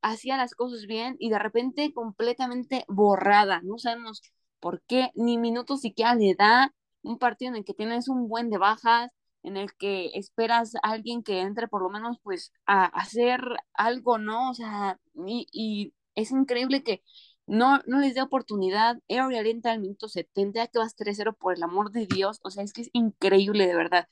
hacía 0.02 0.38
las 0.38 0.56
cosas 0.56 0.86
bien 0.88 1.16
y 1.20 1.30
de 1.30 1.40
repente 1.40 1.94
completamente 1.94 2.86
borrada. 2.88 3.62
No 3.64 3.78
sabemos 3.78 4.22
por 4.60 4.82
qué, 4.84 5.12
ni 5.16 5.38
minutos 5.38 5.82
siquiera 5.82 6.16
le 6.16 6.36
da 6.36 6.74
un 7.04 7.18
partido 7.20 7.50
en 7.52 7.58
el 7.58 7.66
que 7.66 7.74
tienes 7.74 8.10
un 8.10 8.28
buen 8.30 8.50
de 8.50 8.58
bajas, 8.58 9.10
en 9.44 9.58
el 9.58 9.74
que 9.76 10.12
esperas 10.16 10.76
a 10.76 10.80
alguien 10.92 11.24
que 11.24 11.42
entre 11.42 11.68
por 11.68 11.82
lo 11.82 11.90
menos 11.90 12.18
pues 12.24 12.54
a, 12.66 12.86
hacer 12.86 13.42
algo, 13.74 14.18
¿no? 14.18 14.50
O 14.52 14.54
sea, 14.54 15.00
y, 15.26 15.48
y, 15.52 15.94
es 16.16 16.32
increíble 16.32 16.84
que 16.84 17.04
no, 17.48 17.80
no 17.88 18.00
les 18.00 18.16
dé 18.16 18.22
oportunidad. 18.22 18.98
Ariel 19.10 19.48
entra 19.48 19.72
al 19.74 19.80
minuto 19.82 20.10
70, 20.10 20.68
que 20.68 20.80
vas 20.80 20.96
3-0 20.96 21.36
por 21.38 21.56
el 21.56 21.64
amor 21.64 21.92
de 21.92 22.08
Dios. 22.08 22.40
O 22.44 22.50
sea, 22.52 22.64
es 22.64 22.74
que 22.74 22.82
es 22.82 22.90
increíble, 22.94 23.68
de 23.68 23.76
verdad. 23.76 24.08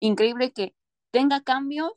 Increíble 0.00 0.52
que 0.52 0.74
tenga 1.10 1.42
cambios 1.42 1.92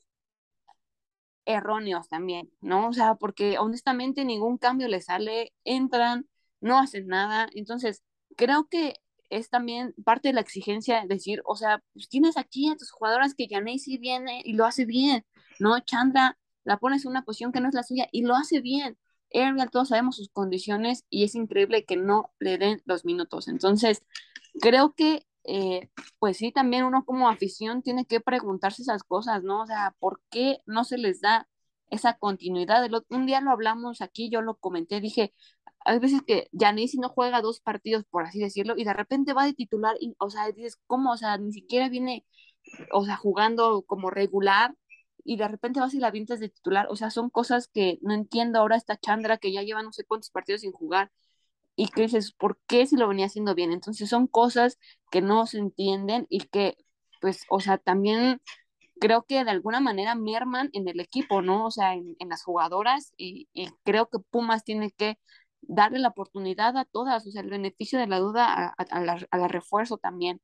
erróneos 1.45 2.07
también, 2.09 2.51
¿no? 2.61 2.87
O 2.89 2.93
sea, 2.93 3.15
porque 3.15 3.57
honestamente 3.59 4.25
ningún 4.25 4.57
cambio 4.57 4.87
le 4.87 5.01
sale, 5.01 5.53
entran, 5.63 6.27
no 6.61 6.79
hacen 6.79 7.07
nada, 7.07 7.49
entonces 7.53 8.03
creo 8.37 8.67
que 8.69 8.95
es 9.29 9.49
también 9.49 9.93
parte 10.03 10.29
de 10.29 10.33
la 10.33 10.41
exigencia 10.41 11.05
decir, 11.07 11.41
o 11.45 11.55
sea, 11.55 11.83
pues 11.93 12.09
tienes 12.09 12.37
aquí 12.37 12.69
a 12.69 12.75
tus 12.75 12.91
jugadoras 12.91 13.35
que 13.35 13.47
sí 13.79 13.97
viene 13.97 14.41
y 14.45 14.53
lo 14.53 14.65
hace 14.65 14.85
bien, 14.85 15.25
¿no? 15.59 15.79
Chandra 15.79 16.37
la 16.63 16.77
pones 16.77 17.05
en 17.05 17.11
una 17.11 17.23
posición 17.23 17.51
que 17.51 17.59
no 17.59 17.69
es 17.69 17.75
la 17.75 17.83
suya 17.83 18.07
y 18.11 18.23
lo 18.23 18.35
hace 18.35 18.61
bien. 18.61 18.97
Ariel, 19.33 19.69
todos 19.71 19.89
sabemos 19.89 20.17
sus 20.17 20.29
condiciones 20.29 21.05
y 21.09 21.23
es 21.23 21.35
increíble 21.35 21.85
que 21.85 21.97
no 21.97 22.31
le 22.39 22.57
den 22.57 22.81
los 22.85 23.03
minutos. 23.05 23.47
Entonces, 23.47 24.03
creo 24.61 24.93
que 24.93 25.25
eh, 25.45 25.89
pues 26.19 26.37
sí, 26.37 26.51
también 26.51 26.85
uno 26.85 27.03
como 27.05 27.29
afición 27.29 27.81
tiene 27.81 28.05
que 28.05 28.21
preguntarse 28.21 28.81
esas 28.81 29.03
cosas, 29.03 29.43
¿no? 29.43 29.63
O 29.63 29.67
sea, 29.67 29.95
¿por 29.99 30.21
qué 30.29 30.59
no 30.65 30.83
se 30.85 30.97
les 30.97 31.19
da 31.21 31.47
esa 31.93 32.15
continuidad? 32.17 32.87
un 33.09 33.25
día 33.25 33.41
lo 33.41 33.51
hablamos 33.51 34.01
aquí, 34.01 34.29
yo 34.29 34.41
lo 34.41 34.55
comenté, 34.57 35.01
dije, 35.01 35.33
hay 35.85 35.99
veces 35.99 36.21
que 36.25 36.49
Janice 36.57 36.97
no 36.99 37.09
juega 37.09 37.41
dos 37.41 37.59
partidos, 37.59 38.05
por 38.05 38.25
así 38.25 38.39
decirlo, 38.39 38.75
y 38.77 38.83
de 38.85 38.93
repente 38.93 39.33
va 39.33 39.45
de 39.45 39.53
titular, 39.53 39.95
y, 39.99 40.15
o 40.19 40.29
sea, 40.29 40.47
dices, 40.51 40.77
¿cómo? 40.87 41.11
O 41.11 41.17
sea, 41.17 41.37
ni 41.37 41.51
siquiera 41.53 41.89
viene, 41.89 42.25
o 42.91 43.05
sea, 43.05 43.17
jugando 43.17 43.83
como 43.83 44.09
regular, 44.09 44.75
y 45.25 45.37
de 45.37 45.47
repente 45.47 45.79
vas 45.79 45.93
y 45.93 45.99
la 45.99 46.11
vienes 46.11 46.39
de 46.39 46.49
titular, 46.49 46.87
o 46.89 46.95
sea, 46.95 47.09
son 47.11 47.29
cosas 47.29 47.67
que 47.67 47.99
no 48.01 48.13
entiendo 48.13 48.59
ahora 48.59 48.75
esta 48.77 48.97
Chandra 48.97 49.37
que 49.37 49.53
ya 49.53 49.63
lleva 49.63 49.83
no 49.83 49.93
sé 49.93 50.05
cuántos 50.05 50.31
partidos 50.31 50.61
sin 50.61 50.71
jugar, 50.71 51.11
y 51.75 51.87
que 51.89 52.03
dices, 52.03 52.33
¿por 52.33 52.59
qué 52.67 52.85
si 52.85 52.97
lo 52.97 53.07
venía 53.07 53.25
haciendo 53.27 53.55
bien? 53.55 53.71
Entonces 53.71 54.09
son 54.09 54.27
cosas 54.27 54.79
que 55.11 55.21
no 55.21 55.47
se 55.47 55.57
entienden 55.59 56.27
y 56.29 56.41
que, 56.41 56.77
pues, 57.21 57.45
o 57.49 57.59
sea, 57.59 57.77
también 57.77 58.41
creo 59.03 59.23
que 59.23 59.43
de 59.43 59.51
alguna 59.51 59.81
manera 59.81 60.15
merman 60.15 60.69
en 60.71 60.87
el 60.87 61.01
equipo, 61.01 61.41
¿no? 61.41 61.65
O 61.65 61.71
sea, 61.71 61.93
en, 61.93 62.15
las 62.29 62.41
jugadoras 62.41 63.11
y, 63.17 63.49
creo 63.83 64.07
que 64.09 64.19
Pumas 64.19 64.63
tiene 64.63 64.91
que 64.91 65.19
darle 65.61 65.99
la 65.99 66.07
oportunidad 66.09 66.77
a 66.77 66.85
todas, 66.85 67.27
o 67.27 67.31
sea, 67.31 67.41
el 67.41 67.49
beneficio 67.49 67.99
de 67.99 68.07
la 68.07 68.19
duda 68.19 68.73
a, 68.77 69.37
la, 69.37 69.47
refuerzo 69.49 69.97
también. 69.97 70.39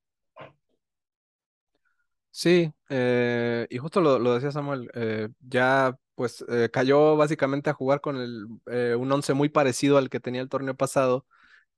Sí, 2.32 2.72
eh, 2.90 3.66
y 3.70 3.78
justo 3.78 4.02
lo, 4.02 4.34
decía 4.34 4.52
Samuel, 4.52 4.90
eh, 4.94 5.30
ya 5.40 5.98
pues 6.16 6.44
eh, 6.50 6.70
cayó 6.72 7.16
básicamente 7.16 7.70
a 7.70 7.74
jugar 7.74 8.02
con 8.02 8.18
el, 8.18 8.46
eh, 8.70 8.94
un 8.96 9.10
once 9.10 9.34
muy 9.34 9.48
parecido 9.48 9.98
al 9.98 10.10
que 10.10 10.20
tenía 10.20 10.42
el 10.42 10.50
torneo 10.50 10.76
pasado 10.76 11.26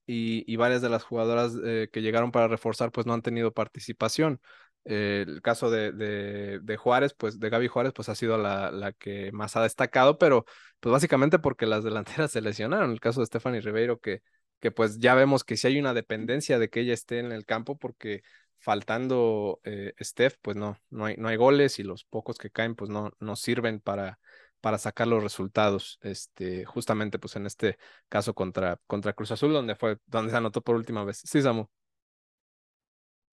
y, 0.08 0.56
varias 0.58 0.82
de 0.82 0.90
las 0.90 1.04
jugadoras 1.04 1.54
eh, 1.64 1.90
que 1.92 2.02
llegaron 2.02 2.32
para 2.32 2.48
reforzar 2.48 2.92
pues 2.92 3.06
no 3.06 3.14
han 3.14 3.22
tenido 3.22 3.54
participación. 3.54 4.42
El 4.84 5.42
caso 5.42 5.70
de, 5.70 5.92
de, 5.92 6.78
Juárez, 6.78 7.14
pues 7.14 7.40
de 7.40 7.50
Gaby 7.50 7.68
Juárez, 7.68 7.94
pues 7.94 8.10
ha 8.10 8.16
sido 8.16 8.38
la, 8.38 8.72
la, 8.72 8.92
que 8.94 9.32
más 9.32 9.56
ha 9.56 9.62
destacado, 9.64 10.18
pero 10.18 10.46
pues 10.80 10.92
básicamente 10.92 11.40
porque 11.40 11.66
las 11.66 11.84
delanteras 11.84 12.32
se 12.32 12.42
lesionaron. 12.42 12.92
El 12.92 13.00
caso 13.00 13.20
de 13.20 13.28
Stephanie 13.28 13.62
Ribeiro, 13.62 14.00
que, 14.00 14.22
que 14.60 14.72
pues 14.72 15.00
ya 15.00 15.16
vemos 15.16 15.44
que 15.44 15.58
sí 15.58 15.68
hay 15.68 15.80
una 15.80 15.94
dependencia 15.94 16.60
de 16.60 16.70
que 16.70 16.82
ella 16.82 16.94
esté 16.94 17.20
en 17.20 17.32
el 17.32 17.46
campo 17.46 17.78
porque 17.78 18.24
faltando 18.58 19.60
eh, 19.64 19.94
Steph, 20.00 20.36
pues 20.42 20.56
no, 20.56 20.78
no 20.90 21.06
hay, 21.06 21.16
no 21.18 21.28
hay 21.28 21.36
goles 21.36 21.80
y 21.80 21.84
los 21.84 22.06
pocos 22.06 22.38
que 22.38 22.52
caen, 22.52 22.76
pues 22.76 22.90
no, 22.90 23.12
no 23.20 23.36
sirven 23.36 23.80
para, 23.80 24.20
para 24.62 24.78
sacar 24.78 25.08
los 25.08 25.24
resultados, 25.24 25.98
este, 26.02 26.66
justamente 26.66 27.18
pues 27.18 27.36
en 27.36 27.48
este 27.48 27.78
caso 28.08 28.34
contra, 28.34 28.80
contra 28.88 29.14
Cruz 29.14 29.32
Azul, 29.32 29.52
donde 29.52 29.76
fue, 29.76 29.98
donde 30.06 30.32
se 30.32 30.38
anotó 30.38 30.62
por 30.62 30.76
última 30.76 31.04
vez. 31.04 31.22
Sí, 31.26 31.42
Samu. 31.42 31.66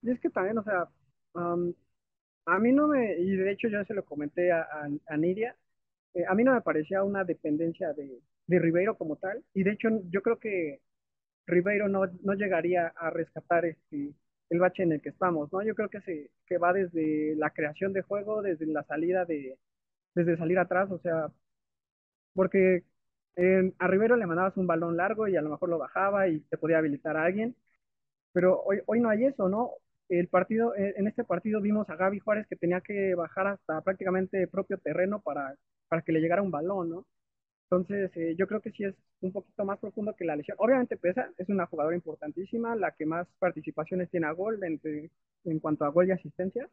Y 0.00 0.10
es 0.10 0.20
que 0.20 0.30
también, 0.30 0.56
o 0.58 0.62
sea, 0.62 0.88
a 2.46 2.58
mí 2.58 2.72
no 2.72 2.88
me, 2.88 3.14
y 3.18 3.36
de 3.36 3.52
hecho 3.52 3.68
yo 3.68 3.84
se 3.84 3.94
lo 3.94 4.04
comenté 4.04 4.52
a, 4.52 4.66
a, 5.08 5.16
Nidia, 5.16 5.56
eh, 6.14 6.24
a 6.28 6.34
mí 6.34 6.44
no 6.44 6.54
me 6.54 6.62
parecía 6.62 7.02
una 7.04 7.24
dependencia 7.24 7.92
de, 7.94 8.20
de 8.46 8.58
Ribeiro 8.58 8.96
como 8.96 9.16
tal, 9.16 9.44
y 9.54 9.62
de 9.64 9.72
hecho 9.72 9.88
yo 10.10 10.22
creo 10.22 10.38
que 10.38 10.80
Ribeiro 11.46 11.88
no, 11.88 12.06
no 12.22 12.34
llegaría 12.34 12.88
a 12.96 13.10
rescatar 13.10 13.64
este, 13.66 14.14
el 14.50 14.58
bache 14.60 14.82
en 14.84 14.92
el 14.92 15.02
que 15.02 15.10
estamos, 15.10 15.52
¿no? 15.52 15.62
Yo 15.62 15.74
creo 15.74 15.90
que, 15.90 16.00
se, 16.02 16.30
que 16.46 16.58
va 16.58 16.72
desde 16.72 17.34
la 17.36 17.50
creación 17.50 17.92
de 17.92 18.02
juego, 18.02 18.42
desde 18.42 18.66
la 18.66 18.84
salida 18.84 19.24
de, 19.26 19.58
desde 20.14 20.36
salir 20.38 20.58
atrás, 20.58 20.90
o 20.92 20.98
sea, 21.00 21.28
porque 22.34 22.84
a 23.78 23.86
Rivero 23.88 24.16
le 24.16 24.26
mandabas 24.26 24.56
un 24.56 24.66
balón 24.66 24.96
largo 24.96 25.28
y 25.28 25.36
a 25.36 25.42
lo 25.42 25.50
mejor 25.50 25.68
lo 25.68 25.78
bajaba 25.78 26.28
y 26.28 26.40
te 26.40 26.58
podía 26.58 26.78
habilitar 26.78 27.16
a 27.16 27.24
alguien, 27.24 27.56
pero 28.32 28.62
hoy, 28.62 28.80
hoy 28.86 29.00
no 29.00 29.10
hay 29.10 29.26
eso, 29.26 29.48
¿no? 29.48 29.72
El 30.08 30.28
partido, 30.28 30.74
en 30.76 31.06
este 31.06 31.24
partido 31.24 31.60
vimos 31.60 31.88
a 31.90 31.96
Gaby 31.96 32.20
Juárez 32.20 32.46
que 32.46 32.56
tenía 32.56 32.80
que 32.80 33.14
bajar 33.14 33.48
hasta 33.48 33.80
prácticamente 33.82 34.46
propio 34.48 34.78
terreno 34.78 35.20
para, 35.20 35.54
para 35.88 36.02
que 36.02 36.12
le 36.12 36.20
llegara 36.20 36.42
un 36.42 36.50
balón, 36.50 36.90
¿no? 36.90 37.06
Entonces, 37.70 38.10
eh, 38.16 38.34
yo 38.38 38.46
creo 38.46 38.60
que 38.62 38.72
sí 38.72 38.84
es 38.84 38.94
un 39.20 39.32
poquito 39.32 39.64
más 39.64 39.78
profundo 39.78 40.14
que 40.16 40.24
la 40.24 40.36
lesión. 40.36 40.56
Obviamente 40.60 40.96
pesa, 40.96 41.30
es 41.36 41.48
una 41.50 41.66
jugadora 41.66 41.96
importantísima, 41.96 42.74
la 42.76 42.92
que 42.92 43.06
más 43.06 43.28
participaciones 43.38 44.10
tiene 44.10 44.26
a 44.26 44.32
gol 44.32 44.62
en, 44.64 44.80
en 45.44 45.60
cuanto 45.60 45.84
a 45.84 45.88
gol 45.90 46.08
y 46.08 46.12
asistencia. 46.12 46.68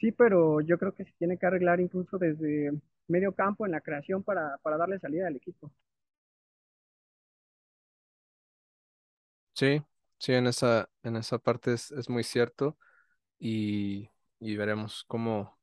Sí, 0.00 0.12
pero 0.12 0.60
yo 0.62 0.78
creo 0.78 0.94
que 0.94 1.04
se 1.04 1.12
tiene 1.18 1.38
que 1.38 1.46
arreglar 1.46 1.80
incluso 1.80 2.18
desde, 2.18 2.72
medio 3.08 3.32
campo, 3.34 3.66
en 3.66 3.72
la 3.72 3.80
creación 3.80 4.22
para, 4.22 4.58
para 4.62 4.76
darle 4.76 4.98
salida 4.98 5.26
al 5.26 5.36
equipo. 5.36 5.70
Sí, 9.54 9.82
sí, 10.18 10.32
en 10.32 10.46
esa, 10.46 10.88
en 11.02 11.16
esa 11.16 11.38
parte 11.38 11.72
es, 11.74 11.90
es 11.92 12.08
muy 12.08 12.24
cierto 12.24 12.78
y, 13.38 14.10
y 14.40 14.56
veremos 14.56 15.04
cómo, 15.08 15.58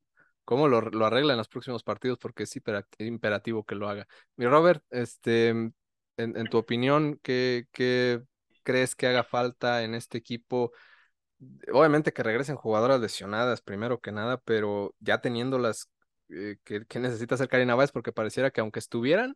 cómo 0.45 0.67
lo, 0.67 0.81
lo 0.81 1.05
arregla 1.05 1.33
en 1.33 1.37
los 1.37 1.49
próximos 1.49 1.83
partidos 1.83 2.17
porque 2.19 2.43
es 2.43 2.59
imperativo 2.99 3.65
que 3.65 3.75
lo 3.75 3.89
haga. 3.89 4.07
Mi 4.35 4.45
Robert, 4.47 4.83
este, 4.89 5.49
en, 5.49 5.73
en 6.17 6.47
tu 6.49 6.57
opinión, 6.57 7.19
¿qué, 7.23 7.67
¿qué, 7.71 8.23
crees 8.63 8.95
que 8.95 9.07
haga 9.07 9.23
falta 9.23 9.83
en 9.83 9.93
este 9.95 10.17
equipo? 10.17 10.71
Obviamente 11.73 12.13
que 12.13 12.23
regresen 12.23 12.55
jugadoras 12.55 12.99
lesionadas 13.01 13.61
primero 13.61 13.99
que 13.99 14.11
nada, 14.11 14.37
pero 14.41 14.95
ya 14.99 15.21
teniéndolas, 15.21 15.89
eh, 16.29 16.57
¿qué, 16.63 16.85
¿qué, 16.87 16.99
necesita 16.99 17.35
hacer 17.35 17.49
Karina 17.49 17.75
Báez? 17.75 17.91
Porque 17.91 18.11
pareciera 18.13 18.51
que 18.51 18.61
aunque 18.61 18.79
estuvieran, 18.79 19.35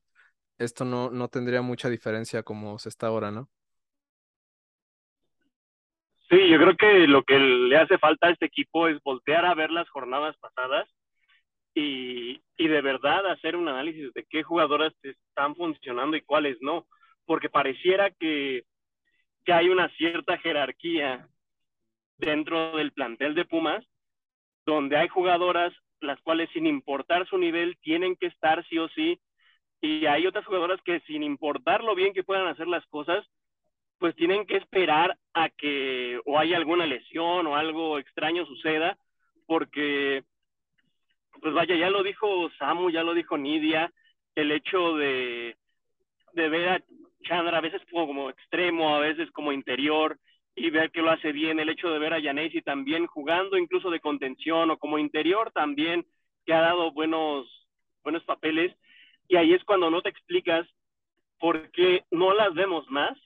esto 0.60 0.86
no, 0.86 1.12
no 1.12 1.30
tendría 1.30 1.62
mucha 1.62 1.89
diferencia 1.89 2.43
como 2.43 2.80
se 2.80 2.89
está 2.89 3.08
ahora, 3.08 3.32
¿no? 3.32 3.49
Sí, 6.30 6.50
yo 6.50 6.58
creo 6.58 6.76
que 6.76 7.08
lo 7.08 7.24
que 7.24 7.40
le 7.40 7.78
hace 7.78 7.98
falta 7.98 8.28
a 8.28 8.32
este 8.32 8.46
equipo 8.48 8.88
es 8.88 9.02
voltear 9.04 9.46
a 9.46 9.56
ver 9.56 9.72
las 9.72 9.88
jornadas 9.90 10.36
pasadas 10.38 10.90
y, 11.74 12.42
y 12.58 12.68
de 12.68 12.82
verdad 12.82 13.26
hacer 13.32 13.56
un 13.56 13.70
análisis 13.70 14.13
de 14.13 14.26
qué 14.30 14.44
jugadoras 14.44 14.94
están 15.04 15.56
funcionando 15.56 16.18
y 16.18 16.22
cuáles 16.22 16.58
no, 16.62 16.86
porque 17.26 17.50
pareciera 17.50 18.12
que, 18.12 18.63
que 19.46 19.54
hay 19.54 19.70
una 19.70 19.88
cierta 19.96 20.38
jerarquía 20.40 21.30
dentro 22.18 22.76
del 22.76 22.92
plantel 22.92 23.34
de 23.34 23.46
Pumas, 23.46 23.86
donde 24.66 24.98
hay 24.98 25.08
jugadoras 25.08 25.74
las 26.02 26.20
cuales 26.22 26.50
sin 26.52 26.68
importar 26.68 27.28
su 27.28 27.38
nivel 27.38 27.78
tienen 27.82 28.16
que 28.18 28.28
estar 28.28 28.66
sí 28.68 28.78
o 28.78 28.90
sí, 28.90 29.20
y 29.82 30.06
hay 30.08 30.28
otras 30.28 30.46
jugadoras 30.46 30.82
que 30.84 31.00
sin 31.02 31.24
importar 31.24 31.84
lo 31.84 31.96
bien 31.96 32.13
que 32.13 32.24
puedan 32.24 32.48
hacer 32.48 32.68
las 32.68 32.86
cosas, 32.88 33.26
pues 34.00 34.16
tienen 34.16 34.46
que 34.46 34.58
esperar 34.58 35.18
a 35.34 35.50
que 35.50 36.20
o 36.26 36.38
haya 36.38 36.58
alguna 36.58 36.86
lesión 36.86 37.48
o 37.48 37.56
algo 37.56 37.98
extraño 37.98 38.46
suceda, 38.46 38.98
porque, 39.46 40.24
pues 41.42 41.54
vaya, 41.54 41.76
ya 41.76 41.90
lo 41.90 42.04
dijo 42.04 42.50
Samu, 42.60 42.90
ya 42.90 43.04
lo 43.04 43.14
dijo 43.14 43.38
Nidia, 43.38 43.92
el 44.36 44.52
hecho 44.52 44.96
de, 44.98 45.56
de 46.34 46.50
ver 46.50 46.70
a 46.70 46.84
Chandra 47.24 47.58
a 47.58 47.62
veces 47.62 47.82
como 47.92 48.30
extremo, 48.30 48.96
a 48.96 49.00
veces 49.00 49.32
como 49.32 49.52
interior, 49.52 50.18
y 50.56 50.70
ver 50.72 50.92
que 50.92 51.02
lo 51.02 51.12
hace 51.12 51.32
bien, 51.32 51.60
el 51.60 51.70
hecho 51.70 51.90
de 51.90 52.00
ver 52.00 52.14
a 52.14 52.20
Yanesi 52.20 52.62
también 52.62 53.06
jugando 53.06 53.58
incluso 53.58 53.92
de 53.92 54.00
contención 54.00 54.72
o 54.72 54.78
como 54.78 54.98
interior 54.98 55.52
también, 55.52 56.06
que 56.46 56.54
ha 56.54 56.62
dado 56.62 56.92
buenos, 56.92 57.48
buenos 58.04 58.24
papeles, 58.24 58.76
y 59.28 59.36
ahí 59.36 59.54
es 59.54 59.64
cuando 59.64 59.92
no 59.92 60.02
te 60.02 60.10
explicas 60.10 60.68
por 61.40 61.70
qué 61.72 62.06
no 62.10 62.34
las 62.34 62.54
vemos 62.54 62.90
más, 62.90 63.18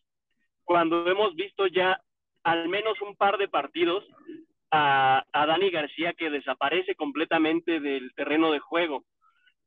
cuando 0.64 1.08
hemos 1.10 1.36
visto 1.36 1.68
ya 1.68 2.00
al 2.44 2.70
menos 2.70 3.00
un 3.02 3.16
par 3.16 3.38
de 3.38 3.48
partidos 3.48 4.04
a, 4.72 5.24
Dani 5.34 5.70
García 5.70 6.14
que 6.14 6.30
desaparece 6.30 6.96
completamente 6.96 7.80
del 7.80 8.14
terreno 8.14 8.52
de 8.52 8.60
juego. 8.60 9.04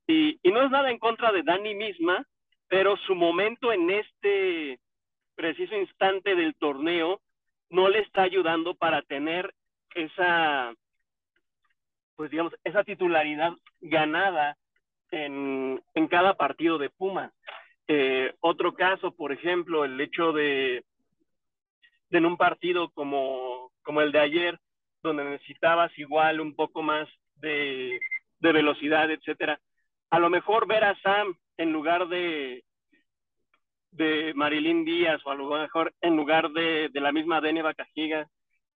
Y, 0.07 0.39
y, 0.43 0.53
no 0.53 0.63
es 0.63 0.71
nada 0.71 0.91
en 0.91 0.99
contra 0.99 1.33
de 1.33 1.43
Dani 1.43 1.75
misma, 1.75 2.27
pero 2.69 2.97
su 3.07 3.15
momento 3.15 3.73
en 3.73 3.91
este 3.91 4.79
preciso 5.35 5.77
instante 5.77 6.35
del 6.35 6.55
torneo 6.55 7.21
no 7.71 7.89
le 7.89 8.01
está 8.01 8.23
ayudando 8.23 8.75
para 8.75 9.03
tener 9.03 9.53
esa, 9.95 10.75
pues 12.17 12.31
digamos, 12.31 12.55
esa 12.65 12.85
titularidad 12.85 13.53
ganada 13.81 14.57
en, 15.11 15.83
en 15.95 16.09
cada 16.09 16.35
partido 16.35 16.79
de 16.79 16.91
Pumas. 16.91 17.33
Eh, 17.89 18.35
otro 18.41 18.75
caso, 18.75 19.15
por 19.15 19.33
ejemplo, 19.33 19.85
el 19.85 20.01
hecho 20.01 20.33
de, 20.33 20.85
en 22.11 22.27
un 22.27 22.37
partido 22.37 22.91
como, 22.91 23.73
como 23.83 24.01
el 24.01 24.13
de 24.13 24.21
ayer, 24.21 24.59
donde 25.03 25.25
necesitabas 25.25 25.97
igual 25.99 26.41
un 26.41 26.55
poco 26.55 26.83
más 26.83 27.09
de, 27.37 28.01
de 28.41 28.53
velocidad, 28.53 29.11
etcétera. 29.11 29.61
A 30.11 30.19
lo 30.19 30.31
mejor 30.31 30.67
ver 30.67 30.85
a 30.85 30.99
Sam 31.01 31.37
en 31.57 31.73
lugar 31.73 32.09
de, 32.09 32.65
de 33.91 34.33
Marilyn 34.35 34.85
Díaz 34.85 35.21
o 35.25 35.31
a 35.31 35.35
lo 35.35 35.51
mejor 35.51 35.93
en 36.01 36.17
lugar 36.17 36.51
de, 36.51 36.89
de 36.89 37.01
la 37.01 37.13
misma 37.13 37.41
Dene 37.41 37.63
Bacajiga 37.63 38.29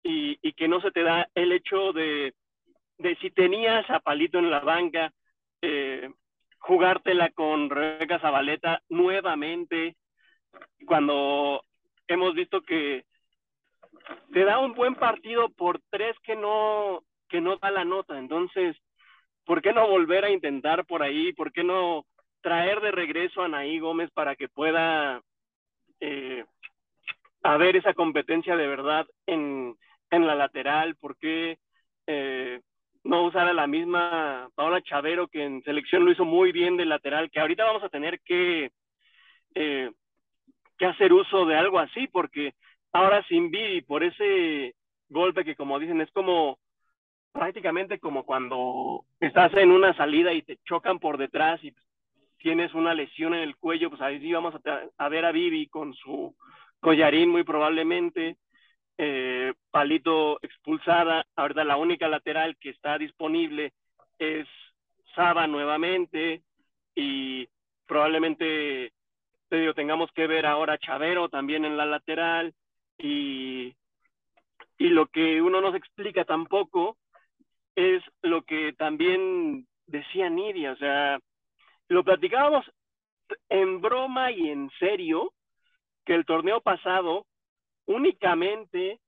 y, 0.03 0.37
y, 0.41 0.53
que 0.53 0.67
no 0.67 0.81
se 0.81 0.91
te 0.91 1.03
da 1.03 1.27
el 1.33 1.51
hecho 1.51 1.93
de, 1.93 2.33
de 2.97 3.15
si 3.17 3.31
tenías 3.31 3.89
a 3.89 3.99
Palito 3.99 4.37
en 4.39 4.51
la 4.51 4.59
banca, 4.59 5.11
eh, 5.61 6.09
jugártela 6.59 7.29
con 7.31 7.69
Rebeca 7.69 8.19
Zabaleta 8.19 8.81
nuevamente, 8.89 9.95
cuando 10.85 11.63
hemos 12.07 12.33
visto 12.33 12.61
que 12.61 13.05
te 14.33 14.43
da 14.43 14.59
un 14.59 14.73
buen 14.73 14.95
partido 14.95 15.49
por 15.49 15.79
tres 15.89 16.15
que 16.23 16.35
no, 16.35 17.03
que 17.29 17.41
no 17.41 17.57
da 17.57 17.71
la 17.71 17.85
nota. 17.85 18.17
Entonces, 18.17 18.75
¿por 19.45 19.61
qué 19.61 19.73
no 19.73 19.87
volver 19.87 20.25
a 20.25 20.31
intentar 20.31 20.85
por 20.85 21.03
ahí? 21.03 21.33
¿Por 21.33 21.51
qué 21.51 21.63
no 21.63 22.05
traer 22.41 22.81
de 22.81 22.91
regreso 22.91 23.41
a 23.41 23.47
Naí 23.47 23.79
Gómez 23.79 24.11
para 24.11 24.35
que 24.35 24.49
pueda 24.49 25.21
eh, 25.99 26.45
haber 27.43 27.75
esa 27.75 27.93
competencia 27.93 28.55
de 28.55 28.67
verdad 28.67 29.07
en, 29.25 29.75
en 30.11 30.27
la 30.27 30.35
lateral? 30.35 30.95
¿Por 30.95 31.17
qué 31.17 31.57
eh, 32.07 32.61
no 33.05 33.23
usar 33.23 33.47
a 33.47 33.53
la 33.53 33.67
misma 33.67 34.49
Paola 34.55 34.81
Chavero, 34.81 35.27
que 35.27 35.43
en 35.43 35.63
selección 35.63 36.03
lo 36.03 36.11
hizo 36.11 36.25
muy 36.25 36.51
bien 36.51 36.75
de 36.75 36.85
lateral, 36.85 37.29
que 37.29 37.39
ahorita 37.39 37.63
vamos 37.63 37.83
a 37.83 37.89
tener 37.89 38.19
que, 38.21 38.71
eh, 39.53 39.91
que 40.77 40.85
hacer 40.85 41.13
uso 41.13 41.45
de 41.45 41.55
algo 41.55 41.77
así, 41.77 42.07
porque 42.07 42.55
ahora 42.91 43.23
sin 43.27 43.51
Vivi, 43.51 43.81
por 43.81 44.03
ese 44.03 44.73
golpe 45.07 45.45
que 45.45 45.55
como 45.55 45.77
dicen, 45.79 46.01
es 46.01 46.11
como 46.11 46.57
prácticamente 47.31 47.99
como 47.99 48.23
cuando 48.23 49.05
estás 49.19 49.53
en 49.53 49.69
una 49.69 49.95
salida 49.95 50.33
y 50.33 50.41
te 50.41 50.57
chocan 50.65 50.97
por 50.97 51.17
detrás 51.17 51.63
y 51.63 51.73
tienes 52.39 52.73
una 52.73 52.95
lesión 52.95 53.35
en 53.35 53.41
el 53.41 53.55
cuello, 53.55 53.89
pues 53.89 54.01
ahí 54.01 54.19
sí 54.19 54.33
vamos 54.33 54.55
a, 54.55 54.81
a 54.97 55.09
ver 55.09 55.25
a 55.25 55.31
Vivi 55.31 55.67
con 55.67 55.93
su 55.93 56.35
collarín 56.79 57.29
muy 57.29 57.43
probablemente, 57.43 58.37
eh, 58.97 59.53
Palito 59.71 60.39
expulsada, 60.41 61.25
ahorita 61.35 61.63
la 61.63 61.77
única 61.77 62.07
lateral 62.07 62.57
que 62.57 62.69
está 62.69 62.97
disponible 62.97 63.73
es 64.19 64.47
Saba 65.15 65.47
nuevamente 65.47 66.41
y 66.95 67.47
probablemente 67.85 68.93
te 69.49 69.73
tengamos 69.73 70.11
que 70.11 70.27
ver 70.27 70.45
ahora 70.45 70.77
Chavero 70.77 71.29
también 71.29 71.65
en 71.65 71.77
la 71.77 71.85
lateral 71.85 72.53
y, 72.97 73.75
y 74.77 74.87
lo 74.89 75.07
que 75.07 75.41
uno 75.41 75.61
no 75.61 75.71
se 75.71 75.77
explica 75.77 76.25
tampoco 76.25 76.97
es 77.75 78.01
lo 78.21 78.43
que 78.43 78.73
también 78.73 79.67
decía 79.87 80.29
Nidia, 80.29 80.71
o 80.71 80.77
sea, 80.77 81.19
lo 81.89 82.03
platicábamos 82.03 82.65
en 83.49 83.81
broma 83.81 84.31
y 84.31 84.49
en 84.49 84.71
serio 84.79 85.33
que 86.05 86.15
el 86.15 86.25
torneo 86.25 86.61
pasado 86.61 87.25
únicamente 87.85 88.99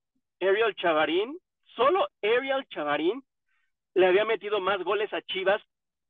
Ariel 0.42 0.76
Chavarín, 0.76 1.38
solo 1.76 2.08
Ariel 2.22 2.66
Chavarín 2.70 3.24
le 3.94 4.06
había 4.06 4.26
metido 4.26 4.60
más 4.60 4.84
goles 4.84 5.12
a 5.14 5.22
Chivas 5.22 5.62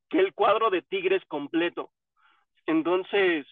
que 0.10 0.20
el 0.20 0.34
cuadro 0.34 0.70
de 0.70 0.82
Tigres 0.82 1.24
completo. 1.28 1.92
Entonces, 2.66 3.46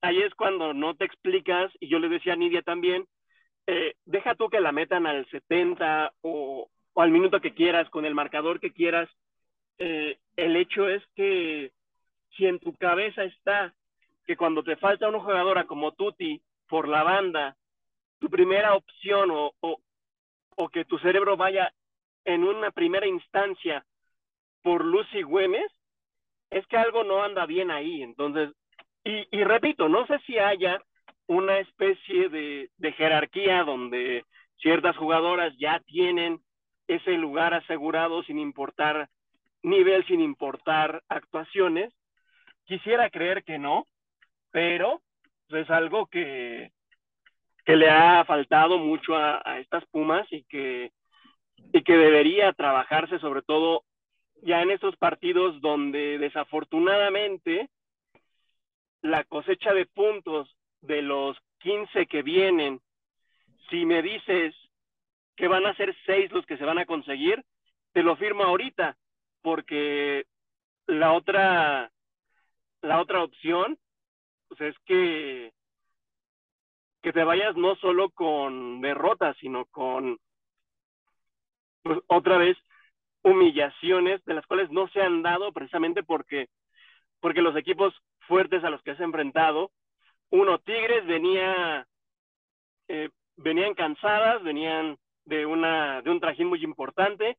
ahí 0.00 0.20
es 0.20 0.34
cuando 0.34 0.72
no 0.72 0.94
te 0.94 1.04
explicas, 1.04 1.72
y 1.80 1.88
yo 1.88 1.98
le 1.98 2.08
decía 2.08 2.34
a 2.34 2.36
Nidia 2.36 2.62
también, 2.62 3.06
eh, 3.66 3.94
deja 4.04 4.34
tú 4.34 4.48
que 4.48 4.60
la 4.60 4.72
metan 4.72 5.06
al 5.06 5.28
70 5.30 6.12
o, 6.22 6.68
al 6.96 7.10
minuto 7.10 7.40
que 7.40 7.54
quieras, 7.54 7.88
con 7.90 8.04
el 8.04 8.14
marcador 8.14 8.60
que 8.60 8.72
quieras. 8.72 9.08
Eh, 9.78 10.18
el 10.36 10.56
hecho 10.56 10.88
es 10.88 11.02
que 11.16 11.72
si 12.36 12.46
en 12.46 12.58
tu 12.60 12.74
cabeza 12.74 13.24
está 13.24 13.74
que 14.26 14.36
cuando 14.36 14.62
te 14.62 14.76
falta 14.76 15.08
una 15.08 15.20
jugadora 15.20 15.64
como 15.64 15.92
Tuti 15.92 16.40
por 16.68 16.88
la 16.88 17.02
banda, 17.02 17.56
tu 18.24 18.30
primera 18.30 18.74
opción 18.74 19.30
o, 19.30 19.52
o, 19.60 20.68
que 20.70 20.86
tu 20.86 20.98
cerebro 20.98 21.36
vaya 21.36 21.70
en 22.24 22.42
una 22.42 22.70
primera 22.70 23.06
instancia 23.06 23.84
por 24.62 24.82
Lucy 24.82 25.20
Güemes, 25.20 25.70
es 26.48 26.66
que 26.68 26.78
algo 26.78 27.04
no 27.04 27.22
anda 27.22 27.44
bien 27.44 27.70
ahí. 27.70 28.02
Entonces, 28.02 28.50
y, 29.04 29.44
repito, 29.44 29.90
no 29.90 30.06
sé 30.06 30.18
si 30.20 30.38
haya 30.38 30.80
una 31.26 31.58
especie 31.58 32.30
de 32.30 32.92
jerarquía 32.92 33.62
donde 33.62 34.24
ciertas 34.56 34.96
jugadoras 34.96 35.52
ya 35.58 35.80
tienen 35.80 36.40
ese 36.88 37.12
lugar 37.18 37.52
asegurado 37.52 38.22
sin 38.22 38.38
importar 38.38 39.10
nivel, 39.62 40.06
sin 40.06 40.22
importar 40.22 41.02
actuaciones. 41.10 41.92
Quisiera 42.64 43.10
creer 43.10 43.44
que 43.44 43.58
no, 43.58 43.86
pero 44.50 45.02
es 45.50 45.68
algo 45.68 46.06
que, 46.06 46.72
que 47.64 47.76
le 47.76 47.88
ha 47.90 48.24
faltado 48.24 48.78
mucho 48.78 49.14
a, 49.16 49.40
a, 49.44 49.58
estas 49.58 49.84
Pumas 49.86 50.26
y 50.30 50.44
que, 50.44 50.92
y 51.72 51.82
que 51.82 51.96
debería 51.96 52.52
trabajarse 52.52 53.18
sobre 53.18 53.42
todo 53.42 53.84
ya 54.42 54.62
en 54.62 54.70
estos 54.70 54.96
partidos 54.96 55.60
donde 55.60 56.18
desafortunadamente 56.18 57.70
la 59.00 59.24
cosecha 59.24 59.72
de 59.72 59.86
puntos 59.86 60.54
de 60.80 61.02
los 61.02 61.36
15 61.60 62.06
que 62.06 62.22
vienen, 62.22 62.80
si 63.70 63.86
me 63.86 64.02
dices 64.02 64.54
que 65.36 65.48
van 65.48 65.66
a 65.66 65.74
ser 65.76 65.94
seis 66.06 66.30
los 66.30 66.46
que 66.46 66.56
se 66.56 66.64
van 66.64 66.78
a 66.78 66.86
conseguir, 66.86 67.42
te 67.92 68.02
lo 68.02 68.16
firmo 68.16 68.44
ahorita, 68.44 68.96
porque 69.42 70.26
la 70.86 71.12
otra, 71.12 71.90
la 72.82 73.00
otra 73.00 73.22
opción, 73.22 73.78
pues 74.48 74.60
es 74.60 74.76
que, 74.84 75.52
que 77.04 77.12
te 77.12 77.22
vayas 77.22 77.54
no 77.54 77.76
solo 77.76 78.08
con 78.08 78.80
derrotas, 78.80 79.36
sino 79.36 79.66
con, 79.66 80.18
pues, 81.82 81.98
otra 82.06 82.38
vez, 82.38 82.56
humillaciones 83.22 84.24
de 84.24 84.32
las 84.32 84.46
cuales 84.46 84.70
no 84.70 84.88
se 84.88 85.02
han 85.02 85.20
dado 85.20 85.52
precisamente 85.52 86.02
porque, 86.02 86.48
porque 87.20 87.42
los 87.42 87.54
equipos 87.56 87.92
fuertes 88.20 88.64
a 88.64 88.70
los 88.70 88.82
que 88.82 88.92
has 88.92 89.00
enfrentado, 89.00 89.70
uno, 90.30 90.58
Tigres 90.60 91.06
venía, 91.06 91.86
eh, 92.88 93.10
venían 93.36 93.74
cansadas, 93.74 94.42
venían 94.42 94.96
de, 95.26 95.44
una, 95.44 96.00
de 96.00 96.10
un 96.10 96.20
trajín 96.20 96.46
muy 96.46 96.64
importante 96.64 97.36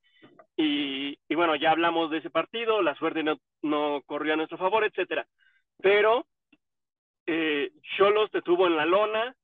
y, 0.55 1.17
y, 1.27 1.33
bueno, 1.33 1.55
ya 1.55 1.71
hablamos 1.71 2.11
de 2.11 2.19
ese 2.19 2.29
partido, 2.29 2.83
la 2.83 2.93
suerte 2.93 3.23
no, 3.23 3.39
no 3.63 4.03
corrió 4.05 4.33
a 4.33 4.37
nuestro 4.37 4.59
favor, 4.59 4.83
etcétera. 4.83 5.25
Pero 5.81 6.27
eh, 7.25 7.71
Cholos 7.97 8.29
te 8.29 8.43
tuvo 8.43 8.67
en 8.67 8.77
la 8.77 8.85
lona, 8.85 9.35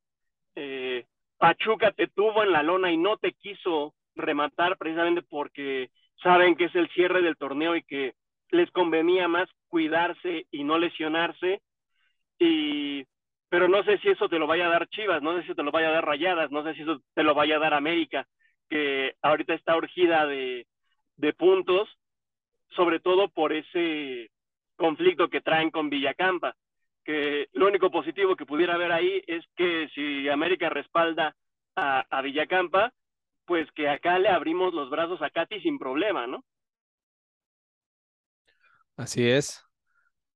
eh, 0.56 1.06
Pachuca 1.38 1.92
te 1.92 2.08
tuvo 2.08 2.44
en 2.44 2.52
la 2.52 2.64
lona 2.64 2.92
y 2.92 2.98
no 2.98 3.18
te 3.18 3.34
quiso 3.34 3.94
rematar 4.16 4.78
precisamente 4.78 5.22
porque 5.22 5.90
saben 6.22 6.56
que 6.56 6.66
es 6.66 6.76
el 6.76 6.90
cierre 6.90 7.22
del 7.22 7.38
torneo 7.38 7.76
y 7.76 7.84
que 7.84 8.14
les 8.52 8.70
convenía 8.72 9.28
más 9.28 9.50
cuidarse 9.68 10.46
y 10.52 10.64
no 10.64 10.78
lesionarse. 10.78 11.62
Y, 12.38 13.06
pero 13.50 13.68
no 13.68 13.84
sé 13.84 13.98
si 14.00 14.10
eso 14.10 14.30
te 14.30 14.40
lo 14.40 14.48
vaya 14.48 14.68
a 14.68 14.70
dar 14.72 14.88
Chivas, 14.90 15.22
no 15.22 15.36
sé 15.38 15.48
si 15.48 15.56
te 15.56 15.64
lo 15.64 15.72
vaya 15.72 15.90
a 15.90 15.94
dar 15.94 16.06
Rayadas, 16.06 16.52
no 16.52 16.64
sé 16.64 16.74
si 16.76 16.82
eso 16.82 17.02
te 17.14 17.24
lo 17.24 17.34
vaya 17.34 17.56
a 17.56 17.60
dar 17.60 17.74
América, 17.74 18.28
que 18.70 19.16
ahorita 19.22 19.54
está 19.54 19.76
urgida 19.76 20.26
de, 20.26 20.68
de 21.18 21.34
puntos, 21.34 21.90
sobre 22.70 23.00
todo 23.00 23.30
por 23.30 23.54
ese 23.54 24.32
conflicto 24.76 25.30
que 25.30 25.42
traen 25.42 25.70
con 25.70 25.90
Villacampa, 25.90 26.56
que 27.04 27.48
lo 27.54 27.68
único 27.68 27.92
positivo 27.92 28.36
que 28.36 28.46
pudiera 28.46 28.76
haber 28.76 28.92
ahí 28.92 29.24
es 29.28 29.44
que 29.56 29.90
si 29.94 30.30
América 30.30 30.70
respalda 30.70 31.36
a, 31.76 32.06
a 32.10 32.22
Villacampa, 32.22 32.94
pues 33.46 33.70
que 33.72 33.90
acá 33.90 34.20
le 34.20 34.30
abrimos 34.30 34.74
los 34.74 34.90
brazos 34.90 35.22
a 35.22 35.30
Katy 35.30 35.62
sin 35.62 35.80
problema, 35.80 36.28
¿no? 36.28 36.44
Así 38.96 39.28
es. 39.28 39.64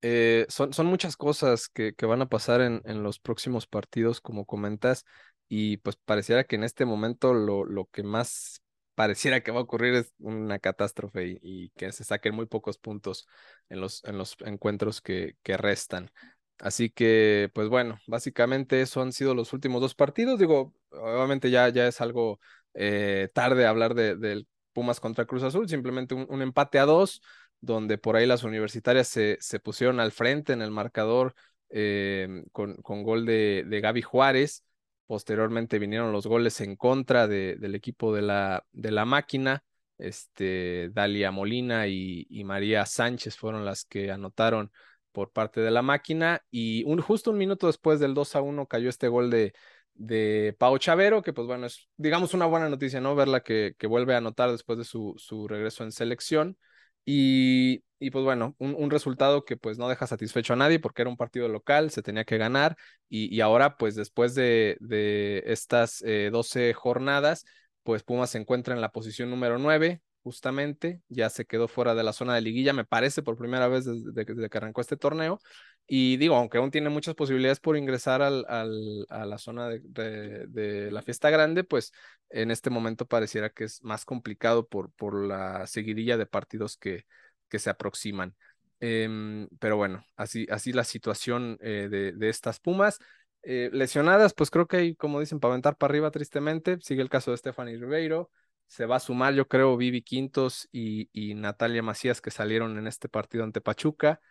Eh, 0.01 0.45
son, 0.49 0.73
son 0.73 0.85
muchas 0.87 1.17
cosas 1.17 1.67
que, 1.67 1.93
que 1.93 2.05
van 2.05 2.21
a 2.21 2.29
pasar 2.29 2.61
en, 2.61 2.81
en, 2.85 3.03
los 3.03 3.19
próximos 3.19 3.67
partidos, 3.67 4.21
como 4.21 4.45
comentas, 4.45 5.05
y 5.47 5.77
pues 5.77 5.95
pareciera 5.95 6.43
que 6.43 6.55
en 6.55 6.63
este 6.63 6.85
momento 6.85 7.33
lo, 7.33 7.65
lo 7.65 7.85
que 7.85 8.03
más 8.03 8.61
pareciera 8.95 9.41
que 9.41 9.51
va 9.51 9.59
a 9.59 9.63
ocurrir 9.63 9.93
es 9.95 10.13
una 10.19 10.59
catástrofe 10.59 11.27
y, 11.27 11.39
y, 11.41 11.69
que 11.71 11.91
se 11.91 12.03
saquen 12.03 12.35
muy 12.35 12.45
pocos 12.45 12.77
puntos 12.77 13.27
en 13.69 13.81
los, 13.81 14.03
en 14.05 14.17
los 14.17 14.35
encuentros 14.45 15.01
que, 15.01 15.35
que 15.43 15.57
restan. 15.57 16.11
Así 16.59 16.89
que, 16.89 17.49
pues 17.53 17.67
bueno, 17.69 17.99
básicamente 18.07 18.81
eso 18.81 19.01
han 19.01 19.11
sido 19.11 19.35
los 19.35 19.53
últimos 19.53 19.81
dos 19.81 19.95
partidos. 19.95 20.39
Digo, 20.39 20.73
obviamente 20.91 21.51
ya, 21.51 21.67
ya 21.69 21.87
es 21.87 21.99
algo 22.01 22.39
eh, 22.73 23.29
tarde 23.33 23.65
hablar 23.65 23.93
del 23.93 24.19
de 24.19 24.47
Pumas 24.73 24.99
contra 24.99 25.25
Cruz 25.25 25.43
Azul, 25.43 25.67
simplemente 25.69 26.15
un, 26.15 26.25
un, 26.29 26.41
empate 26.41 26.79
a 26.79 26.85
dos, 26.85 27.21
donde 27.61 27.97
por 27.97 28.15
ahí 28.15 28.25
las 28.25 28.43
universitarias 28.43 29.07
se, 29.07 29.37
se 29.39 29.59
pusieron 29.59 29.99
al 29.99 30.11
frente 30.11 30.53
en 30.53 30.61
el 30.61 30.71
marcador 30.71 31.35
eh, 31.69 32.43
con, 32.51 32.75
con, 32.77 33.03
gol 33.03 33.25
de, 33.25 33.63
de 33.67 33.81
Gaby 33.81 34.01
Juárez. 34.01 34.63
Posteriormente 35.07 35.77
vinieron 35.79 36.11
los 36.11 36.25
goles 36.25 36.61
en 36.61 36.75
contra 36.75 37.27
de, 37.27 37.57
del 37.57 37.75
equipo 37.75 38.13
de 38.13 38.21
la, 38.21 38.65
de 38.71 38.91
la 38.91 39.05
máquina. 39.05 39.63
Este, 39.97 40.89
Dalia 40.93 41.31
Molina 41.31 41.87
y, 41.87 42.25
y 42.29 42.43
María 42.43 42.85
Sánchez 42.85 43.37
fueron 43.37 43.63
las 43.65 43.85
que 43.85 44.11
anotaron 44.11 44.71
por 45.15 45.31
parte 45.31 45.61
de 45.61 45.71
la 45.71 45.81
máquina 45.81 46.43
y 46.51 46.83
justo 47.01 47.31
un 47.31 47.37
minuto 47.37 47.67
después 47.67 48.01
del 48.01 48.13
2 48.13 48.35
a 48.35 48.41
1 48.41 48.67
cayó 48.67 48.89
este 48.89 49.07
gol 49.07 49.31
de, 49.31 49.53
de 49.93 50.53
Pau 50.59 50.77
Chavero, 50.77 51.21
que 51.21 51.31
pues 51.31 51.47
bueno, 51.47 51.67
es 51.67 51.87
digamos 51.95 52.33
una 52.33 52.45
buena 52.45 52.67
noticia, 52.69 52.99
¿no? 52.99 53.15
Verla 53.15 53.41
que, 53.41 53.75
que 53.77 53.87
vuelve 53.87 54.13
a 54.13 54.17
anotar 54.17 54.51
después 54.51 54.77
de 54.77 54.83
su, 54.83 55.13
su 55.17 55.47
regreso 55.47 55.85
en 55.85 55.93
selección. 55.93 56.57
Y, 57.05 57.83
y 57.99 58.11
pues 58.11 58.25
bueno, 58.25 58.55
un, 58.59 58.75
un, 58.77 58.89
resultado 58.89 59.45
que 59.45 59.57
pues 59.57 59.77
no 59.77 59.87
deja 59.87 60.07
satisfecho 60.07 60.53
a 60.53 60.55
nadie 60.57 60.79
porque 60.79 61.03
era 61.03 61.09
un 61.09 61.17
partido 61.17 61.47
local, 61.47 61.91
se 61.91 62.01
tenía 62.01 62.25
que 62.25 62.37
ganar 62.37 62.75
y, 63.09 63.33
y 63.33 63.41
ahora 63.41 63.77
pues 63.77 63.95
después 63.95 64.35
de, 64.35 64.75
de 64.81 65.43
estas 65.45 66.01
eh, 66.01 66.29
12 66.31 66.73
jornadas, 66.73 67.45
pues 67.83 68.03
Pumas 68.03 68.31
se 68.31 68.39
encuentra 68.39 68.73
en 68.75 68.81
la 68.81 68.91
posición 68.91 69.29
número 69.29 69.59
9, 69.59 70.01
justamente, 70.25 71.01
ya 71.07 71.29
se 71.29 71.45
quedó 71.45 71.67
fuera 71.67 71.93
de 71.93 72.01
la 72.01 72.11
zona 72.11 72.33
de 72.33 72.41
liguilla, 72.41 72.73
me 72.73 72.83
parece, 72.83 73.21
por 73.21 73.37
primera 73.37 73.67
vez 73.67 73.85
desde, 73.85 74.25
desde 74.25 74.49
que 74.49 74.57
arrancó 74.57 74.81
este 74.81 74.97
torneo. 74.97 75.39
Y 75.85 76.17
digo, 76.17 76.35
aunque 76.35 76.57
aún 76.57 76.71
tiene 76.71 76.89
muchas 76.89 77.13
posibilidades 77.13 77.59
por 77.59 77.77
ingresar 77.77 78.23
al, 78.23 78.43
al, 78.49 79.05
a 79.09 79.23
la 79.27 79.37
zona 79.37 79.69
de, 79.69 80.47
de, 80.47 80.89
la 80.89 81.03
fiesta 81.03 81.29
grande, 81.29 81.63
pues 81.63 81.93
en 82.31 82.49
este 82.49 82.71
momento 82.71 83.05
pareciera 83.05 83.51
que 83.51 83.65
es 83.65 83.83
más 83.83 84.03
complicado 84.03 84.67
por, 84.67 84.91
por 84.93 85.27
la 85.27 85.67
seguidilla 85.67 86.17
de 86.17 86.25
partidos 86.25 86.75
que, 86.75 87.05
que 87.47 87.59
se 87.59 87.69
aproximan. 87.69 88.35
Eh, 88.79 89.47
pero 89.59 89.77
bueno, 89.77 90.03
así, 90.15 90.47
así 90.49 90.73
la 90.73 90.85
situación 90.85 91.59
eh, 91.61 91.87
de, 91.89 92.13
de, 92.13 92.29
estas 92.29 92.59
Pumas. 92.59 92.97
Eh, 93.43 93.69
lesionadas, 93.71 94.33
pues 94.33 94.49
creo 94.49 94.65
que 94.65 94.77
hay, 94.77 94.95
como 94.95 95.19
dicen, 95.19 95.39
para 95.39 95.53
aventar 95.53 95.77
para 95.77 95.91
arriba 95.91 96.09
tristemente. 96.09 96.79
Sigue 96.81 97.03
el 97.03 97.09
caso 97.09 97.29
de 97.29 97.37
Stephanie 97.37 97.77
Ribeiro 97.77 98.31
se 98.67 98.85
va 98.85 98.97
a 98.97 98.99
sumar, 98.99 99.33
yo 99.33 99.47
creo, 99.47 99.77
Vivi 99.77 100.01
Quintos 100.01 100.67
y, 100.71 101.09
y 101.13 101.35
Natalia 101.35 101.83
Macías 101.83 102.21
que 102.21 102.31
salieron 102.31 102.77
en 102.77 102.87
este 102.87 103.09
partido 103.09 103.43
ante 103.43 103.61
Pachuca. 103.61 104.21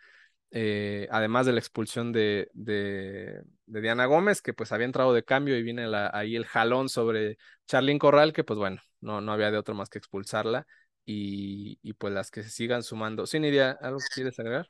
Eh, 0.51 1.07
además 1.11 1.45
de 1.45 1.53
la 1.53 1.59
expulsión 1.59 2.11
de, 2.11 2.49
de, 2.53 3.43
Diana 3.65 4.05
Gómez, 4.05 4.41
que 4.41 4.53
pues 4.53 4.71
había 4.71 4.85
entrado 4.85 5.13
de 5.13 5.23
cambio 5.23 5.57
y 5.57 5.63
viene 5.63 5.85
ahí 6.13 6.35
el 6.35 6.45
jalón 6.45 6.87
sobre 6.87 7.37
Charlín 7.67 7.99
Corral, 7.99 8.31
que 8.31 8.43
pues 8.43 8.57
bueno, 8.57 8.81
no, 9.01 9.21
no 9.21 9.33
había 9.33 9.51
de 9.51 9.57
otro 9.57 9.75
más 9.75 9.89
que 9.89 9.97
expulsarla. 9.97 10.65
Y, 11.07 11.77
y 11.83 11.93
pues 11.93 12.13
las 12.13 12.31
que 12.31 12.41
se 12.41 12.49
sigan 12.49 12.83
sumando. 12.83 13.27
¿Sí, 13.27 13.39
Nidia, 13.39 13.71
algo 13.81 13.99
que 13.99 14.05
quieres 14.13 14.39
agregar? 14.39 14.67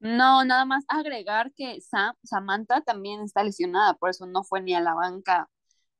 No, 0.00 0.44
nada 0.44 0.64
más 0.64 0.84
agregar 0.88 1.52
que 1.56 1.80
Sam, 1.80 2.14
Samantha 2.22 2.82
también 2.82 3.22
está 3.22 3.42
lesionada, 3.42 3.94
por 3.94 4.10
eso 4.10 4.26
no 4.26 4.44
fue 4.44 4.60
ni 4.60 4.74
a 4.74 4.80
la 4.80 4.94
banca 4.94 5.48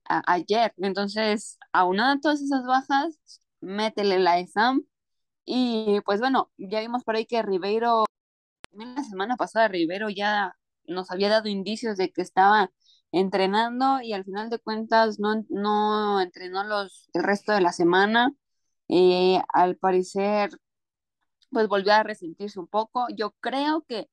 ayer. 0.08 0.72
Entonces, 0.78 1.58
aunando 1.72 2.20
todas 2.22 2.42
esas 2.42 2.64
bajas, 2.66 3.18
métele 3.60 4.18
la 4.18 4.38
ESAM. 4.38 4.84
Y 5.44 6.00
pues 6.04 6.20
bueno, 6.20 6.50
ya 6.58 6.80
vimos 6.80 7.04
por 7.04 7.16
ahí 7.16 7.26
que 7.26 7.42
Ribeiro, 7.42 8.04
la 8.72 9.02
semana 9.04 9.36
pasada 9.36 9.68
Ribeiro 9.68 10.10
ya 10.10 10.54
nos 10.86 11.10
había 11.10 11.28
dado 11.30 11.48
indicios 11.48 11.96
de 11.96 12.12
que 12.12 12.22
estaba 12.22 12.70
entrenando 13.12 14.00
y 14.02 14.12
al 14.12 14.24
final 14.24 14.50
de 14.50 14.58
cuentas 14.58 15.18
no, 15.18 15.44
no 15.48 16.20
entrenó 16.20 16.64
los, 16.64 17.08
el 17.14 17.22
resto 17.24 17.52
de 17.52 17.60
la 17.62 17.72
semana. 17.72 18.34
Eh, 18.88 19.40
al 19.52 19.76
parecer, 19.76 20.50
pues 21.50 21.68
volvió 21.68 21.92
a 21.92 22.02
resentirse 22.02 22.58
un 22.60 22.68
poco. 22.68 23.06
Yo 23.16 23.32
creo 23.40 23.84
que 23.88 24.08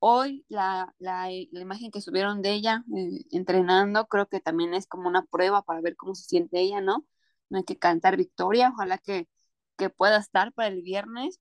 Hoy 0.00 0.44
la, 0.48 0.94
la, 0.98 1.28
la, 1.50 1.60
imagen 1.60 1.90
que 1.90 2.00
subieron 2.00 2.40
de 2.42 2.52
ella 2.52 2.84
eh, 2.96 3.24
entrenando 3.32 4.06
creo 4.06 4.26
que 4.28 4.40
también 4.40 4.74
es 4.74 4.86
como 4.86 5.08
una 5.08 5.24
prueba 5.24 5.62
para 5.62 5.80
ver 5.80 5.96
cómo 5.96 6.14
se 6.14 6.24
siente 6.24 6.60
ella, 6.60 6.80
¿no? 6.80 7.04
No 7.50 7.58
hay 7.58 7.64
que 7.64 7.78
cantar 7.78 8.16
victoria, 8.16 8.70
ojalá 8.72 8.98
que, 8.98 9.28
que 9.76 9.90
pueda 9.90 10.18
estar 10.18 10.52
para 10.52 10.68
el 10.68 10.82
viernes. 10.82 11.40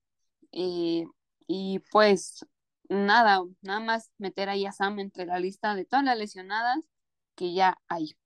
Eh, 0.51 1.05
y 1.47 1.79
pues 1.91 2.45
nada, 2.89 3.41
nada 3.61 3.79
más 3.79 4.11
meter 4.17 4.49
ahí 4.49 4.65
a 4.65 4.71
Sam 4.71 4.99
entre 4.99 5.25
la 5.25 5.39
lista 5.39 5.75
de 5.75 5.85
todas 5.85 6.05
las 6.05 6.17
lesionadas 6.17 6.79
que 7.35 7.53
ya 7.53 7.77
hay. 7.87 8.17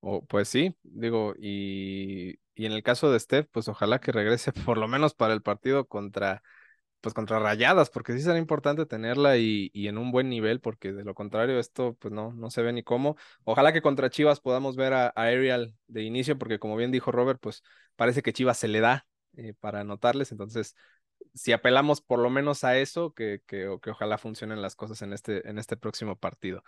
Oh, 0.00 0.24
pues 0.24 0.48
sí, 0.48 0.76
digo, 0.82 1.34
y, 1.38 2.38
y 2.54 2.66
en 2.66 2.72
el 2.72 2.82
caso 2.82 3.10
de 3.10 3.18
Steph, 3.18 3.48
pues 3.50 3.68
ojalá 3.68 4.00
que 4.00 4.12
regrese 4.12 4.52
por 4.66 4.78
lo 4.78 4.88
menos 4.88 5.14
para 5.14 5.34
el 5.34 5.42
partido 5.42 5.86
contra 5.86 6.42
pues 7.04 7.14
contra 7.14 7.38
Rayadas, 7.38 7.90
porque 7.90 8.14
sí 8.14 8.22
será 8.22 8.38
importante 8.38 8.86
tenerla 8.86 9.36
y, 9.36 9.70
y, 9.74 9.88
en 9.88 9.98
un 9.98 10.10
buen 10.10 10.30
nivel, 10.30 10.60
porque 10.60 10.90
de 10.92 11.04
lo 11.04 11.14
contrario 11.14 11.58
esto 11.58 11.96
pues 12.00 12.14
no, 12.14 12.32
no 12.32 12.50
se 12.50 12.62
ve 12.62 12.72
ni 12.72 12.82
cómo. 12.82 13.16
Ojalá 13.44 13.74
que 13.74 13.82
contra 13.82 14.08
Chivas 14.08 14.40
podamos 14.40 14.74
ver 14.74 14.94
a, 14.94 15.08
Ariel 15.08 15.74
de 15.86 16.02
inicio, 16.02 16.38
porque 16.38 16.58
como 16.58 16.76
bien 16.76 16.90
dijo 16.90 17.12
Robert, 17.12 17.38
pues 17.42 17.62
parece 17.94 18.22
que 18.22 18.32
Chivas 18.32 18.56
se 18.58 18.68
le 18.68 18.80
da 18.80 19.06
eh, 19.36 19.52
para 19.60 19.80
anotarles, 19.80 20.32
entonces 20.32 20.76
si 21.34 21.52
apelamos 21.52 22.00
por 22.00 22.20
lo 22.20 22.30
menos 22.30 22.64
a 22.64 22.78
eso, 22.78 23.12
que, 23.12 23.42
que, 23.46 23.76
que 23.82 23.90
ojalá 23.90 24.16
funcionen 24.16 24.62
las 24.62 24.74
cosas 24.74 25.02
en 25.02 25.12
este, 25.12 25.46
en 25.48 25.58
este 25.58 25.76
próximo 25.76 26.16
partido. 26.16 26.62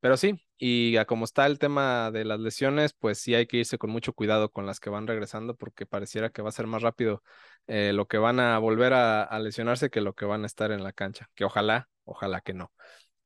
Pero 0.00 0.16
sí, 0.16 0.40
y 0.58 0.96
a 0.96 1.04
como 1.06 1.24
está 1.24 1.46
el 1.46 1.58
tema 1.58 2.10
de 2.12 2.24
las 2.24 2.38
lesiones, 2.40 2.92
pues 2.92 3.18
sí 3.18 3.34
hay 3.34 3.46
que 3.46 3.58
irse 3.58 3.78
con 3.78 3.90
mucho 3.90 4.12
cuidado 4.12 4.50
con 4.50 4.66
las 4.66 4.80
que 4.80 4.90
van 4.90 5.06
regresando 5.06 5.56
porque 5.56 5.86
pareciera 5.86 6.30
que 6.30 6.42
va 6.42 6.50
a 6.50 6.52
ser 6.52 6.66
más 6.66 6.82
rápido 6.82 7.22
eh, 7.66 7.92
lo 7.94 8.06
que 8.06 8.18
van 8.18 8.40
a 8.40 8.58
volver 8.58 8.92
a, 8.92 9.38
lesionarse 9.40 9.90
que 9.90 10.00
lo 10.00 10.14
que 10.14 10.24
van 10.24 10.44
a 10.44 10.46
estar 10.46 10.70
en 10.72 10.84
la 10.84 10.92
cancha, 10.92 11.28
que 11.34 11.44
ojalá, 11.44 11.88
ojalá 12.04 12.40
que 12.40 12.54
no. 12.54 12.72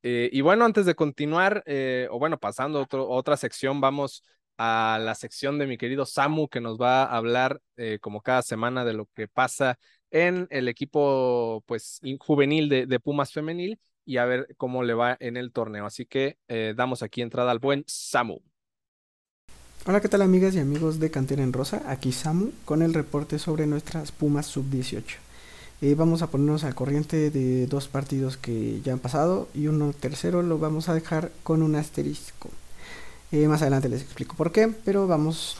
Eh, 0.02 0.30
y 0.32 0.40
bueno, 0.40 0.64
antes 0.64 0.86
de 0.86 0.94
continuar, 0.94 1.62
eh, 1.66 2.08
o 2.10 2.18
bueno, 2.18 2.38
pasando 2.38 2.80
a 2.80 2.96
otra 2.96 3.36
sección, 3.36 3.80
vamos 3.80 4.24
a 4.58 4.98
la 5.00 5.14
sección 5.14 5.58
de 5.58 5.66
mi 5.66 5.78
querido 5.78 6.06
Samu, 6.06 6.48
que 6.48 6.60
nos 6.60 6.78
va 6.80 7.04
a 7.04 7.16
hablar 7.16 7.60
como 8.00 8.20
cada 8.22 8.42
semana 8.42 8.84
de 8.84 8.92
lo 8.94 9.06
que 9.14 9.28
pasa 9.28 9.78
en 10.10 10.46
el 10.50 10.68
equipo 10.68 11.64
pues 11.66 12.00
juvenil 12.20 12.68
de 12.68 13.00
Pumas 13.00 13.32
femenil 13.32 13.78
y 14.04 14.16
a 14.16 14.24
ver 14.24 14.54
cómo 14.56 14.82
le 14.82 14.94
va 14.94 15.16
en 15.20 15.36
el 15.36 15.52
torneo. 15.52 15.86
Así 15.86 16.06
que 16.06 16.38
eh, 16.48 16.74
damos 16.76 17.02
aquí 17.02 17.22
entrada 17.22 17.50
al 17.50 17.58
buen 17.58 17.84
Samu. 17.86 18.40
Hola, 19.84 20.00
¿qué 20.00 20.08
tal 20.08 20.22
amigas 20.22 20.54
y 20.54 20.60
amigos 20.60 21.00
de 21.00 21.10
Cantera 21.10 21.42
en 21.42 21.52
Rosa? 21.52 21.82
Aquí 21.86 22.12
Samu 22.12 22.50
con 22.64 22.82
el 22.82 22.94
reporte 22.94 23.38
sobre 23.38 23.66
nuestras 23.66 24.12
Pumas 24.12 24.46
sub-18. 24.46 25.02
Eh, 25.80 25.96
vamos 25.96 26.22
a 26.22 26.28
ponernos 26.28 26.62
al 26.62 26.76
corriente 26.76 27.30
de 27.30 27.66
dos 27.66 27.88
partidos 27.88 28.36
que 28.36 28.80
ya 28.82 28.92
han 28.92 29.00
pasado 29.00 29.48
y 29.52 29.66
uno 29.66 29.92
tercero 29.92 30.42
lo 30.42 30.58
vamos 30.58 30.88
a 30.88 30.94
dejar 30.94 31.32
con 31.42 31.62
un 31.62 31.74
asterisco. 31.74 32.50
Eh, 33.32 33.48
más 33.48 33.62
adelante 33.62 33.88
les 33.88 34.02
explico 34.02 34.36
por 34.36 34.52
qué, 34.52 34.68
pero 34.84 35.08
vamos 35.08 35.56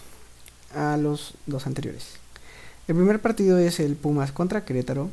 a 0.74 0.96
los 0.96 1.34
dos 1.46 1.66
anteriores. 1.66 2.18
El 2.86 2.94
primer 2.94 3.20
partido 3.20 3.58
es 3.58 3.80
el 3.80 3.96
Pumas 3.96 4.30
contra 4.30 4.64
Querétaro, 4.64 5.10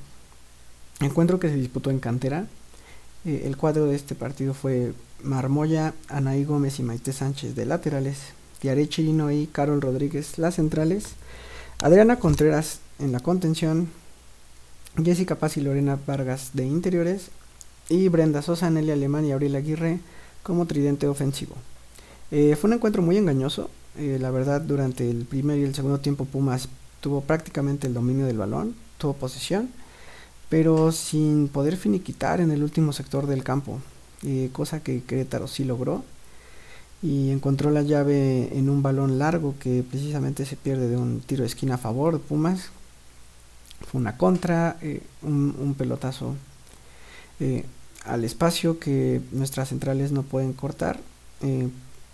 encuentro 1.00 1.40
que 1.40 1.50
se 1.50 1.56
disputó 1.56 1.90
en 1.90 2.00
cantera 2.00 2.46
eh, 3.26 3.44
el 3.46 3.58
cuadro 3.58 3.86
de 3.86 3.96
este 3.96 4.16
partido 4.16 4.54
fue 4.54 4.94
Marmoya, 5.24 5.94
Anaí 6.08 6.46
Gómez 6.46 6.80
y 6.80 6.84
Maite 6.84 7.14
Sánchez 7.14 7.56
de 7.56 7.66
laterales, 7.66 8.18
Tiare 8.60 8.88
Chirino 8.88 9.32
y 9.32 9.48
Carol 9.48 9.82
Rodríguez 9.82 10.38
las 10.38 10.56
centrales, 10.56 11.16
Adriana 11.82 12.20
Contreras 12.20 12.80
en 13.00 13.12
la 13.12 13.20
contención, 13.20 13.90
Jessica 15.04 15.36
Paz 15.36 15.58
y 15.58 15.62
Lorena 15.62 15.98
Vargas 16.06 16.52
de 16.54 16.66
interiores 16.66 17.30
y 17.90 18.08
Brenda 18.08 18.42
Sosa, 18.42 18.70
Nelly 18.70 18.92
Alemán 18.92 19.26
y 19.26 19.32
Abril 19.32 19.56
Aguirre 19.56 20.00
como 20.44 20.66
tridente 20.66 21.08
ofensivo. 21.08 21.56
Eh, 22.32 22.56
fue 22.60 22.70
un 22.70 22.76
encuentro 22.76 23.02
muy 23.02 23.18
engañoso, 23.18 23.70
eh, 23.98 24.18
la 24.20 24.32
verdad 24.32 24.62
durante 24.62 25.10
el 25.10 25.26
primer 25.26 25.58
y 25.58 25.64
el 25.64 25.76
segundo 25.76 26.00
tiempo 26.00 26.26
Pumas 26.26 26.70
tuvo 27.02 27.22
prácticamente 27.22 27.88
el 27.88 27.94
dominio 27.94 28.26
del 28.26 28.38
balón, 28.38 28.76
tuvo 28.98 29.14
posesión 29.14 29.70
pero 30.50 30.92
sin 30.92 31.48
poder 31.48 31.78
finiquitar 31.78 32.42
en 32.42 32.52
el 32.52 32.64
último 32.64 32.92
sector 32.92 33.28
del 33.28 33.44
campo, 33.44 33.80
eh, 34.24 34.50
cosa 34.52 34.82
que 34.82 35.04
Querétaro 35.04 35.48
sí 35.48 35.64
logró 35.64 36.04
y 37.02 37.30
encontró 37.30 37.70
la 37.70 37.84
llave 37.84 38.58
en 38.58 38.70
un 38.70 38.82
balón 38.82 39.20
largo 39.20 39.56
que 39.60 39.84
precisamente 39.90 40.46
se 40.46 40.58
pierde 40.58 40.90
de 40.90 40.98
un 40.98 41.22
tiro 41.22 41.44
de 41.44 41.48
esquina 41.48 41.76
a 41.76 41.78
favor 41.78 42.14
de 42.14 42.20
Pumas. 42.20 42.72
Fue 43.90 44.02
una 44.02 44.18
contra, 44.18 44.78
eh, 44.82 45.02
un, 45.22 45.76
pelotazo 45.78 46.36
eh, 47.40 47.64
al 48.04 48.26
espacio 48.26 48.80
que 48.80 49.22
nuestras 49.32 49.70
centrales 49.70 50.12
no 50.12 50.24
pueden 50.24 50.52
cortar. 50.52 51.00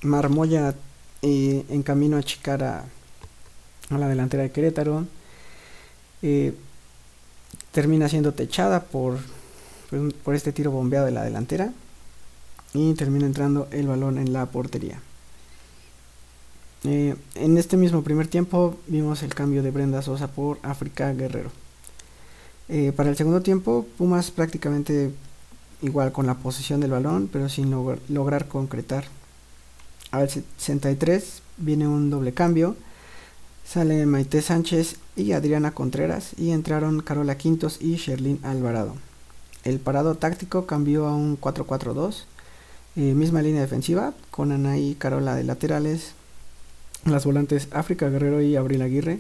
Marmoya 0.04 0.76
en 1.24 1.82
camino 1.82 2.18
a 2.18 2.20
achicar 2.20 2.64
a, 2.64 2.86
a, 3.90 3.98
la 3.98 4.08
delantera 4.08 4.44
de 4.44 4.52
Querétaro 4.52 5.08
termina 7.76 8.08
siendo 8.08 8.32
techada 8.32 8.86
por, 8.86 9.20
por 10.24 10.34
este 10.34 10.54
tiro 10.54 10.72
bombeado 10.72 11.08
de 11.08 11.12
la 11.12 11.26
delantera 11.26 11.74
y 12.74 12.94
termina 12.94 13.26
entrando 13.26 13.68
el 13.72 13.88
balón 13.88 14.18
en 14.18 14.32
la 14.32 14.46
portería. 14.46 15.02
Eh, 16.86 17.16
en 17.36 17.58
este 17.58 17.76
mismo 17.76 18.02
primer 18.02 18.28
tiempo 18.28 18.78
vimos 18.88 19.24
el 19.24 19.36
cambio 19.36 19.62
de 19.62 19.72
Brenda 19.72 20.02
Sosa 20.02 20.30
por 20.30 20.58
África 20.64 21.12
Guerrero. 21.12 21.52
Eh, 22.70 22.94
para 22.96 23.10
el 23.10 23.18
segundo 23.18 23.42
tiempo, 23.42 23.86
Pumas 23.98 24.32
prácticamente 24.32 25.12
igual 25.82 26.14
con 26.14 26.28
la 26.28 26.36
posesión 26.36 26.80
del 26.80 26.92
balón, 26.92 27.30
pero 27.32 27.50
sin 27.50 27.72
lograr 28.08 28.48
concretar. 28.48 29.04
Al 30.12 30.30
63 30.30 31.42
viene 31.58 31.90
un 31.90 32.10
doble 32.10 32.34
cambio 32.34 32.78
Sale 33.66 34.06
Maite 34.06 34.42
Sánchez 34.42 34.96
y 35.16 35.32
Adriana 35.32 35.72
Contreras 35.72 36.32
y 36.38 36.52
entraron 36.52 37.02
Carola 37.02 37.38
Quintos 37.38 37.78
y 37.82 37.96
Sherlyn 37.96 38.40
Alvarado. 38.44 38.96
El 39.64 39.80
parado 39.80 40.16
táctico 40.16 40.66
cambió 40.66 41.08
a 41.08 41.16
un 41.16 41.40
4-4-2, 41.40 42.26
eh, 42.98 43.14
misma 43.14 43.42
línea 43.42 43.62
defensiva 43.62 44.14
con 44.32 44.52
Ana 44.52 44.78
y 44.78 44.96
Carola 44.96 45.36
de 45.36 45.44
laterales, 45.44 46.14
las 47.06 47.26
volantes 47.26 47.68
África 47.72 48.10
Guerrero 48.10 48.42
y 48.42 48.56
Abril 48.56 48.82
Aguirre. 48.82 49.20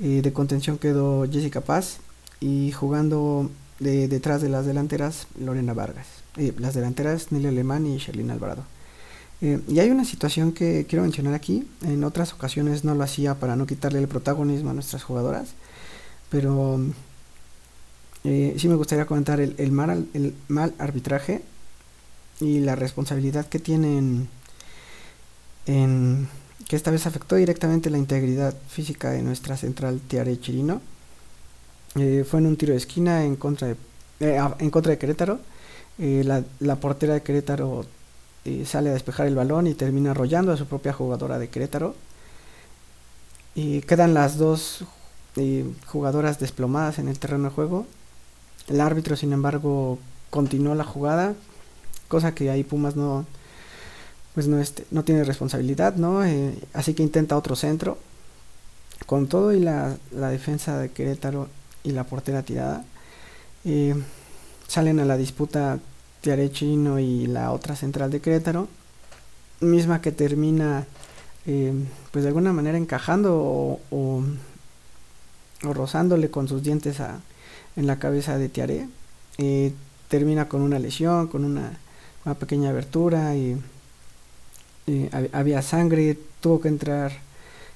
Eh, 0.00 0.22
de 0.22 0.32
contención 0.32 0.78
quedó 0.78 1.26
Jessica 1.30 1.60
Paz 1.60 1.98
y 2.40 2.72
jugando 2.72 3.50
de, 3.78 4.08
detrás 4.08 4.40
de 4.40 4.48
las 4.48 4.66
delanteras 4.66 5.26
Lorena 5.38 5.74
Vargas. 5.74 6.06
Eh, 6.36 6.52
las 6.58 6.74
delanteras 6.74 7.30
Nelly 7.30 7.48
Alemán 7.48 7.86
y 7.86 7.98
Sherlyn 7.98 8.30
Alvarado. 8.30 8.64
Eh, 9.42 9.60
y 9.66 9.80
hay 9.80 9.90
una 9.90 10.04
situación 10.04 10.52
que 10.52 10.86
quiero 10.88 11.02
mencionar 11.02 11.34
aquí. 11.34 11.66
En 11.82 12.04
otras 12.04 12.32
ocasiones 12.32 12.84
no 12.84 12.94
lo 12.94 13.02
hacía 13.02 13.34
para 13.34 13.56
no 13.56 13.66
quitarle 13.66 13.98
el 13.98 14.08
protagonismo 14.08 14.70
a 14.70 14.74
nuestras 14.74 15.02
jugadoras. 15.02 15.50
Pero 16.30 16.80
eh, 18.24 18.54
sí 18.56 18.68
me 18.68 18.76
gustaría 18.76 19.06
comentar 19.06 19.40
el, 19.40 19.72
mal, 19.72 20.74
arbitraje 20.78 21.42
y 22.40 22.60
la 22.60 22.76
responsabilidad 22.76 23.46
que 23.46 23.58
tienen 23.58 24.28
en 25.66 26.28
que 26.68 26.76
esta 26.76 26.90
vez 26.90 27.06
afectó 27.06 27.36
directamente 27.36 27.90
la 27.90 27.98
integridad 27.98 28.54
física 28.68 29.10
de 29.10 29.22
nuestra 29.22 29.56
central 29.56 30.00
Tiare 30.06 30.38
Chirino. 30.40 30.80
Eh, 31.96 32.24
fue 32.28 32.40
en 32.40 32.46
un 32.46 32.56
tiro 32.56 32.72
de 32.72 32.78
esquina 32.78 33.24
en 33.24 33.36
contra 33.36 33.68
de, 33.68 33.76
en 34.60 34.70
contra 34.70 34.90
de 34.92 34.98
Querétaro. 34.98 35.40
la 35.98 36.76
portera 36.76 37.14
de 37.14 37.22
Querétaro 37.22 37.84
sale 38.64 38.90
a 38.90 38.92
despejar 38.92 39.26
el 39.26 39.34
balón 39.34 39.66
y 39.66 39.74
termina 39.74 40.10
arrollando 40.10 40.52
a 40.52 40.56
su 40.56 40.66
propia 40.66 40.92
jugadora 40.92 41.38
de 41.38 41.48
Querétaro. 41.48 41.94
Y 43.54 43.82
quedan 43.82 44.14
las 44.14 44.38
dos 44.38 44.84
eh, 45.36 45.64
jugadoras 45.86 46.38
desplomadas 46.38 46.98
en 46.98 47.08
el 47.08 47.18
terreno 47.18 47.44
de 47.44 47.54
juego. 47.54 47.86
El 48.68 48.80
árbitro, 48.80 49.16
sin 49.16 49.32
embargo, 49.32 49.98
continuó 50.30 50.74
la 50.74 50.84
jugada, 50.84 51.34
cosa 52.08 52.34
que 52.34 52.50
ahí 52.50 52.64
Pumas 52.64 52.96
no, 52.96 53.26
pues 54.34 54.46
no, 54.46 54.58
este, 54.58 54.86
no 54.90 55.04
tiene 55.04 55.24
responsabilidad, 55.24 55.96
¿no? 55.96 56.24
Eh, 56.24 56.54
así 56.72 56.94
que 56.94 57.02
intenta 57.02 57.36
otro 57.36 57.56
centro. 57.56 57.98
Con 59.06 59.26
todo 59.26 59.52
y 59.52 59.60
la, 59.60 59.96
defensa 60.10 60.78
de 60.78 60.90
Querétaro 60.90 61.48
y 61.82 61.90
la 61.92 62.04
portera 62.04 62.42
tirada, 62.42 62.84
eh, 63.64 63.94
salen 64.68 65.00
a 65.00 65.04
la 65.04 65.16
disputa 65.16 65.80
Tiarechino 66.22 67.00
y 67.00 67.26
la 67.26 67.52
otra 67.52 67.76
central 67.76 68.10
de 68.10 68.20
Querétaro, 68.20 68.68
misma 69.60 70.00
que 70.00 70.12
termina 70.12 70.86
eh, 71.46 71.74
pues 72.12 72.22
de 72.22 72.28
alguna 72.28 72.52
manera 72.52 72.78
encajando 72.78 73.80
o, 73.90 74.22
rozándole 75.62 76.30
con 76.30 76.48
sus 76.48 76.62
dientes 76.62 77.00
a, 77.00 77.20
en 77.76 77.86
la 77.86 77.98
cabeza 77.98 78.38
de 78.38 78.48
Tiare. 78.48 78.88
Eh, 79.38 79.72
termina 80.08 80.48
con 80.48 80.62
una 80.62 80.78
lesión, 80.78 81.26
con 81.26 81.44
una, 81.44 81.78
pequeña 82.38 82.70
abertura 82.70 83.34
y 83.34 83.60
había 85.32 85.60
sangre, 85.60 86.16
tuvo 86.40 86.60
que 86.60 86.68
entrar 86.68 87.12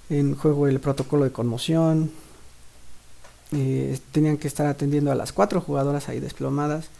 en 0.09 0.37
juego 0.37 0.69
el 0.69 0.79
protocolo 0.79 1.25
de 1.25 1.33
conmoción. 1.33 2.13
Eh, 3.53 3.99
tenían 4.13 4.37
que 4.37 4.47
estar 4.47 4.67
atendiendo 4.67 5.11
a 5.11 5.17
las 5.17 5.33
cuatro 5.33 5.61
jugadoras 5.61 6.09
ahí 6.09 6.21
desplomadas 6.21 6.91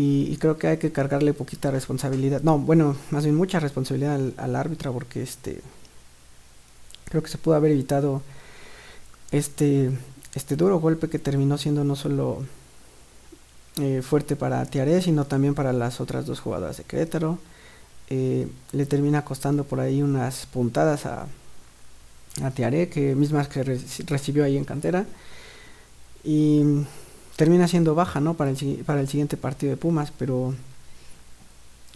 y, 0.00 0.36
creo 0.36 0.56
que 0.58 0.68
hay 0.68 0.76
que 0.78 0.92
cargarle 0.92 1.34
poquita 1.34 1.72
responsabilidad. 1.72 2.42
No, 2.42 2.56
bueno, 2.56 2.96
más 3.10 3.24
bien 3.24 3.34
mucha 3.34 3.58
responsabilidad 3.58 4.20
al, 4.36 4.54
árbitro 4.54 4.92
porque 4.92 5.22
este 5.22 5.60
creo 7.06 7.20
que 7.20 7.28
se 7.28 7.36
pudo 7.36 7.56
haber 7.56 7.72
evitado 7.72 8.22
este 9.32 9.90
este 10.34 10.54
duro 10.54 10.78
golpe 10.78 11.08
que 11.08 11.18
terminó 11.18 11.58
siendo 11.58 11.82
no 11.82 11.96
solo 11.96 12.44
eh, 13.78 14.00
fuerte 14.02 14.36
para 14.36 14.64
Tiare, 14.66 15.02
sino 15.02 15.24
también 15.24 15.56
para 15.56 15.72
las 15.72 16.00
otras 16.00 16.26
dos 16.26 16.38
jugadoras 16.38 16.76
de 16.76 16.84
Querétaro. 16.84 17.40
Eh, 18.08 18.46
le 18.70 18.86
termina 18.86 19.24
costando 19.24 19.64
por 19.64 19.80
ahí 19.80 20.00
unas 20.00 20.46
puntadas 20.46 21.06
a, 21.06 21.26
a 22.44 22.50
Tiare, 22.52 22.88
que 22.88 23.16
mismas 23.16 23.48
que 23.48 23.64
recibió 23.64 24.44
ahí 24.44 24.56
en 24.56 24.64
cantera. 24.64 25.06
Y 26.22 26.84
termina 27.38 27.68
siendo 27.68 27.94
baja, 27.94 28.20
¿no? 28.20 28.34
Para 28.34 28.50
el, 28.50 28.82
para 28.84 29.00
el 29.00 29.06
siguiente 29.06 29.36
partido 29.36 29.70
de 29.70 29.76
Pumas, 29.76 30.12
pero 30.18 30.56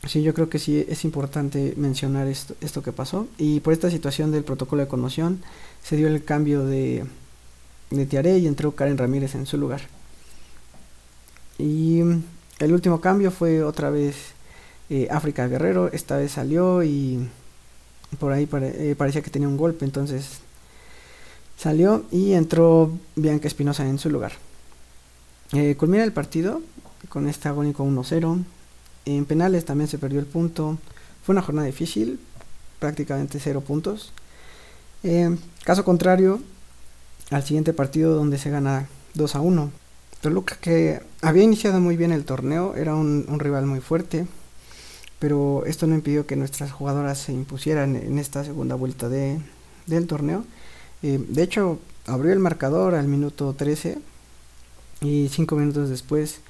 sí, 0.06 0.22
yo 0.22 0.34
creo 0.34 0.48
que 0.48 0.60
sí 0.60 0.86
es 0.88 1.04
importante 1.04 1.74
mencionar 1.76 2.28
esto, 2.28 2.54
esto 2.60 2.80
que 2.80 2.92
pasó. 2.92 3.26
Y 3.38 3.58
por 3.58 3.72
esta 3.72 3.90
situación 3.90 4.30
del 4.30 4.44
protocolo 4.44 4.82
de 4.82 4.88
conmoción, 4.88 5.42
se 5.82 5.96
dio 5.96 6.06
el 6.06 6.22
cambio 6.22 6.64
de, 6.64 7.04
de 7.90 8.06
Tiare 8.06 8.38
y 8.38 8.46
entró 8.46 8.76
Karen 8.76 8.96
Ramírez 8.96 9.34
en 9.34 9.46
su 9.46 9.58
lugar. 9.58 9.80
Y 11.58 12.02
el 12.60 12.72
último 12.72 13.00
cambio 13.00 13.32
fue 13.32 13.64
otra 13.64 13.90
vez 13.90 14.14
eh, 14.90 15.08
África 15.10 15.48
Guerrero 15.48 15.90
esta 15.92 16.18
vez 16.18 16.30
salió 16.30 16.84
y 16.84 17.28
por 18.20 18.30
ahí 18.30 18.48
eh, 18.52 18.94
parecía 18.96 19.22
que 19.22 19.30
tenía 19.30 19.48
un 19.48 19.56
golpe, 19.56 19.84
entonces 19.84 20.38
salió 21.56 22.04
y 22.12 22.34
entró 22.34 22.92
Bianca 23.16 23.48
Espinosa 23.48 23.88
en 23.88 23.98
su 23.98 24.08
lugar. 24.08 24.34
Eh, 25.52 25.76
culmina 25.76 26.04
el 26.04 26.12
partido 26.12 26.62
con 27.08 27.28
este 27.28 27.48
agónico 27.48 27.84
1-0. 27.84 28.44
En 29.04 29.24
penales 29.24 29.64
también 29.64 29.88
se 29.88 29.98
perdió 29.98 30.20
el 30.20 30.26
punto. 30.26 30.78
Fue 31.24 31.32
una 31.34 31.42
jornada 31.42 31.66
difícil, 31.66 32.20
prácticamente 32.78 33.38
0 33.40 33.60
puntos. 33.60 34.12
caso 35.64 35.84
contrario 35.84 36.40
al 37.30 37.42
siguiente 37.44 37.72
partido 37.72 38.14
donde 38.14 38.38
se 38.38 38.50
gana 38.50 38.88
2 39.14 39.34
a 39.34 39.40
1. 39.40 39.70
Toluca 40.20 40.56
que 40.60 41.02
había 41.20 41.42
iniciado 41.42 41.80
muy 41.80 41.96
bien 41.96 42.12
el 42.12 42.24
torneo, 42.24 42.76
era 42.76 42.94
un 42.94 43.38
rival 43.40 43.66
muy 43.66 43.80
fuerte, 43.80 44.26
pero 45.22 45.64
esto 45.66 45.86
no 45.86 45.94
impidió 45.94 46.26
que 46.26 46.34
nuestras 46.34 46.72
jugadoras 46.72 47.16
se 47.16 47.32
impusieran 47.32 47.94
en 47.94 48.18
esta 48.18 48.42
segunda 48.42 48.74
vuelta 48.74 49.08
de, 49.08 49.38
del 49.86 50.08
torneo. 50.08 50.44
Eh, 51.04 51.24
de 51.28 51.42
hecho, 51.44 51.78
abrió 52.06 52.32
el 52.32 52.40
marcador 52.40 52.96
al 52.96 53.06
minuto 53.06 53.54
13 53.54 53.98
y 55.02 55.28
cinco 55.28 55.56
minutos 55.56 55.90
después 55.90 56.40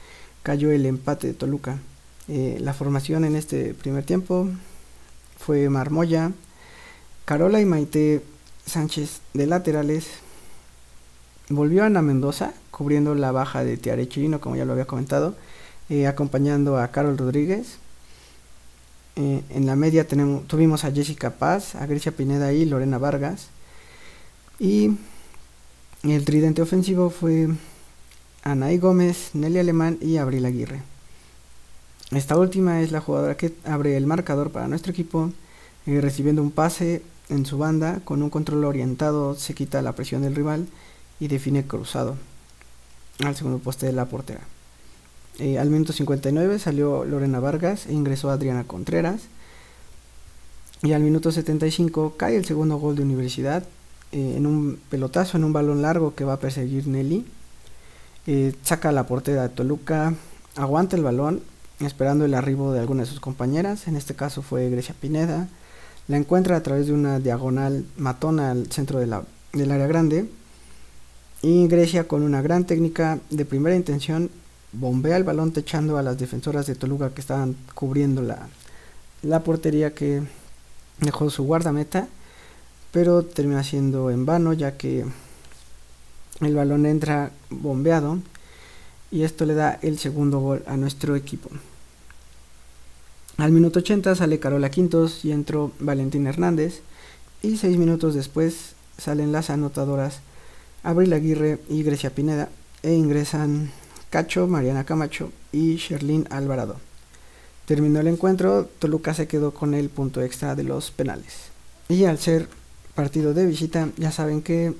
cayó 0.42 0.70
el 0.70 0.86
empate 0.86 1.26
de 1.26 1.34
Toluca. 1.34 1.78
Eh, 2.28 2.58
la 2.60 2.74
formación 2.74 3.24
en 3.24 3.34
este 3.34 3.74
primer 3.74 4.04
tiempo 4.04 4.48
fue 5.38 5.68
Marmoya, 5.68 6.32
Carola 7.24 7.60
y 7.60 7.64
Maite 7.64 8.22
Sánchez 8.66 9.20
de 9.34 9.46
laterales. 9.46 10.06
Volvió 11.48 11.84
Ana 11.84 12.02
Mendoza 12.02 12.54
cubriendo 12.70 13.14
la 13.14 13.32
baja 13.32 13.64
de 13.64 13.76
Tiare 13.76 14.08
Chirino, 14.08 14.40
como 14.40 14.56
ya 14.56 14.64
lo 14.64 14.72
había 14.72 14.86
comentado, 14.86 15.34
eh, 15.88 16.06
acompañando 16.06 16.78
a 16.78 16.88
Carol 16.88 17.18
Rodríguez, 17.18 17.78
eh, 19.16 19.42
en 19.50 19.66
la 19.66 19.76
media 19.76 20.06
tenemos, 20.06 20.46
tuvimos 20.46 20.84
a 20.84 20.92
Jessica 20.92 21.30
Paz, 21.30 21.74
a 21.74 21.86
Grecia 21.86 22.12
Pineda 22.12 22.52
y 22.52 22.64
Lorena 22.64 22.98
Vargas. 22.98 23.48
Y 24.58 24.96
el 26.02 26.24
tridente 26.24 26.62
ofensivo 26.62 27.10
fue 27.10 27.48
Anaí 28.42 28.78
Gómez, 28.78 29.30
Nelly 29.34 29.58
Alemán 29.58 29.98
y 30.00 30.16
Abril 30.16 30.44
Aguirre. 30.44 30.82
Esta 32.10 32.36
última 32.36 32.82
es 32.82 32.92
la 32.92 33.00
jugadora 33.00 33.36
que 33.36 33.54
abre 33.64 33.96
el 33.96 34.06
marcador 34.06 34.50
para 34.50 34.68
nuestro 34.68 34.92
equipo, 34.92 35.30
eh, 35.86 36.00
recibiendo 36.00 36.42
un 36.42 36.50
pase 36.50 37.02
en 37.28 37.46
su 37.46 37.58
banda, 37.58 38.00
con 38.04 38.22
un 38.22 38.30
control 38.30 38.64
orientado 38.64 39.34
se 39.34 39.54
quita 39.54 39.80
la 39.80 39.94
presión 39.94 40.22
del 40.22 40.34
rival 40.34 40.66
y 41.20 41.28
define 41.28 41.64
cruzado 41.66 42.16
al 43.24 43.36
segundo 43.36 43.58
poste 43.58 43.86
de 43.86 43.92
la 43.92 44.06
portera. 44.06 44.40
Eh, 45.38 45.58
al 45.58 45.70
minuto 45.70 45.92
59 45.92 46.58
salió 46.58 47.04
Lorena 47.04 47.40
Vargas 47.40 47.86
e 47.86 47.92
ingresó 47.92 48.30
Adriana 48.30 48.64
Contreras. 48.64 49.22
Y 50.82 50.92
al 50.92 51.02
minuto 51.02 51.30
75 51.30 52.16
cae 52.16 52.36
el 52.36 52.44
segundo 52.44 52.76
gol 52.76 52.96
de 52.96 53.02
Universidad 53.02 53.62
eh, 54.10 54.34
en 54.36 54.46
un 54.46 54.80
pelotazo, 54.90 55.36
en 55.36 55.44
un 55.44 55.52
balón 55.52 55.80
largo 55.80 56.14
que 56.14 56.24
va 56.24 56.34
a 56.34 56.40
perseguir 56.40 56.88
Nelly. 56.88 57.24
Eh, 58.26 58.54
saca 58.62 58.92
la 58.92 59.06
portera 59.06 59.42
de 59.42 59.48
Toluca, 59.48 60.14
aguanta 60.56 60.96
el 60.96 61.02
balón 61.02 61.42
esperando 61.80 62.24
el 62.24 62.34
arribo 62.34 62.72
de 62.72 62.80
alguna 62.80 63.02
de 63.02 63.08
sus 63.08 63.20
compañeras. 63.20 63.88
En 63.88 63.96
este 63.96 64.14
caso 64.14 64.42
fue 64.42 64.70
Grecia 64.70 64.94
Pineda. 64.98 65.48
La 66.08 66.16
encuentra 66.16 66.56
a 66.56 66.62
través 66.62 66.86
de 66.86 66.92
una 66.92 67.18
diagonal 67.18 67.84
matona 67.96 68.50
al 68.50 68.70
centro 68.70 69.00
del 69.00 69.12
área 69.72 69.86
grande. 69.86 70.28
Y 71.42 71.66
Grecia 71.66 72.06
con 72.06 72.22
una 72.22 72.42
gran 72.42 72.64
técnica 72.66 73.18
de 73.30 73.44
primera 73.44 73.74
intención 73.74 74.30
bombea 74.72 75.16
el 75.16 75.24
balón 75.24 75.52
techando 75.52 75.98
a 75.98 76.02
las 76.02 76.18
defensoras 76.18 76.66
de 76.66 76.76
Toluca 76.76 77.10
que 77.10 77.20
estaban 77.20 77.56
cubriendo 77.74 78.22
la, 78.22 78.48
la 79.22 79.42
portería 79.42 79.92
que 79.94 80.22
dejó 81.00 81.30
su 81.30 81.44
guardameta, 81.44 82.08
pero 82.92 83.24
termina 83.24 83.64
siendo 83.64 84.10
en 84.10 84.24
vano 84.24 84.52
ya 84.52 84.76
que 84.76 85.04
el 86.42 86.54
balón 86.54 86.86
entra 86.86 87.30
bombeado 87.50 88.18
y 89.10 89.22
esto 89.22 89.44
le 89.44 89.54
da 89.54 89.78
el 89.82 89.98
segundo 89.98 90.40
gol 90.40 90.62
a 90.66 90.76
nuestro 90.76 91.16
equipo. 91.16 91.50
Al 93.36 93.52
minuto 93.52 93.80
80 93.80 94.14
sale 94.14 94.38
Carola 94.38 94.70
Quintos 94.70 95.24
y 95.24 95.32
entró 95.32 95.72
Valentín 95.80 96.26
Hernández 96.26 96.82
y 97.42 97.56
seis 97.56 97.76
minutos 97.76 98.14
después 98.14 98.74
salen 98.98 99.32
las 99.32 99.50
anotadoras 99.50 100.20
Abril 100.82 101.12
Aguirre 101.12 101.60
y 101.68 101.82
Grecia 101.82 102.14
Pineda 102.14 102.48
e 102.82 102.94
ingresan 102.94 103.70
Cacho, 104.10 104.46
Mariana 104.46 104.84
Camacho 104.84 105.32
y 105.52 105.76
Sherlyn 105.76 106.26
Alvarado. 106.30 106.76
Terminó 107.66 108.00
el 108.00 108.08
encuentro, 108.08 108.68
Toluca 108.78 109.14
se 109.14 109.28
quedó 109.28 109.54
con 109.54 109.74
el 109.74 109.88
punto 109.88 110.20
extra 110.20 110.54
de 110.54 110.64
los 110.64 110.90
penales. 110.90 111.50
Y 111.88 112.04
al 112.04 112.18
ser 112.18 112.48
partido 112.94 113.32
de 113.32 113.46
visita, 113.46 113.88
ya 113.96 114.10
saben 114.10 114.42
que 114.42 114.74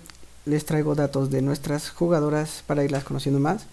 les 0.45 0.65
traigo 0.65 0.95
datos 0.95 1.31
de 1.31 1.43
nuestras 1.43 1.91
jugadoras 1.91 2.65
para 2.67 2.85
irlas 2.85 3.05
conociendo 3.05 3.41
más. 3.41 3.67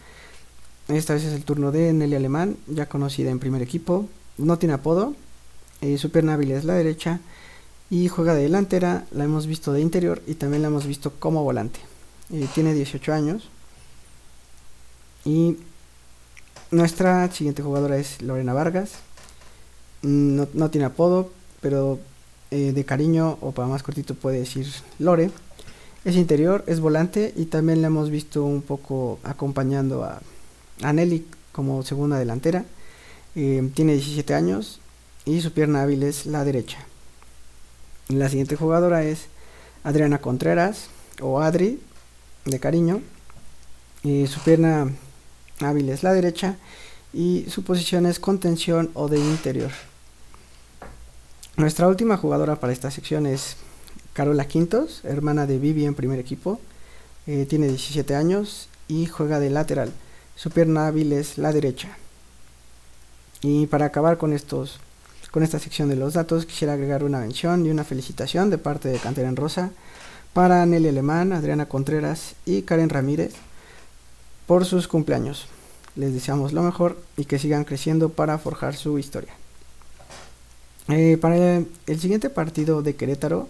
Esta 0.87 1.13
vez 1.13 1.23
es 1.23 1.33
el 1.33 1.43
turno 1.43 1.71
de 1.71 1.93
Nelly 1.93 2.15
Alemán, 2.15 2.57
ya 2.67 2.87
conocida 2.87 3.29
en 3.29 3.39
primer 3.39 3.61
equipo. 3.61 4.07
No 4.37 4.57
tiene 4.57 4.73
apodo, 4.73 5.15
eh, 5.81 5.97
su 5.97 6.07
es 6.07 6.65
la 6.65 6.73
derecha 6.73 7.19
y 7.89 8.07
juega 8.07 8.33
de 8.33 8.43
delantera. 8.43 9.05
La 9.11 9.23
hemos 9.23 9.47
visto 9.47 9.71
de 9.73 9.81
interior 9.81 10.21
y 10.27 10.35
también 10.35 10.61
la 10.61 10.67
hemos 10.67 10.85
visto 10.85 11.13
como 11.19 11.43
volante. 11.43 11.79
Eh, 12.31 12.47
tiene 12.53 12.73
18 12.73 13.13
años. 13.13 13.49
Y 15.25 15.57
nuestra 16.71 17.31
siguiente 17.31 17.61
jugadora 17.61 17.97
es 17.97 18.21
Lorena 18.21 18.53
Vargas. 18.53 18.91
No, 20.01 20.69
tiene 20.69 20.85
apodo, 20.85 21.31
pero 21.61 21.99
eh, 22.51 22.71
de 22.73 22.85
cariño 22.85 23.37
o 23.41 23.51
para 23.51 23.67
más 23.67 23.83
cortito 23.83 24.15
puede 24.15 24.39
decir 24.39 24.67
Lore. 24.97 25.29
Es 26.05 26.15
interior, 26.15 26.63
es 26.65 26.79
volante 26.79 27.33
y 27.35 27.45
también 27.45 27.81
la 27.81 27.87
hemos 27.87 28.09
visto 28.09 28.45
un 28.45 28.61
poco 28.61 29.19
acompañando 29.23 30.05
a, 30.05 30.21
Nelly 30.93 31.27
como 31.51 31.83
segunda 31.83 32.17
delantera. 32.17 32.63
Eh, 33.35 33.69
tiene 33.75 33.93
17 33.93 34.33
años 34.33 34.79
y 35.25 35.41
su 35.41 35.51
pierna 35.51 35.81
hábil 35.81 36.03
es 36.03 36.25
la 36.25 36.45
derecha. 36.45 36.77
La 38.07 38.29
siguiente 38.29 38.55
jugadora 38.55 39.03
es 39.03 39.27
Adriana 39.83 40.19
Contreras 40.19 40.89
o 41.21 41.41
Adri 41.41 41.81
de 42.45 42.59
cariño. 42.59 43.01
y 44.01 44.27
su 44.27 44.39
pierna 44.39 44.89
hábil 45.59 45.89
es 45.89 46.03
la 46.03 46.13
derecha 46.13 46.55
y 47.11 47.45
su 47.49 47.63
posición 47.63 48.05
es 48.05 48.19
contención 48.19 48.89
o 48.93 49.09
de 49.09 49.19
interior. 49.19 49.71
Nuestra 51.57 51.89
última 51.89 52.15
jugadora 52.15 52.55
para 52.57 52.71
esta 52.71 52.89
sección 52.89 53.25
es 53.25 53.57
Carola 54.19 54.49
Quintos, 54.49 54.99
hermana 55.05 55.47
de 55.47 55.59
Vivi 55.59 55.85
en 55.85 55.95
primer 55.95 56.19
equipo. 56.19 56.59
Eh, 57.25 57.45
tiene 57.47 57.69
17 57.69 58.15
años 58.15 58.67
y 58.89 59.05
juega 59.05 59.39
de 59.39 59.49
lateral. 59.49 59.93
Su 60.35 60.49
pierna 60.49 60.87
hábil 60.87 61.13
es 61.13 61.37
la 61.37 61.53
derecha. 61.53 61.97
Y 63.41 63.67
para 63.67 63.85
acabar 63.85 64.17
con 64.17 64.33
estos 64.33 64.81
con 65.31 65.41
esta 65.41 65.57
sección 65.57 65.87
de 65.87 65.95
los 65.95 66.15
datos, 66.15 66.45
quisiera 66.45 66.73
agregar 66.73 67.05
una 67.05 67.19
mención 67.19 67.65
y 67.65 67.69
una 67.69 67.85
felicitación 67.85 68.49
de 68.49 68.57
parte 68.57 68.89
de 68.89 68.99
Cantera 68.99 69.29
en 69.29 69.37
Rosa 69.37 69.71
para 70.33 70.65
Nelly 70.65 70.89
Alemán, 70.89 71.31
Adriana 71.31 71.67
Contreras 71.67 72.35
y 72.45 72.63
Karen 72.63 72.89
Ramírez 72.89 73.35
por 74.47 74.65
sus 74.65 74.89
cumpleaños. 74.89 75.47
Les 75.95 76.13
deseamos 76.13 76.51
lo 76.51 76.63
mejor 76.63 76.97
y 77.15 77.23
que 77.23 77.39
sigan 77.39 77.63
creciendo 77.63 78.09
para 78.09 78.37
forjar 78.37 78.75
su 78.75 78.99
historia. 78.99 79.31
Eh, 80.89 81.17
para 81.21 81.37
el, 81.37 81.99
siguiente 81.99 82.29
partido 82.29 82.81
de 82.81 82.95
Querétaro, 82.95 83.47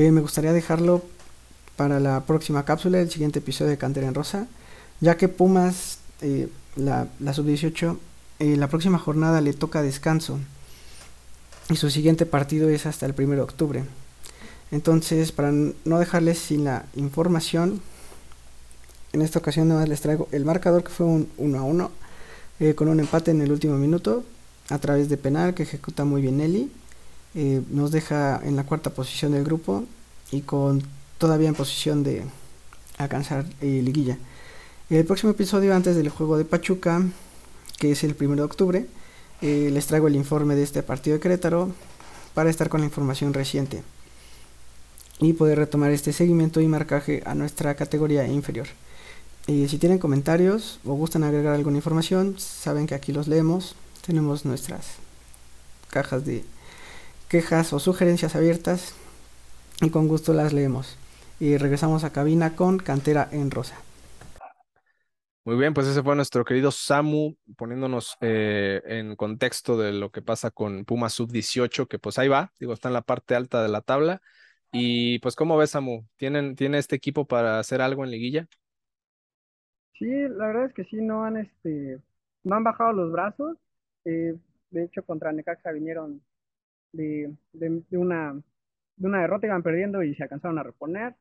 eh, 0.00 0.12
me 0.12 0.20
gustaría 0.20 0.52
dejarlo 0.52 1.02
para 1.76 2.00
la 2.00 2.24
próxima 2.24 2.64
cápsula, 2.64 3.00
el 3.00 3.10
siguiente 3.10 3.38
episodio 3.38 3.70
de 3.70 3.78
Cantera 3.78 4.06
en 4.06 4.14
Rosa, 4.14 4.46
ya 5.00 5.16
que 5.16 5.28
Pumas, 5.28 5.98
eh, 6.20 6.48
la, 6.76 7.08
la 7.20 7.32
sub-18, 7.32 7.96
la 8.38 8.68
próxima 8.68 8.98
jornada 8.98 9.40
le 9.40 9.52
toca 9.52 9.82
descanso 9.82 10.38
y 11.70 11.76
su 11.76 11.90
siguiente 11.90 12.26
partido 12.26 12.68
es 12.68 12.86
hasta 12.86 13.06
el 13.06 13.14
1 13.16 13.34
de 13.34 13.40
octubre. 13.40 13.84
Entonces, 14.70 15.32
para 15.32 15.50
no 15.50 15.98
dejarles 15.98 16.38
sin 16.38 16.64
la 16.64 16.84
información, 16.94 17.80
en 19.12 19.22
esta 19.22 19.38
ocasión 19.38 19.68
nada 19.68 19.80
más 19.80 19.88
les 19.88 20.00
traigo 20.00 20.28
el 20.32 20.44
marcador 20.44 20.84
que 20.84 20.90
fue 20.90 21.06
un 21.06 21.28
1 21.38 21.58
a 21.58 21.62
1 21.62 21.90
eh, 22.60 22.74
con 22.74 22.88
un 22.88 23.00
empate 23.00 23.30
en 23.30 23.40
el 23.40 23.52
último 23.52 23.76
minuto 23.76 24.24
a 24.68 24.78
través 24.78 25.08
de 25.08 25.16
penal 25.16 25.54
que 25.54 25.62
ejecuta 25.62 26.04
muy 26.04 26.20
bien 26.20 26.38
Nelly. 26.38 26.70
Eh, 27.40 27.62
nos 27.70 27.92
deja 27.92 28.40
en 28.42 28.56
la 28.56 28.64
cuarta 28.64 28.90
posición 28.90 29.30
del 29.30 29.44
grupo 29.44 29.84
y 30.32 30.40
con 30.40 30.82
todavía 31.18 31.46
en 31.46 31.54
posición 31.54 32.02
de 32.02 32.24
alcanzar 32.96 33.46
eh, 33.60 33.80
liguilla. 33.80 34.18
El 34.90 35.04
próximo 35.04 35.30
episodio 35.30 35.72
antes 35.72 35.94
del 35.94 36.08
juego 36.08 36.36
de 36.36 36.44
Pachuca, 36.44 37.00
que 37.78 37.92
es 37.92 38.02
el 38.02 38.16
1 38.20 38.34
de 38.34 38.42
octubre, 38.42 38.86
les 39.40 39.86
traigo 39.86 40.08
el 40.08 40.16
informe 40.16 40.56
de 40.56 40.64
este 40.64 40.82
partido 40.82 41.14
de 41.14 41.20
Querétaro 41.20 41.70
para 42.34 42.50
estar 42.50 42.68
con 42.68 42.80
la 42.80 42.86
información 42.86 43.32
reciente 43.32 43.84
y 45.20 45.34
poder 45.34 45.58
retomar 45.58 45.92
este 45.92 46.12
seguimiento 46.12 46.60
y 46.60 46.66
marcaje 46.66 47.22
a 47.24 47.36
nuestra 47.36 47.76
categoría 47.76 48.26
inferior. 48.26 48.66
Y 49.46 49.68
si 49.68 49.78
tienen 49.78 50.00
comentarios 50.00 50.80
o 50.84 50.94
gustan 50.94 51.22
agregar 51.22 51.54
alguna 51.54 51.76
información, 51.76 52.34
saben 52.36 52.88
que 52.88 52.96
aquí 52.96 53.12
los 53.12 53.28
leemos. 53.28 53.76
Tenemos 54.04 54.44
nuestras 54.44 54.96
cajas 55.88 56.24
de 56.24 56.44
quejas 57.28 57.72
o 57.72 57.78
sugerencias 57.78 58.36
abiertas 58.36 58.94
y 59.80 59.90
con 59.90 60.08
gusto 60.08 60.32
las 60.32 60.52
leemos. 60.52 60.96
Y 61.40 61.56
regresamos 61.56 62.04
a 62.04 62.12
cabina 62.12 62.56
con 62.56 62.78
Cantera 62.78 63.28
en 63.30 63.50
Rosa. 63.50 63.76
Muy 65.44 65.56
bien, 65.56 65.72
pues 65.72 65.86
ese 65.86 66.02
fue 66.02 66.14
nuestro 66.14 66.44
querido 66.44 66.70
Samu 66.70 67.34
poniéndonos 67.56 68.18
eh, 68.20 68.82
en 68.84 69.16
contexto 69.16 69.78
de 69.78 69.92
lo 69.92 70.10
que 70.10 70.20
pasa 70.20 70.50
con 70.50 70.84
Puma 70.84 71.08
Sub 71.08 71.30
18, 71.32 71.86
que 71.86 71.98
pues 71.98 72.18
ahí 72.18 72.28
va, 72.28 72.52
digo, 72.60 72.74
está 72.74 72.88
en 72.88 72.94
la 72.94 73.02
parte 73.02 73.34
alta 73.34 73.62
de 73.62 73.68
la 73.68 73.80
tabla. 73.80 74.20
Y 74.72 75.18
pues, 75.20 75.34
¿cómo 75.36 75.56
ves, 75.56 75.70
Samu? 75.70 76.04
¿Tienen, 76.16 76.54
¿Tiene 76.54 76.76
este 76.76 76.96
equipo 76.96 77.26
para 77.26 77.58
hacer 77.58 77.80
algo 77.80 78.04
en 78.04 78.10
liguilla? 78.10 78.46
Sí, 79.98 80.06
la 80.06 80.48
verdad 80.48 80.66
es 80.66 80.74
que 80.74 80.84
sí, 80.84 80.96
no 80.96 81.24
han, 81.24 81.38
este, 81.38 81.98
no 82.44 82.56
han 82.56 82.64
bajado 82.64 82.92
los 82.92 83.10
brazos. 83.10 83.56
Eh, 84.04 84.36
de 84.70 84.84
hecho, 84.84 85.02
contra 85.02 85.32
Necaxa 85.32 85.72
vinieron 85.72 86.20
de, 86.92 87.34
de, 87.52 87.98
una, 87.98 88.34
de 88.96 89.06
una 89.08 89.22
derrota, 89.22 89.46
iban 89.46 89.62
perdiendo 89.62 90.02
y 90.02 90.14
se 90.14 90.24
alcanzaron 90.24 90.58
a 90.58 90.62
reponer. 90.64 91.16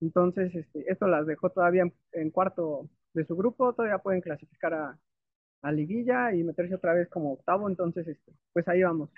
Entonces, 0.00 0.54
este, 0.54 0.90
esto 0.92 1.08
las 1.08 1.26
dejó 1.26 1.50
todavía 1.50 1.84
en 2.12 2.30
cuarto 2.30 2.88
de 3.14 3.26
su 3.26 3.36
grupo, 3.36 3.74
todavía 3.74 3.98
pueden 3.98 4.20
clasificar 4.22 4.74
a, 4.74 4.98
a 5.62 5.72
liguilla 5.72 6.34
y 6.34 6.44
meterse 6.44 6.76
otra 6.76 6.94
vez 6.94 7.08
como 7.10 7.32
octavo, 7.34 7.68
entonces 7.68 8.08
este, 8.08 8.32
pues 8.52 8.68
ahí 8.68 8.82
vamos. 8.82 9.10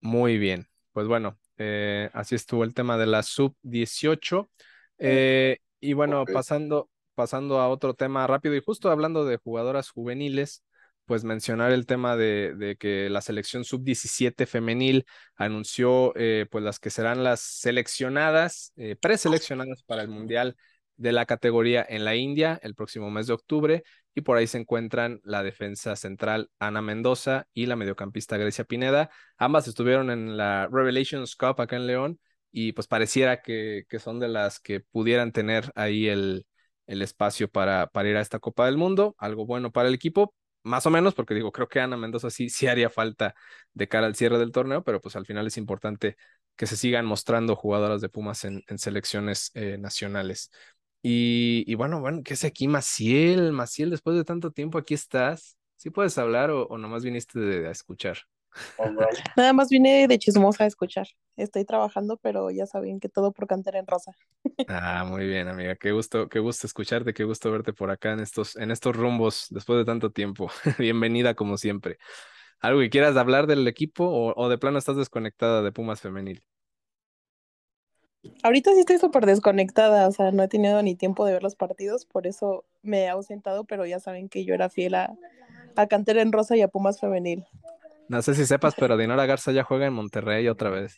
Muy 0.00 0.38
bien, 0.38 0.66
pues 0.92 1.06
bueno, 1.06 1.38
eh, 1.58 2.10
así 2.12 2.34
estuvo 2.34 2.64
el 2.64 2.74
tema 2.74 2.98
de 2.98 3.06
la 3.06 3.22
sub 3.22 3.56
18. 3.62 4.50
Eh, 4.98 5.58
y 5.80 5.92
bueno, 5.94 6.28
pasando, 6.30 6.90
pasando 7.14 7.60
a 7.60 7.68
otro 7.68 7.94
tema 7.94 8.26
rápido 8.26 8.56
y 8.56 8.62
justo 8.62 8.90
hablando 8.90 9.24
de 9.24 9.36
jugadoras 9.38 9.90
juveniles, 9.90 10.64
pues 11.12 11.24
mencionar 11.24 11.72
el 11.72 11.84
tema 11.84 12.16
de, 12.16 12.78
que 12.80 13.10
la 13.10 13.20
selección 13.20 13.64
sub-17 13.64 14.46
femenil 14.46 15.04
anunció 15.36 16.14
eh, 16.16 16.46
pues 16.50 16.64
las 16.64 16.78
que 16.78 16.88
serán 16.88 17.22
las 17.22 17.40
seleccionadas, 17.40 18.72
preseleccionadas 19.02 19.82
para 19.82 20.00
el 20.00 20.08
Mundial 20.08 20.56
de 20.96 21.12
la 21.12 21.26
categoría 21.26 21.84
en 21.86 22.06
la 22.06 22.16
India 22.16 22.58
el 22.62 22.74
próximo 22.74 23.10
mes 23.10 23.26
de 23.26 23.34
octubre 23.34 23.82
y 24.14 24.22
por 24.22 24.38
ahí 24.38 24.46
se 24.46 24.56
encuentran 24.56 25.20
la 25.22 25.42
defensa 25.42 25.96
central 25.96 26.48
Ana 26.58 26.80
Mendoza 26.80 27.46
y 27.52 27.66
la 27.66 27.76
mediocampista 27.76 28.38
Grecia 28.38 28.64
Pineda. 28.64 29.10
Ambas 29.36 29.68
estuvieron 29.68 30.08
en 30.08 30.38
la 30.38 30.66
Revelations 30.72 31.36
Cup 31.36 31.60
acá 31.60 31.76
en 31.76 31.86
León 31.86 32.20
y 32.50 32.72
pues 32.72 32.86
pareciera 32.86 33.42
que, 33.42 33.84
que 33.86 33.98
son 33.98 34.18
de 34.18 34.28
las 34.28 34.60
que 34.60 34.80
pudieran 34.80 35.30
tener 35.32 35.72
ahí 35.74 36.08
el, 36.08 36.46
el 36.86 37.02
espacio 37.02 37.50
para, 37.50 37.88
para 37.88 38.08
ir 38.08 38.16
a 38.16 38.22
esta 38.22 38.38
Copa 38.38 38.64
del 38.64 38.78
Mundo, 38.78 39.14
algo 39.18 39.44
bueno 39.44 39.72
para 39.72 39.88
el 39.88 39.94
equipo, 39.94 40.34
más 40.62 40.86
o 40.86 40.90
menos, 40.90 41.14
porque 41.14 41.34
digo, 41.34 41.52
creo 41.52 41.68
que 41.68 41.80
Ana 41.80 41.96
Mendoza 41.96 42.30
sí, 42.30 42.48
sí 42.48 42.66
haría 42.66 42.90
falta 42.90 43.34
de 43.74 43.88
cara 43.88 44.06
al 44.06 44.14
cierre 44.16 44.38
del 44.38 44.52
torneo, 44.52 44.82
pero 44.84 45.00
pues 45.00 45.16
al 45.16 45.26
final 45.26 45.46
es 45.46 45.56
importante 45.56 46.16
que 46.56 46.66
se 46.66 46.76
sigan 46.76 47.06
mostrando 47.06 47.56
jugadoras 47.56 48.00
de 48.00 48.08
Pumas 48.08 48.44
en, 48.44 48.62
en 48.68 48.78
selecciones 48.78 49.50
eh, 49.54 49.78
nacionales. 49.78 50.50
Y, 51.04 51.74
bueno, 51.74 52.00
bueno, 52.00 52.22
¿qué 52.24 52.34
es 52.34 52.44
aquí, 52.44 52.68
Maciel? 52.68 53.52
Maciel, 53.52 53.90
después 53.90 54.16
de 54.16 54.24
tanto 54.24 54.52
tiempo 54.52 54.78
aquí 54.78 54.94
estás. 54.94 55.56
¿Sí 55.76 55.90
puedes 55.90 56.16
hablar 56.18 56.50
o, 56.50 56.66
o 56.68 56.78
nomás 56.78 57.02
viniste 57.04 57.40
de, 57.40 57.66
a 57.68 57.72
escuchar? 57.72 58.18
Nada 59.36 59.52
más 59.52 59.68
vine 59.68 60.06
de 60.08 60.18
chismosa 60.18 60.64
a 60.64 60.66
escuchar. 60.66 61.06
Estoy 61.36 61.64
trabajando, 61.64 62.16
pero 62.16 62.50
ya 62.50 62.66
saben 62.66 63.00
que 63.00 63.08
todo 63.08 63.32
por 63.32 63.46
cantera 63.46 63.78
en 63.78 63.86
rosa. 63.86 64.12
Ah, 64.68 65.04
muy 65.04 65.26
bien, 65.26 65.48
amiga. 65.48 65.76
Qué 65.76 65.92
gusto, 65.92 66.28
qué 66.28 66.38
gusto 66.38 66.66
escucharte, 66.66 67.14
qué 67.14 67.24
gusto 67.24 67.50
verte 67.50 67.72
por 67.72 67.90
acá 67.90 68.12
en 68.12 68.20
estos, 68.20 68.56
en 68.56 68.70
estos 68.70 68.94
rumbos 68.96 69.46
después 69.50 69.78
de 69.78 69.84
tanto 69.84 70.10
tiempo. 70.12 70.50
Bienvenida 70.78 71.34
como 71.34 71.56
siempre. 71.56 71.98
¿Algo 72.60 72.80
que 72.80 72.90
quieras 72.90 73.16
hablar 73.16 73.46
del 73.46 73.66
equipo 73.68 74.04
o, 74.04 74.34
o 74.36 74.48
de 74.48 74.58
plano 74.58 74.78
estás 74.78 74.96
desconectada 74.96 75.62
de 75.62 75.72
Pumas 75.72 76.00
Femenil? 76.00 76.42
Ahorita 78.44 78.72
sí 78.72 78.80
estoy 78.80 78.98
súper 78.98 79.26
desconectada, 79.26 80.06
o 80.06 80.12
sea, 80.12 80.30
no 80.30 80.44
he 80.44 80.48
tenido 80.48 80.80
ni 80.82 80.94
tiempo 80.94 81.26
de 81.26 81.32
ver 81.32 81.42
los 81.42 81.56
partidos, 81.56 82.06
por 82.06 82.26
eso 82.28 82.64
me 82.82 83.02
he 83.02 83.08
ausentado, 83.08 83.64
pero 83.64 83.84
ya 83.84 83.98
saben 83.98 84.28
que 84.28 84.44
yo 84.44 84.54
era 84.54 84.68
fiel 84.68 84.94
a, 84.94 85.12
a 85.74 85.86
Cantera 85.88 86.22
en 86.22 86.32
Rosa 86.32 86.56
y 86.56 86.62
a 86.62 86.68
Pumas 86.68 87.00
Femenil. 87.00 87.44
No 88.08 88.22
sé 88.22 88.34
si 88.34 88.46
sepas, 88.46 88.74
pero 88.76 88.96
Dinora 88.96 89.26
Garza 89.26 89.52
ya 89.52 89.64
juega 89.64 89.86
en 89.86 89.92
Monterrey 89.94 90.48
otra 90.48 90.70
vez. 90.70 90.96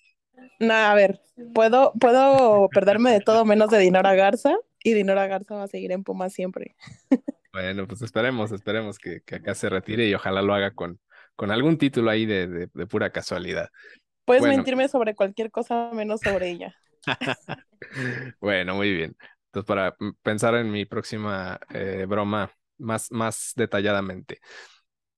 No, 0.61 0.75
a 0.75 0.95
ver, 0.95 1.21
puedo, 1.55 1.93
puedo 2.01 2.69
perderme 2.69 3.13
de 3.13 3.21
todo 3.21 3.45
menos 3.45 3.71
de 3.71 3.79
Dinora 3.79 4.15
Garza 4.15 4.55
y 4.83 4.95
Dinora 4.95 5.27
Garza 5.27 5.57
va 5.57 5.65
a 5.65 5.69
seguir 5.69 5.93
en 5.93 6.05
Pumas 6.05 6.33
siempre. 6.33 6.77
Bueno, 7.53 7.87
pues 7.87 8.03
esperemos, 8.03 8.51
esperemos 8.51 8.99
que, 8.99 9.23
acá 9.33 9.55
se 9.55 9.69
retire 9.69 10.09
y 10.09 10.15
ojalá 10.15 10.43
lo 10.43 10.55
haga 10.55 10.73
con, 10.73 10.99
con 11.37 11.53
algún 11.53 11.79
título 11.79 12.11
ahí 12.11 12.27
de, 12.27 12.49
de, 12.49 12.87
pura 12.89 13.11
casualidad. 13.11 13.69
Puedes 14.25 14.43
mentirme 14.43 14.89
sobre 14.89 15.15
cualquier 15.15 15.53
cosa 15.53 15.91
menos 15.93 16.21
sobre 16.21 16.51
ella. 16.51 16.75
bueno, 18.41 18.75
muy 18.75 18.93
bien. 18.93 19.17
Entonces, 19.47 19.69
para 19.69 19.95
pensar 20.23 20.57
en 20.57 20.69
mi 20.73 20.85
próxima 20.85 21.61
eh, 21.73 22.07
broma 22.09 22.51
más, 22.79 23.13
más 23.13 23.53
detalladamente. 23.55 24.41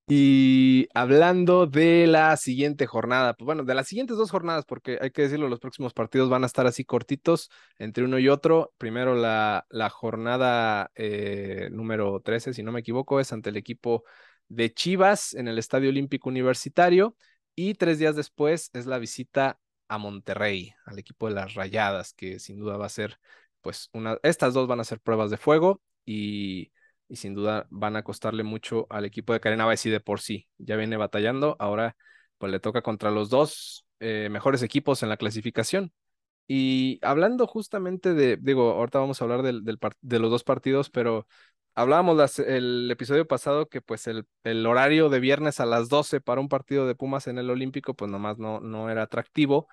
Y 0.09 0.87
hablando 0.95 1.67
de 1.67 2.07
la 2.07 2.37
siguiente 2.37 2.87
jornada, 2.87 3.35
pues 3.35 3.45
bueno, 3.45 3.65
de 3.65 3.75
las 3.75 3.89
siguientes 3.89 4.17
dos 4.17 4.31
jornadas, 4.31 4.65
porque 4.65 4.99
hay 5.01 5.11
que 5.11 5.23
decirlo, 5.23 5.49
los 5.49 5.59
próximos 5.59 5.93
partidos 5.95 6.29
van 6.29 6.45
a 6.45 6.47
estar 6.47 6.65
así 6.67 6.85
cortitos 6.85 7.51
entre 7.79 8.05
uno 8.05 8.19
y 8.21 8.29
otro. 8.29 8.73
Primero 8.79 9.17
la, 9.17 9.67
la 9.69 9.91
jornada 9.91 10.93
eh, 10.95 11.69
número 11.73 12.21
13, 12.21 12.55
si 12.55 12.63
no 12.63 12.71
me 12.71 12.81
equivoco, 12.81 13.19
es 13.19 13.33
ante 13.33 13.51
el 13.51 13.57
equipo 13.57 14.05
de 14.49 14.73
Chivas 14.73 15.35
en 15.35 15.49
el 15.49 15.59
Estadio 15.59 15.89
Olímpico 15.91 16.29
Universitario. 16.29 17.17
Y 17.57 17.75
tres 17.75 17.99
días 17.99 18.15
después 18.15 18.71
es 18.75 18.87
la 18.87 18.99
visita 18.99 19.59
a 19.89 19.99
Monterrey, 19.99 20.73
al 20.85 21.01
equipo 21.01 21.27
de 21.29 21.35
las 21.35 21.55
Rayadas, 21.55 22.13
que 22.13 22.39
sin 22.39 22.61
duda 22.61 22.77
va 22.77 22.87
a 22.87 22.89
ser, 22.91 23.19
pues, 23.61 23.89
una, 23.93 24.19
estas 24.23 24.55
dos 24.55 24.69
van 24.69 24.79
a 24.79 24.85
ser 24.85 25.01
pruebas 25.01 25.31
de 25.31 25.37
fuego 25.37 25.83
y, 26.05 26.71
y 27.09 27.17
sin 27.17 27.35
duda 27.35 27.67
van 27.71 27.97
a 27.97 28.03
costarle 28.03 28.43
mucho 28.43 28.87
al 28.91 29.05
equipo 29.05 29.33
de 29.33 29.41
Karen 29.41 29.61
y 29.85 29.91
de 29.91 30.01
por 30.01 30.21
sí. 30.21 30.49
Ya 30.59 30.77
viene 30.77 30.97
batallando, 30.97 31.57
ahora 31.59 31.97
pues 32.39 32.53
le 32.53 32.61
toca 32.61 32.83
contra 32.83 33.11
los 33.11 33.31
dos 33.31 33.87
eh, 34.01 34.29
mejores 34.31 34.63
equipos 34.63 35.03
en 35.03 35.09
la 35.09 35.17
clasificación. 35.17 35.93
Y 36.49 36.99
hablando 37.03 37.47
justamente 37.47 38.15
de, 38.15 38.37
digo, 38.41 38.73
ahorita 38.73 39.01
vamos 39.01 39.21
a 39.21 39.25
hablar 39.25 39.43
del, 39.43 39.65
del 39.65 39.79
de 40.01 40.19
los 40.19 40.31
dos 40.31 40.45
partidos, 40.45 40.91
pero 40.91 41.27
hablábamos 41.75 42.39
el 42.39 42.91
episodio 42.91 43.27
pasado 43.27 43.69
que 43.69 43.81
pues 43.81 44.07
el, 44.07 44.27
el, 44.45 44.65
horario 44.67 45.09
de 45.09 45.21
viernes 45.21 45.61
a 45.61 45.67
las 45.67 45.89
12 45.89 46.21
para 46.21 46.41
un 46.41 46.49
partido 46.49 46.87
de 46.87 46.95
Pumas 46.95 47.27
en 47.27 47.39
el 47.39 47.51
Olímpico 47.51 47.95
pues 47.95 48.11
nomás 48.11 48.39
no, 48.39 48.61
no 48.61 48.91
era 48.91 49.03
atractivo 49.03 49.69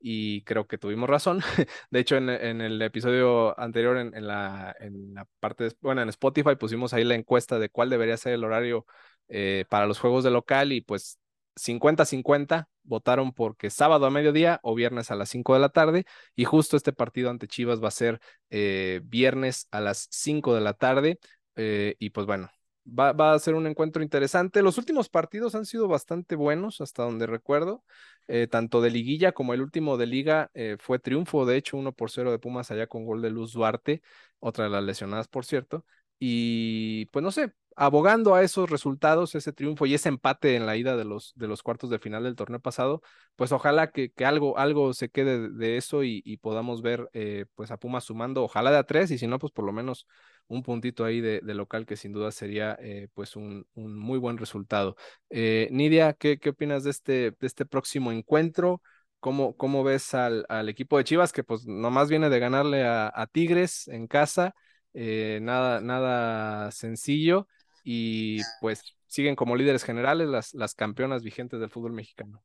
y 0.00 0.42
creo 0.42 0.66
que 0.66 0.78
tuvimos 0.78 1.08
razón. 1.08 1.40
De 1.90 2.00
hecho, 2.00 2.16
en, 2.16 2.28
el 2.28 2.80
episodio 2.82 3.58
anterior, 3.58 3.96
en, 3.98 4.14
en, 4.14 4.26
la, 4.26 4.74
en 4.80 5.14
la 5.14 5.26
parte, 5.40 5.64
de, 5.64 5.76
bueno, 5.80 6.02
en 6.02 6.08
Spotify 6.08 6.56
pusimos 6.56 6.92
ahí 6.94 7.04
la 7.04 7.14
encuesta 7.14 7.58
de 7.58 7.68
cuál 7.68 7.90
debería 7.90 8.16
ser 8.16 8.34
el 8.34 8.44
horario 8.44 8.86
eh, 9.28 9.64
para 9.68 9.86
los 9.86 9.98
juegos 9.98 10.24
de 10.24 10.30
local 10.30 10.72
y 10.72 10.80
pues 10.80 11.18
50-50 11.56 12.66
votaron 12.82 13.32
porque 13.32 13.68
sábado 13.68 14.06
a 14.06 14.10
mediodía 14.10 14.58
o 14.62 14.74
viernes 14.74 15.10
a 15.10 15.16
las 15.16 15.28
5 15.28 15.54
de 15.54 15.60
la 15.60 15.68
tarde 15.68 16.04
y 16.34 16.44
justo 16.44 16.76
este 16.76 16.92
partido 16.92 17.28
ante 17.28 17.46
Chivas 17.46 17.82
va 17.82 17.88
a 17.88 17.90
ser 17.90 18.20
eh, 18.48 19.00
viernes 19.04 19.68
a 19.70 19.80
las 19.80 20.08
5 20.10 20.54
de 20.54 20.60
la 20.62 20.72
tarde 20.72 21.18
eh, 21.56 21.96
y 21.98 22.10
pues 22.10 22.26
bueno, 22.26 22.48
va, 22.88 23.32
a 23.32 23.38
ser 23.38 23.54
un 23.54 23.66
encuentro 23.66 24.02
interesante. 24.02 24.62
Los 24.62 24.78
últimos 24.78 25.08
partidos 25.08 25.54
han 25.54 25.66
sido 25.66 25.88
bastante 25.88 26.36
buenos, 26.36 26.80
hasta 26.80 27.02
donde 27.02 27.26
recuerdo. 27.26 27.84
Eh, 28.26 28.46
tanto 28.46 28.80
de 28.80 28.90
liguilla 28.90 29.32
como 29.32 29.54
el 29.54 29.62
último 29.62 29.96
de 29.96 30.06
liga 30.06 30.50
eh, 30.54 30.76
fue 30.78 30.98
triunfo, 30.98 31.46
de 31.46 31.56
hecho, 31.56 31.76
uno 31.76 31.92
por 31.92 32.10
cero 32.10 32.30
de 32.30 32.38
Pumas 32.38 32.70
allá 32.70 32.86
con 32.86 33.04
gol 33.06 33.22
de 33.22 33.30
Luz 33.30 33.52
Duarte, 33.52 34.02
otra 34.38 34.64
de 34.64 34.70
las 34.70 34.84
lesionadas, 34.84 35.28
por 35.28 35.44
cierto. 35.44 35.84
Y 36.18 37.06
pues 37.06 37.22
no 37.22 37.30
sé, 37.30 37.52
abogando 37.76 38.34
a 38.34 38.42
esos 38.42 38.68
resultados, 38.68 39.34
ese 39.34 39.52
triunfo 39.52 39.86
y 39.86 39.94
ese 39.94 40.08
empate 40.08 40.56
en 40.56 40.66
la 40.66 40.76
ida 40.76 40.96
de 40.96 41.04
los, 41.04 41.32
de 41.36 41.46
los 41.46 41.62
cuartos 41.62 41.90
de 41.90 41.98
final 41.98 42.24
del 42.24 42.34
torneo 42.34 42.60
pasado, 42.60 43.02
pues 43.36 43.52
ojalá 43.52 43.92
que, 43.92 44.10
que 44.10 44.24
algo, 44.24 44.58
algo 44.58 44.92
se 44.94 45.10
quede 45.10 45.48
de, 45.50 45.76
eso 45.76 46.02
y, 46.04 46.36
podamos 46.38 46.82
ver 46.82 47.08
pues 47.54 47.70
a 47.70 47.78
Pumas 47.78 48.04
sumando, 48.04 48.42
ojalá 48.42 48.70
de 48.72 48.78
a 48.78 48.84
tres, 48.84 49.10
y 49.10 49.18
si 49.18 49.26
no, 49.26 49.38
pues 49.38 49.52
por 49.52 49.64
lo 49.64 49.72
menos 49.72 50.06
un 50.48 50.62
puntito 50.62 51.04
ahí 51.04 51.20
de, 51.20 51.40
local 51.54 51.86
que 51.86 51.96
sin 51.96 52.12
duda 52.12 52.32
sería 52.32 52.76
eh, 52.80 53.08
pues 53.14 53.36
un, 53.36 53.66
muy 53.74 54.18
buen 54.18 54.38
resultado. 54.38 54.96
Eh, 55.30 55.68
Nidia, 55.70 56.14
¿qué, 56.14 56.38
¿qué, 56.38 56.50
opinas 56.50 56.84
de 56.84 56.90
este, 56.90 57.12
de 57.12 57.46
este 57.46 57.66
próximo 57.66 58.10
encuentro? 58.10 58.82
¿Cómo, 59.20 59.56
cómo 59.56 59.84
ves 59.84 60.14
al, 60.14 60.46
al, 60.48 60.68
equipo 60.68 60.96
de 60.96 61.04
Chivas 61.04 61.32
que 61.32 61.44
pues 61.44 61.66
nomás 61.66 62.08
viene 62.08 62.30
de 62.30 62.38
ganarle 62.38 62.84
a, 62.84 63.28
Tigres 63.30 63.88
en 63.88 64.06
casa? 64.06 64.54
Eh, 64.94 65.38
nada, 65.42 65.80
nada 65.80 66.70
sencillo 66.70 67.46
y 67.84 68.40
pues 68.60 68.82
siguen 69.06 69.36
como 69.36 69.56
líderes 69.56 69.84
generales 69.84 70.28
las, 70.28 70.54
las 70.54 70.74
campeonas 70.74 71.22
vigentes 71.22 71.60
del 71.60 71.70
fútbol 71.70 71.92
mexicano. 71.92 72.42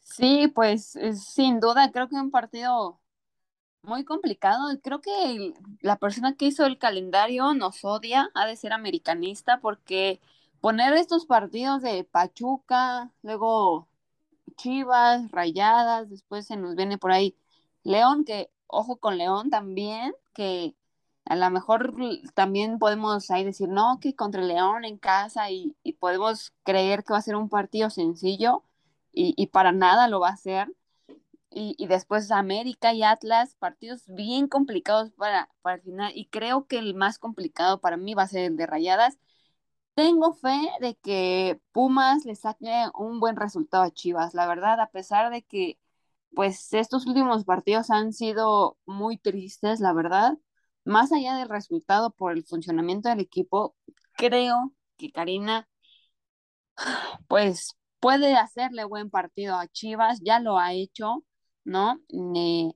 Sí, 0.00 0.48
pues 0.54 0.98
sin 1.14 1.60
duda 1.60 1.90
creo 1.92 2.08
que 2.08 2.16
un 2.16 2.30
partido 2.30 2.99
muy 3.82 4.04
complicado. 4.04 4.68
Creo 4.82 5.00
que 5.00 5.54
la 5.80 5.96
persona 5.96 6.34
que 6.36 6.46
hizo 6.46 6.66
el 6.66 6.78
calendario 6.78 7.54
nos 7.54 7.84
odia, 7.84 8.30
ha 8.34 8.46
de 8.46 8.56
ser 8.56 8.72
americanista, 8.72 9.60
porque 9.60 10.20
poner 10.60 10.94
estos 10.94 11.26
partidos 11.26 11.82
de 11.82 12.04
Pachuca, 12.04 13.10
luego 13.22 13.88
Chivas, 14.56 15.30
Rayadas, 15.32 16.10
después 16.10 16.46
se 16.46 16.56
nos 16.56 16.76
viene 16.76 16.98
por 16.98 17.12
ahí 17.12 17.36
León, 17.84 18.24
que 18.24 18.50
ojo 18.66 18.96
con 18.98 19.18
León 19.18 19.50
también, 19.50 20.14
que 20.34 20.74
a 21.26 21.36
lo 21.36 21.50
mejor 21.50 21.94
también 22.34 22.78
podemos 22.78 23.30
ahí 23.30 23.44
decir, 23.44 23.68
no, 23.68 23.98
que 24.00 24.14
contra 24.16 24.42
León 24.42 24.84
en 24.84 24.98
casa 24.98 25.50
y, 25.50 25.76
podemos 26.00 26.52
creer 26.64 27.04
que 27.04 27.12
va 27.12 27.18
a 27.18 27.22
ser 27.22 27.36
un 27.36 27.48
partido 27.48 27.90
sencillo 27.90 28.64
y, 29.12 29.46
para 29.48 29.72
nada 29.72 30.08
lo 30.08 30.20
va 30.20 30.30
a 30.30 30.36
ser. 30.36 30.72
Y, 31.52 31.86
después 31.88 32.30
América 32.30 32.92
y 32.94 33.02
Atlas, 33.02 33.56
partidos 33.58 34.04
bien 34.06 34.46
complicados 34.48 35.12
para, 35.12 35.50
para 35.62 35.76
el 35.76 35.82
final. 35.82 36.12
Y 36.14 36.28
creo 36.28 36.66
que 36.66 36.78
el 36.78 36.94
más 36.94 37.18
complicado 37.18 37.80
para 37.80 37.96
mí 37.96 38.14
va 38.14 38.22
a 38.24 38.28
ser 38.28 38.44
el 38.44 38.56
de 38.56 38.66
Rayadas. 38.66 39.18
Tengo 39.94 40.32
fe 40.32 40.58
de 40.80 40.96
que 40.96 41.60
Pumas 41.72 42.24
le 42.24 42.34
saque 42.36 42.86
un 42.94 43.20
buen 43.20 43.36
resultado 43.36 43.82
a 43.84 43.90
Chivas, 43.90 44.34
la 44.34 44.46
verdad, 44.46 44.80
a 44.80 44.90
pesar 44.90 45.30
de 45.32 45.42
que 45.42 45.78
pues 46.34 46.72
estos 46.74 47.06
últimos 47.06 47.44
partidos 47.44 47.90
han 47.90 48.12
sido 48.12 48.78
muy 48.86 49.18
tristes, 49.18 49.80
la 49.80 49.92
verdad. 49.92 50.38
Más 50.84 51.12
allá 51.12 51.36
del 51.36 51.48
resultado 51.48 52.12
por 52.12 52.32
el 52.32 52.44
funcionamiento 52.44 53.08
del 53.08 53.20
equipo, 53.20 53.76
creo 54.16 54.72
que 54.96 55.12
Karina 55.12 55.68
pues 57.28 57.76
puede 58.00 58.34
hacerle 58.36 58.84
buen 58.84 59.10
partido 59.10 59.56
a 59.56 59.68
Chivas, 59.68 60.20
ya 60.22 60.40
lo 60.40 60.58
ha 60.58 60.72
hecho, 60.72 61.24
¿no? 61.64 62.00
Eh, 62.10 62.72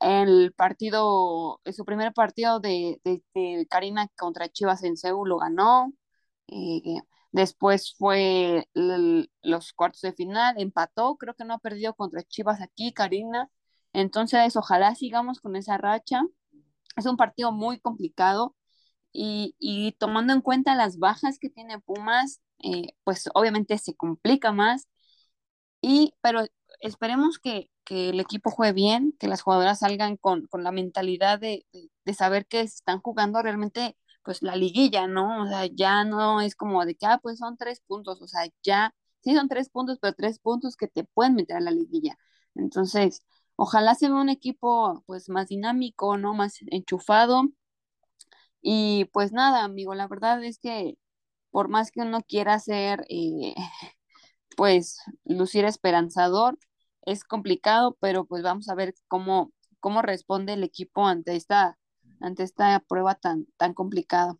el 0.00 0.52
partido, 0.54 1.60
su 1.72 1.84
primer 1.84 2.12
partido 2.14 2.60
de, 2.60 3.00
de, 3.04 3.66
Karina 3.68 4.08
contra 4.18 4.48
Chivas 4.48 4.82
en 4.84 4.96
Seúl 4.96 5.28
lo 5.28 5.38
ganó. 5.38 5.92
Eh, 6.48 7.00
después 7.32 7.94
fue 7.98 8.68
los 8.74 9.72
cuartos 9.74 10.00
de 10.02 10.12
final, 10.14 10.56
empató, 10.58 11.16
creo 11.16 11.34
que 11.34 11.44
no 11.44 11.54
ha 11.54 11.58
perdido 11.58 11.94
contra 11.94 12.22
Chivas 12.24 12.60
aquí, 12.62 12.92
Karina. 12.92 13.50
Entonces, 13.92 14.56
ojalá 14.56 14.94
sigamos 14.94 15.40
con 15.40 15.56
esa 15.56 15.76
racha. 15.78 16.22
Es 16.96 17.06
un 17.06 17.16
partido 17.16 17.52
muy 17.52 17.80
complicado 17.80 18.56
y, 19.12 19.56
y 19.58 19.92
tomando 19.92 20.32
en 20.32 20.40
cuenta 20.42 20.74
las 20.76 20.98
bajas 20.98 21.38
que 21.38 21.50
tiene 21.50 21.80
Pumas, 21.80 22.40
eh, 22.62 22.94
pues 23.04 23.28
obviamente 23.34 23.78
se 23.78 23.94
complica 23.96 24.52
más. 24.52 24.88
Y, 25.80 26.14
pero 26.22 26.44
esperemos 26.80 27.38
que, 27.38 27.70
que, 27.90 28.10
el 28.10 28.20
equipo 28.20 28.50
juegue 28.50 28.72
bien, 28.72 29.14
que 29.18 29.28
las 29.28 29.42
jugadoras 29.42 29.80
salgan 29.80 30.16
con, 30.16 30.46
con 30.48 30.64
la 30.64 30.72
mentalidad 30.72 31.40
de, 31.40 31.66
de, 32.04 32.14
saber 32.14 32.46
que 32.46 32.60
están 32.60 33.00
jugando 33.00 33.42
realmente 33.42 33.96
pues 34.22 34.42
la 34.42 34.56
liguilla, 34.56 35.06
¿no? 35.08 35.44
O 35.44 35.46
sea, 35.48 35.66
ya 35.66 36.04
no 36.04 36.40
es 36.40 36.54
como 36.56 36.84
de 36.86 36.94
que, 36.96 37.06
ah, 37.06 37.18
pues 37.22 37.38
son 37.38 37.56
tres 37.56 37.80
puntos, 37.86 38.20
o 38.22 38.28
sea, 38.28 38.42
ya, 38.62 38.94
sí 39.22 39.34
son 39.34 39.48
tres 39.48 39.70
puntos, 39.70 39.98
pero 40.00 40.14
tres 40.14 40.38
puntos 40.38 40.76
que 40.76 40.88
te 40.88 41.04
pueden 41.04 41.34
meter 41.34 41.56
a 41.56 41.60
la 41.60 41.70
liguilla. 41.72 42.16
Entonces, 42.54 43.22
ojalá 43.56 43.94
se 43.94 44.08
vea 44.08 44.20
un 44.20 44.28
equipo 44.30 45.02
pues 45.06 45.28
más 45.28 45.48
dinámico, 45.48 46.16
¿no? 46.18 46.34
Más 46.34 46.56
enchufado. 46.68 47.44
Y 48.62 49.06
pues 49.12 49.32
nada, 49.32 49.64
amigo, 49.64 49.94
la 49.94 50.08
verdad 50.08 50.42
es 50.44 50.58
que 50.58 50.96
por 51.50 51.68
más 51.68 51.90
que 51.92 52.02
uno 52.02 52.22
quiera 52.22 52.58
ser, 52.58 53.04
eh, 53.10 53.54
pues, 54.56 54.98
lucir 55.24 55.64
esperanzador, 55.64 56.58
es 57.10 57.24
complicado, 57.24 57.96
pero 58.00 58.24
pues 58.24 58.42
vamos 58.42 58.68
a 58.68 58.74
ver 58.74 58.94
cómo, 59.08 59.52
cómo 59.80 60.02
responde 60.02 60.54
el 60.54 60.64
equipo 60.64 61.06
ante 61.06 61.36
esta 61.36 61.76
ante 62.20 62.42
esta 62.42 62.80
prueba 62.80 63.14
tan, 63.14 63.46
tan 63.56 63.74
complicada. 63.74 64.36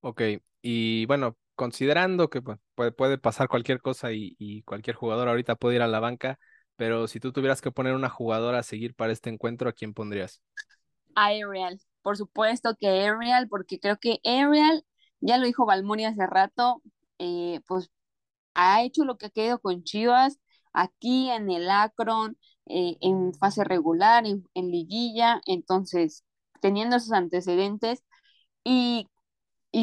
Ok, 0.00 0.22
y 0.62 1.04
bueno, 1.06 1.36
considerando 1.54 2.30
que 2.30 2.42
puede, 2.42 2.92
puede 2.92 3.18
pasar 3.18 3.48
cualquier 3.48 3.80
cosa 3.80 4.12
y, 4.12 4.62
cualquier 4.62 4.96
jugador 4.96 5.28
ahorita 5.28 5.56
puede 5.56 5.76
ir 5.76 5.82
a 5.82 5.88
la 5.88 6.00
banca, 6.00 6.38
pero 6.76 7.08
si 7.08 7.18
tú 7.18 7.32
tuvieras 7.32 7.60
que 7.60 7.72
poner 7.72 7.94
una 7.94 8.08
jugadora 8.08 8.60
a 8.60 8.62
seguir 8.62 8.94
para 8.94 9.12
este 9.12 9.30
encuentro, 9.30 9.68
¿a 9.68 9.72
quién 9.72 9.94
pondrías? 9.94 10.42
A 11.14 11.26
Ariel, 11.26 11.80
por 12.02 12.16
supuesto 12.16 12.76
que 12.78 12.88
Ariel, 12.88 13.48
porque 13.48 13.80
creo 13.80 13.98
que 13.98 14.20
Ariel, 14.24 14.84
ya 15.20 15.38
lo 15.38 15.46
dijo 15.46 15.66
Balmoni 15.66 16.04
hace 16.04 16.26
rato, 16.26 16.82
eh, 17.18 17.60
pues 17.66 17.90
ha 18.54 18.82
hecho 18.82 19.04
lo 19.04 19.16
que 19.16 19.26
ha 19.26 19.30
querido 19.30 19.58
con 19.58 19.82
Chivas, 19.82 20.38
aquí 20.76 21.30
en 21.30 21.50
el 21.50 21.68
Akron, 21.70 22.38
eh, 22.66 22.98
en 23.00 23.32
fase 23.34 23.64
regular, 23.64 24.24
en, 24.26 24.70
liguilla, 24.70 25.40
entonces 25.46 26.24
teniendo 26.60 26.96
esos 26.96 27.12
antecedentes 27.12 28.04
y, 28.62 29.08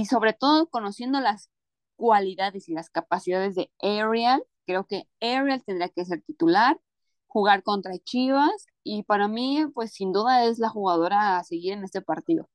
sobre 0.09 0.33
todo 0.33 0.67
conociendo 0.69 1.19
las 1.19 1.49
cualidades 1.95 2.69
y 2.69 2.73
las 2.73 2.89
capacidades 2.89 3.55
de 3.55 3.71
Ariel, 3.81 4.43
creo 4.65 4.85
que 4.85 5.07
Ariel 5.19 5.63
tendría 5.65 5.89
que 5.89 6.05
ser 6.05 6.21
titular, 6.21 6.79
jugar 7.27 7.63
contra 7.63 7.97
Chivas 7.97 8.67
y 8.83 9.03
para 9.03 9.27
mí, 9.27 9.65
pues 9.73 9.93
sin 9.93 10.11
duda 10.11 10.45
es 10.45 10.59
la 10.59 10.69
jugadora 10.69 11.37
a 11.37 11.43
seguir 11.43 11.73
en 11.73 11.83
este 11.83 12.01
partido. 12.01 12.49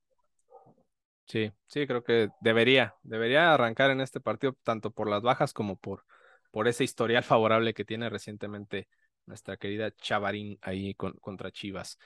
Sí, 1.26 1.52
sí, 1.66 1.86
creo 1.86 2.04
que 2.04 2.30
debería, 2.40 2.94
debería 3.02 3.52
arrancar 3.52 3.90
en 3.90 4.00
este 4.00 4.20
partido 4.20 4.56
tanto 4.62 4.90
por 4.90 5.08
las 5.08 5.22
bajas 5.22 5.52
como 5.52 5.76
por, 5.76 6.04
por 6.50 6.68
ese 6.68 6.84
historial 6.84 7.22
favorable 7.24 7.74
que 7.74 7.84
tiene 7.84 8.08
recientemente 8.10 8.88
nuestra 9.26 9.56
querida 9.56 9.90
Chavarín 9.92 10.58
ahí 10.62 10.94
contra 10.94 11.50
Chivas. 11.50 11.98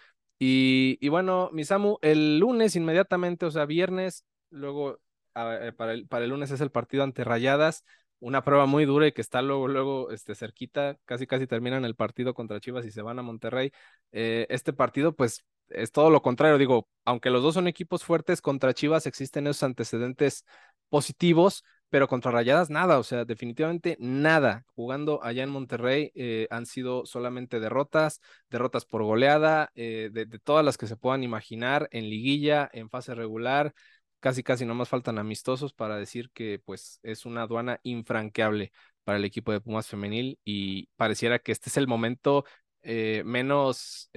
Y, 0.44 1.08
bueno, 1.08 1.50
mi 1.52 1.64
Samu, 1.64 1.98
el 2.02 2.38
lunes 2.40 2.74
inmediatamente, 2.74 3.46
o 3.46 3.50
sea, 3.52 3.64
viernes, 3.64 4.24
luego 4.50 4.98
eh, 5.36 5.72
para, 5.76 5.92
el, 5.92 6.08
para 6.08 6.24
el 6.24 6.30
lunes 6.30 6.50
es 6.50 6.60
el 6.60 6.72
partido 6.72 7.04
ante 7.04 7.22
Rayadas, 7.22 7.84
una 8.18 8.42
prueba 8.42 8.66
muy 8.66 8.84
dura 8.84 9.06
y 9.06 9.12
que 9.12 9.20
está 9.20 9.40
luego, 9.40 9.68
luego, 9.68 10.10
este, 10.10 10.34
cerquita, 10.34 10.98
casi 11.04 11.28
casi 11.28 11.46
terminan 11.46 11.84
el 11.84 11.94
partido 11.94 12.34
contra 12.34 12.58
Chivas 12.58 12.84
y 12.86 12.90
se 12.90 13.02
van 13.02 13.20
a 13.20 13.22
Monterrey. 13.22 13.70
Eh, 14.10 14.46
este 14.50 14.72
partido, 14.72 15.14
pues, 15.14 15.44
es 15.68 15.92
todo 15.92 16.10
lo 16.10 16.22
contrario, 16.22 16.58
digo, 16.58 16.88
aunque 17.04 17.30
los 17.30 17.42
dos 17.44 17.54
son 17.54 17.68
equipos 17.68 18.02
fuertes, 18.04 18.42
contra 18.42 18.74
Chivas 18.74 19.06
existen 19.06 19.46
esos 19.46 19.62
antecedentes 19.62 20.44
positivos, 20.88 21.62
pero 21.92 22.08
contra 22.08 22.30
Rayadas 22.30 22.70
nada, 22.70 22.98
o 22.98 23.02
sea, 23.02 23.26
definitivamente 23.26 23.98
nada. 24.00 24.64
Jugando 24.74 25.22
allá 25.22 25.42
en 25.42 25.50
Monterrey 25.50 26.10
eh, 26.14 26.48
han 26.50 26.64
sido 26.64 27.04
solamente 27.04 27.60
derrotas, 27.60 28.22
derrotas 28.48 28.86
por 28.86 29.02
goleada, 29.02 29.70
eh, 29.74 30.08
de, 30.10 30.26
todas 30.38 30.64
las 30.64 30.78
que 30.78 30.86
se 30.86 30.96
puedan 30.96 31.22
imaginar, 31.22 31.90
en 31.92 32.08
liguilla, 32.08 32.70
en 32.72 32.88
fase 32.88 33.14
regular, 33.14 33.74
casi 34.20 34.42
casi 34.42 34.64
no 34.64 34.74
más 34.74 34.88
faltan 34.88 35.18
amistosos 35.18 35.74
para 35.74 35.96
decir 35.98 36.30
que 36.32 36.58
pues 36.64 36.98
es 37.02 37.26
una 37.26 37.42
aduana 37.42 37.78
infranqueable 37.82 38.72
para 39.04 39.18
el 39.18 39.26
equipo 39.26 39.52
de 39.52 39.60
Pumas 39.60 39.86
femenil 39.86 40.38
y 40.46 40.86
pareciera 40.96 41.40
que 41.40 41.52
este 41.52 41.68
es 41.68 41.76
el 41.76 41.88
momento 41.88 42.46
eh, 42.82 43.22
menos 43.26 44.10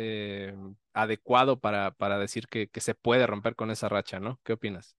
adecuado 0.94 1.60
para, 1.60 1.92
para 1.92 2.20
decir 2.20 2.48
que, 2.48 2.70
que 2.70 2.80
se 2.80 2.96
puede 2.96 3.28
romper 3.28 3.56
con 3.56 3.70
esa 3.70 3.90
racha, 3.90 4.22
¿no? 4.22 4.40
¿Qué 4.46 4.54
opinas? 4.54 4.96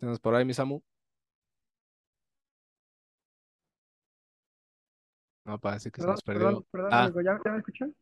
¿Tienes 0.00 0.18
por 0.18 0.34
ahí, 0.34 0.46
mi 0.46 0.54
Samu? 0.54 0.80
No, 5.44 5.58
parece 5.58 5.90
que 5.90 6.00
se 6.00 6.06
nos 6.06 6.22
perdió. 6.22 6.46
Perdón, 6.46 6.66
perdón, 6.70 6.90
ah. 6.92 7.10
¿ya, 7.44 7.50
me 7.52 7.58
escuchan? 7.58 7.94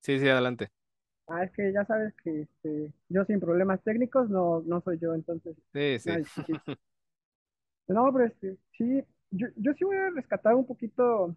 Sí, 0.00 0.18
sí, 0.18 0.28
adelante. 0.28 0.68
Ah, 1.26 1.44
es 1.44 1.52
que 1.52 1.72
ya 1.72 1.84
sabes 1.86 2.14
que 2.22 2.42
este, 2.42 2.92
yo 3.08 3.24
sin 3.24 3.40
problemas 3.40 3.82
técnicos 3.82 4.28
no, 4.28 4.62
no 4.66 4.82
soy 4.82 4.98
yo, 4.98 5.14
entonces. 5.14 5.56
Sí, 5.72 5.98
sí. 5.98 6.10
No, 7.88 8.12
pero 8.12 8.24
este, 8.24 8.56
sí, 8.76 9.00
yo, 9.30 9.46
yo 9.54 9.72
sí 9.74 9.84
voy 9.84 9.96
a 9.96 10.10
rescatar 10.10 10.56
un 10.56 10.66
poquito, 10.66 11.36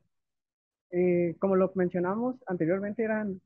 eh, 0.89 1.35
como 1.37 1.55
lo 1.55 1.71
mencionamos 1.75 2.37
anteriormente, 2.47 3.03
eran, 3.03 3.39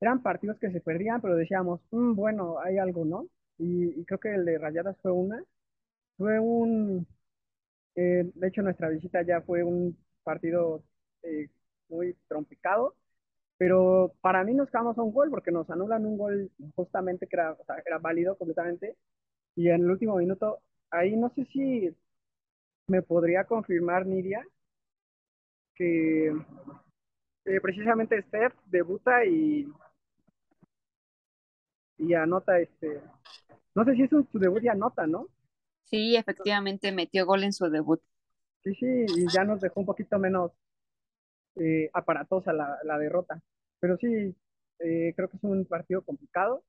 eran 0.00 0.22
partidos 0.22 0.60
que 0.60 0.70
se 0.70 0.80
perdían, 0.80 1.20
pero 1.20 1.34
decíamos, 1.34 1.80
mm, 1.90 2.14
bueno, 2.14 2.60
hay 2.60 2.78
algo, 2.78 3.04
¿no? 3.04 3.26
Y, 3.58 4.00
y 4.00 4.04
creo 4.04 4.20
que 4.20 4.32
el 4.32 4.44
de 4.44 4.58
Rayadas 4.58 4.96
fue 5.02 5.10
una. 5.10 5.42
Fue 6.16 6.38
un, 6.38 7.06
eh, 7.96 8.30
de 8.34 8.48
hecho 8.48 8.62
nuestra 8.62 8.88
visita 8.90 9.22
ya 9.22 9.42
fue 9.42 9.62
un 9.64 9.96
partido 10.24 10.82
eh, 11.22 11.48
muy 11.88 12.16
trompicado, 12.28 12.96
pero 13.58 14.14
para 14.22 14.44
mí 14.44 14.54
nos 14.54 14.70
quedamos 14.70 14.98
a 14.98 15.02
un 15.02 15.12
gol 15.12 15.30
porque 15.30 15.52
nos 15.52 15.70
anulan 15.70 16.06
un 16.06 16.18
gol 16.18 16.50
justamente 16.76 17.26
que 17.28 17.36
era, 17.36 17.52
o 17.54 17.64
sea, 17.66 17.76
era 17.86 17.98
válido 17.98 18.36
completamente 18.38 18.96
y 19.56 19.68
en 19.70 19.82
el 19.84 19.90
último 19.92 20.16
minuto, 20.18 20.60
ahí 20.90 21.16
no 21.16 21.30
sé 21.36 21.46
si 21.46 21.94
me 22.88 23.02
podría 23.02 23.44
confirmar 23.44 24.06
Nidia 24.06 24.42
que 25.74 26.32
eh, 27.44 27.60
precisamente 27.60 28.20
Steph 28.22 28.54
debuta 28.66 29.24
y, 29.24 29.66
y 31.98 32.14
anota 32.14 32.58
este, 32.60 33.00
no 33.74 33.84
sé 33.84 33.94
si 33.94 34.02
es 34.04 34.10
su 34.10 34.28
debut 34.38 34.62
y 34.64 34.68
anota, 34.68 35.06
¿no? 35.06 35.28
Sí, 35.84 36.16
efectivamente 36.16 36.92
metió 36.92 37.26
gol 37.26 37.44
en 37.44 37.52
su 37.52 37.68
debut. 37.70 38.00
Sí, 38.62 38.74
sí, 38.74 38.86
y 38.86 39.26
ya 39.32 39.44
nos 39.44 39.60
dejó 39.60 39.80
un 39.80 39.86
poquito 39.86 40.18
menos 40.18 40.52
eh, 41.56 41.90
aparatosa 41.92 42.52
la, 42.52 42.78
la 42.84 42.98
derrota. 42.98 43.40
Pero 43.80 43.96
sí, 43.98 44.34
eh, 44.78 45.12
creo 45.16 45.28
que 45.28 45.36
es 45.36 45.44
un 45.44 45.64
partido 45.66 46.02
complicado. 46.02 46.64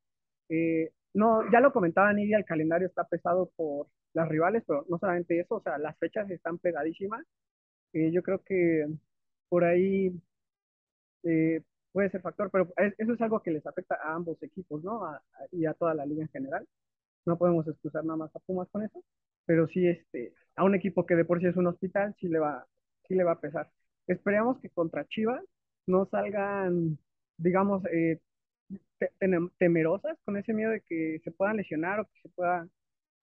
Eh, 0.49 0.91
no, 1.13 1.49
ya 1.51 1.59
lo 1.61 1.71
comentaba 1.73 2.13
Nidia, 2.13 2.37
el 2.37 2.45
calendario 2.45 2.87
está 2.87 3.05
pesado 3.05 3.51
por 3.55 3.87
las 4.13 4.27
rivales, 4.29 4.63
pero 4.67 4.85
no 4.89 4.97
solamente 4.99 5.39
eso, 5.39 5.55
o 5.55 5.61
sea, 5.61 5.77
las 5.77 5.97
fechas 5.97 6.29
están 6.29 6.57
pegadísimas. 6.59 7.25
Eh, 7.93 8.11
yo 8.11 8.23
creo 8.23 8.43
que 8.43 8.87
por 9.49 9.63
ahí 9.63 10.11
eh, 11.23 11.61
puede 11.91 12.09
ser 12.09 12.21
factor, 12.21 12.49
pero 12.51 12.71
eso 12.97 13.13
es 13.13 13.21
algo 13.21 13.41
que 13.41 13.51
les 13.51 13.65
afecta 13.65 13.95
a 13.95 14.13
ambos 14.13 14.41
equipos, 14.43 14.83
¿no? 14.83 15.01
y 15.51 15.65
a 15.65 15.73
toda 15.73 15.93
la 15.93 16.05
liga 16.05 16.23
en 16.23 16.29
general. 16.29 16.67
No 17.25 17.37
podemos 17.37 17.67
excusar 17.67 18.03
nada 18.05 18.17
más 18.17 18.35
a 18.35 18.39
Pumas 18.39 18.69
con 18.69 18.83
eso, 18.83 19.03
pero 19.45 19.67
sí 19.67 19.87
este, 19.87 20.33
a 20.55 20.63
un 20.63 20.75
equipo 20.75 21.05
que 21.05 21.15
de 21.15 21.25
por 21.25 21.39
sí 21.39 21.47
es 21.47 21.55
un 21.57 21.67
hospital, 21.67 22.15
sí 22.19 22.27
le 22.27 22.39
va, 22.39 22.65
sí 23.07 23.15
le 23.15 23.23
va 23.23 23.33
a 23.33 23.41
pesar. 23.41 23.69
Esperemos 24.07 24.59
que 24.59 24.69
contra 24.69 25.05
Chivas 25.05 25.43
no 25.87 26.05
salgan, 26.07 26.97
digamos, 27.37 27.83
eh, 27.91 28.19
temerosas 29.57 30.17
con 30.25 30.37
ese 30.37 30.53
miedo 30.53 30.71
de 30.71 30.81
que 30.81 31.21
se 31.23 31.31
puedan 31.31 31.57
lesionar 31.57 31.99
o 31.99 32.05
que 32.05 32.21
se 32.21 32.29
pueda 32.29 32.67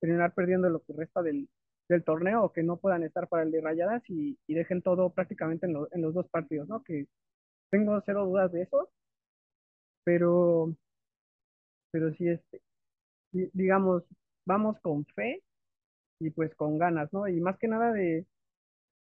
terminar 0.01 0.35
perdiendo 0.35 0.69
lo 0.69 0.81
que 0.83 0.93
resta 0.95 1.23
del, 1.23 1.49
del 1.89 2.05
torneo 2.05 2.45
o 2.45 2.53
que 2.53 2.63
no 2.63 2.79
puedan 2.79 3.03
estar 3.05 3.29
para 3.29 3.45
el 3.45 3.51
de 3.53 3.61
rayadas 3.61 4.03
y, 4.09 4.39
dejen 4.49 4.83
todo 4.83 5.11
prácticamente 5.11 5.67
en, 5.67 5.77
en, 5.93 6.03
los 6.03 6.15
dos 6.15 6.29
partidos, 6.29 6.69
¿no? 6.69 6.83
Que 6.83 7.07
tengo 7.71 8.01
cero 8.07 8.27
dudas 8.27 8.53
de 8.53 8.63
eso, 8.63 8.91
pero, 10.05 10.75
pero 11.91 12.13
sí, 12.15 12.29
este, 12.29 12.61
digamos, 13.33 14.05
vamos 14.47 14.79
con 14.81 15.05
fe 15.15 15.43
y 16.21 16.31
pues 16.31 16.55
con 16.57 16.79
ganas, 16.79 17.13
¿no? 17.13 17.29
Y 17.29 17.41
más 17.41 17.59
que 17.59 17.69
nada 17.69 17.93
de, 17.93 18.27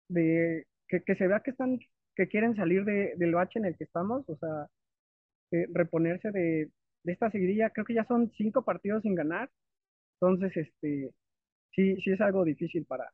de 0.08 0.66
que, 0.88 1.02
que 1.04 1.16
se 1.16 1.26
vea 1.28 1.40
que 1.40 1.52
están, 1.52 1.78
que 2.16 2.28
quieren 2.28 2.56
salir 2.56 2.84
de, 2.84 3.14
del 3.16 3.34
bache 3.34 3.58
en 3.58 3.66
el 3.66 3.76
que 3.76 3.84
estamos, 3.84 4.28
o 4.28 4.36
sea, 4.38 4.68
reponerse 5.72 6.30
de, 6.30 6.70
de 7.04 7.12
esta 7.12 7.30
seguidilla, 7.30 7.70
creo 7.70 7.84
que 7.84 7.94
ya 7.94 8.04
son 8.04 8.30
cinco 8.36 8.62
partidos 8.64 9.02
sin 9.02 9.14
ganar, 9.14 9.50
entonces, 10.20 10.56
este, 10.56 11.12
sí, 11.74 11.96
sí 12.02 12.12
es 12.12 12.20
algo 12.20 12.44
difícil 12.44 12.86
para, 12.86 13.12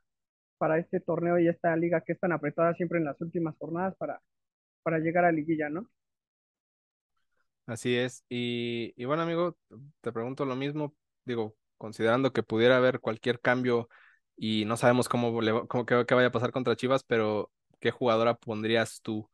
para 0.58 0.78
este 0.78 1.00
torneo 1.00 1.38
y 1.38 1.48
esta 1.48 1.76
liga 1.76 2.02
que 2.02 2.14
es 2.14 2.20
tan 2.20 2.32
apretada 2.32 2.74
siempre 2.74 2.98
en 2.98 3.06
las 3.06 3.20
últimas 3.20 3.56
jornadas 3.58 3.96
para, 3.98 4.20
para 4.82 4.98
llegar 5.00 5.24
a 5.26 5.32
liguilla, 5.32 5.70
¿no? 5.70 5.88
Así 7.66 7.96
es. 7.96 8.24
Y, 8.28 8.92
y 8.96 9.04
bueno, 9.06 9.22
amigo, 9.22 9.56
te 10.00 10.12
pregunto 10.12 10.44
lo 10.44 10.54
mismo, 10.54 10.94
digo, 11.24 11.56
considerando 11.78 12.32
que 12.32 12.42
pudiera 12.44 12.76
haber 12.76 13.00
cualquier 13.00 13.40
cambio 13.40 13.88
y 14.36 14.64
no 14.66 14.76
sabemos 14.76 15.08
cómo, 15.08 15.40
le, 15.42 15.66
cómo 15.66 15.84
que, 15.84 15.94
vaya 16.14 16.28
a 16.28 16.32
pasar 16.32 16.52
contra 16.52 16.76
Chivas, 16.76 17.02
pero 17.02 17.50
¿qué 17.80 17.90
jugadora 17.90 18.34
pondrías 18.36 19.00
tú 19.02 19.28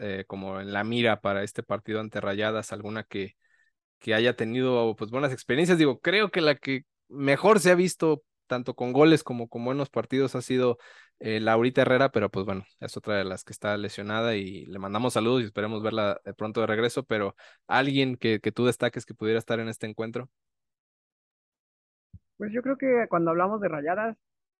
eh, 0.00 0.24
como 0.26 0.60
en 0.60 0.72
la 0.72 0.82
mira 0.82 1.20
para 1.20 1.44
este 1.44 1.62
partido 1.62 2.00
ante 2.00 2.20
Rayadas? 2.20 2.72
¿Alguna 2.72 3.04
que, 3.04 3.36
que 3.98 4.14
haya 4.14 4.36
tenido 4.36 4.96
pues 4.96 5.10
buenas 5.10 5.32
experiencias? 5.32 5.78
Digo, 5.78 6.00
creo 6.00 6.30
que 6.30 6.40
la 6.40 6.56
que 6.56 6.84
mejor 7.08 7.60
se 7.60 7.70
ha 7.70 7.76
visto 7.76 8.24
tanto 8.48 8.74
con 8.74 8.92
goles 8.92 9.22
como 9.22 9.48
con 9.48 9.64
buenos 9.64 9.90
partidos 9.90 10.34
ha 10.34 10.42
sido 10.42 10.78
eh, 11.20 11.40
Laurita 11.40 11.82
Herrera, 11.82 12.10
pero 12.10 12.30
pues 12.30 12.46
bueno, 12.46 12.64
es 12.80 12.96
otra 12.96 13.16
de 13.16 13.24
las 13.24 13.44
que 13.44 13.52
está 13.52 13.76
lesionada 13.76 14.34
y 14.36 14.66
le 14.66 14.78
mandamos 14.80 15.14
saludos 15.14 15.42
y 15.42 15.44
esperemos 15.46 15.82
verla 15.82 16.20
de 16.24 16.34
pronto 16.34 16.60
de 16.60 16.66
regreso, 16.66 17.04
pero 17.04 17.36
alguien 17.68 18.16
que, 18.16 18.40
que 18.40 18.52
tú 18.52 18.66
destaques 18.66 19.06
que 19.06 19.14
pudiera 19.14 19.38
estar 19.38 19.60
en 19.60 19.68
este 19.68 19.86
encuentro. 19.86 20.28
Pues 22.36 22.52
yo 22.52 22.62
creo 22.62 22.76
que 22.78 23.06
cuando 23.08 23.30
hablamos 23.30 23.60
de 23.60 23.68
Rayadas 23.68 24.16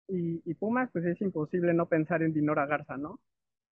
y, 0.07 0.41
y 0.45 0.53
Pumas, 0.55 0.89
pues 0.91 1.05
es 1.05 1.21
imposible 1.21 1.73
no 1.73 1.87
pensar 1.87 2.23
en 2.23 2.33
Dinora 2.33 2.65
Garza, 2.65 2.97
¿no? 2.97 3.19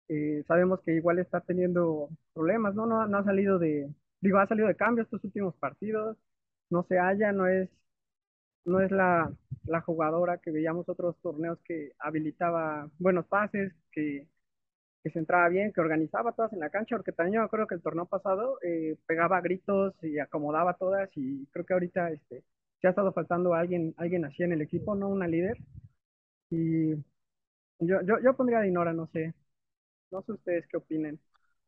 Eh, 0.08 0.44
sabemos 0.48 0.80
que 0.82 0.94
igual 0.94 1.18
está 1.18 1.40
teniendo 1.40 2.10
problemas, 2.34 2.74
¿no? 2.74 2.86
¿no? 2.86 3.06
No 3.06 3.18
ha 3.18 3.24
salido 3.24 3.58
de, 3.58 3.90
digo, 4.20 4.38
ha 4.38 4.46
salido 4.48 4.68
de 4.68 4.76
cambio 4.76 5.04
estos 5.04 5.24
últimos 5.24 5.54
partidos, 5.56 6.16
no 6.70 6.84
se 6.88 6.98
halla, 6.98 7.32
no 7.32 7.46
es 7.46 7.70
no 8.64 8.80
es 8.80 8.90
la, 8.90 9.32
la, 9.64 9.80
jugadora 9.80 10.38
que 10.38 10.50
veíamos 10.50 10.88
otros 10.88 11.16
torneos 11.20 11.58
que 11.64 11.92
habilitaba 11.98 12.88
buenos 12.98 13.26
pases, 13.26 13.72
que, 13.90 14.28
que, 15.02 15.10
se 15.10 15.18
entraba 15.18 15.48
bien, 15.48 15.72
que 15.72 15.80
organizaba 15.80 16.32
todas 16.32 16.52
en 16.52 16.60
la 16.60 16.70
cancha, 16.70 16.96
porque 16.96 17.12
también 17.12 17.34
yo 17.34 17.40
me 17.40 17.46
acuerdo 17.46 17.66
que 17.66 17.74
el 17.74 17.82
torneo 17.82 18.06
pasado 18.06 18.58
eh, 18.62 18.96
pegaba 19.06 19.40
gritos 19.40 19.94
y 20.02 20.18
acomodaba 20.18 20.74
todas 20.74 21.10
y 21.16 21.46
creo 21.46 21.66
que 21.66 21.74
ahorita 21.74 22.10
este, 22.10 22.44
se 22.80 22.86
ha 22.86 22.90
estado 22.90 23.12
faltando 23.12 23.54
alguien, 23.54 23.94
alguien 23.96 24.24
así 24.24 24.42
en 24.42 24.52
el 24.52 24.62
equipo, 24.62 24.94
no 24.94 25.08
una 25.08 25.28
líder. 25.28 25.56
Y 26.50 26.94
yo, 27.78 28.00
yo, 28.02 28.18
yo 28.22 28.36
pondría 28.36 28.58
a 28.58 28.62
Dinora, 28.62 28.92
no 28.92 29.06
sé. 29.08 29.34
No 30.10 30.22
sé 30.22 30.32
ustedes 30.32 30.66
qué 30.68 30.76
opinen. 30.76 31.18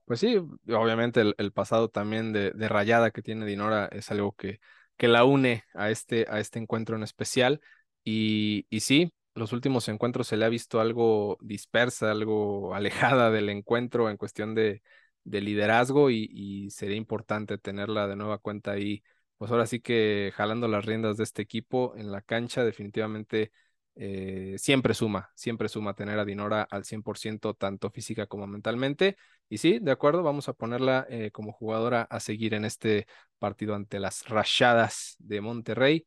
Pues 0.05 0.21
sí, 0.21 0.37
obviamente 0.37 1.23
el, 1.23 1.35
el 1.39 1.53
pasado 1.53 1.89
también 1.89 2.33
de, 2.33 2.51
de, 2.51 2.69
rayada 2.69 3.11
que 3.11 3.23
tiene 3.23 3.47
Dinora 3.47 3.87
es 3.87 4.11
algo 4.11 4.33
que, 4.33 4.61
que 4.97 5.09
la 5.09 5.25
une 5.25 5.65
a 5.75 5.91
este, 5.91 6.27
a 6.29 6.41
este 6.41 6.59
encuentro 6.59 6.97
en 6.97 7.03
especial. 7.03 7.61
Y, 8.05 8.67
y 8.71 8.81
sí, 8.81 9.13
los 9.35 9.53
últimos 9.53 9.89
encuentros 9.89 10.29
se 10.29 10.37
le 10.37 10.45
ha 10.45 10.49
visto 10.49 10.81
algo 10.81 11.39
dispersa, 11.41 12.11
algo 12.11 12.75
alejada 12.75 13.31
del 13.31 13.49
encuentro 13.49 14.11
en 14.11 14.17
cuestión 14.17 14.55
de, 14.55 14.83
de 15.25 15.41
liderazgo 15.41 16.11
y, 16.11 16.29
y, 16.31 16.71
sería 16.71 16.97
importante 16.97 17.59
tenerla 17.59 18.07
de 18.07 18.17
nueva 18.17 18.39
cuenta 18.39 18.73
ahí. 18.73 19.03
Pues 19.39 19.51
ahora 19.51 19.67
sí 19.67 19.81
que 19.81 20.33
jalando 20.35 20.69
las 20.69 20.85
riendas 20.85 21.17
de 21.17 21.25
este 21.25 21.43
equipo 21.43 21.95
en 21.97 22.13
la 22.13 22.23
cancha, 22.23 22.65
definitivamente 22.65 23.51
eh, 23.97 24.57
siempre 24.59 24.95
suma, 24.95 25.31
siempre 25.35 25.69
suma 25.69 25.95
tener 25.95 26.19
a 26.19 26.25
Dinora 26.25 26.67
al 26.71 26.85
100% 26.85 27.55
tanto 27.55 27.91
física 27.91 28.27
como 28.27 28.47
mentalmente. 28.47 29.17
Y 29.49 29.59
sí, 29.59 29.79
de 29.81 29.93
acuerdo, 29.93 30.23
vamos 30.23 30.49
a 30.49 30.53
ponerla 30.53 31.07
eh, 31.09 31.31
como 31.31 31.53
jugadora 31.53 32.03
a 32.03 32.21
seguir 32.21 32.55
en 32.55 32.65
este 32.65 33.07
partido 33.39 33.75
ante 33.75 34.01
las 34.01 34.29
Rayadas 34.29 35.17
de 35.19 35.41
Monterrey, 35.41 36.07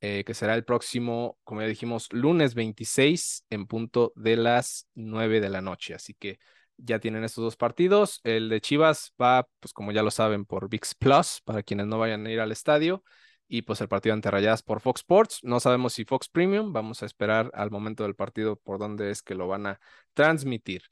eh, 0.00 0.24
que 0.24 0.34
será 0.34 0.54
el 0.54 0.64
próximo, 0.64 1.38
como 1.44 1.60
ya 1.62 1.68
dijimos, 1.68 2.08
lunes 2.12 2.54
26 2.54 3.44
en 3.50 3.66
punto 3.66 4.12
de 4.16 4.36
las 4.36 4.88
9 4.94 5.40
de 5.40 5.50
la 5.50 5.60
noche. 5.60 5.94
Así 5.94 6.14
que 6.14 6.38
ya 6.78 6.98
tienen 7.00 7.24
estos 7.24 7.44
dos 7.44 7.56
partidos. 7.56 8.20
El 8.24 8.48
de 8.48 8.60
Chivas 8.60 9.12
va, 9.20 9.46
pues 9.60 9.72
como 9.72 9.92
ya 9.92 10.02
lo 10.02 10.10
saben, 10.10 10.44
por 10.44 10.68
VIX 10.68 10.94
Plus, 10.94 11.42
para 11.44 11.62
quienes 11.62 11.86
no 11.86 11.98
vayan 11.98 12.26
a 12.26 12.30
ir 12.30 12.40
al 12.40 12.52
estadio 12.52 13.02
y 13.48 13.62
pues 13.62 13.80
el 13.80 13.88
partido 13.88 14.14
ante 14.14 14.30
Rayadas 14.30 14.62
por 14.62 14.80
Fox 14.80 15.00
Sports. 15.00 15.40
No 15.42 15.60
sabemos 15.60 15.92
si 15.94 16.04
Fox 16.04 16.28
Premium, 16.28 16.72
vamos 16.72 17.02
a 17.02 17.06
esperar 17.06 17.50
al 17.54 17.70
momento 17.70 18.02
del 18.04 18.14
partido 18.14 18.56
por 18.56 18.78
dónde 18.78 19.10
es 19.10 19.22
que 19.22 19.34
lo 19.34 19.48
van 19.48 19.66
a 19.66 19.80
transmitir. 20.14 20.82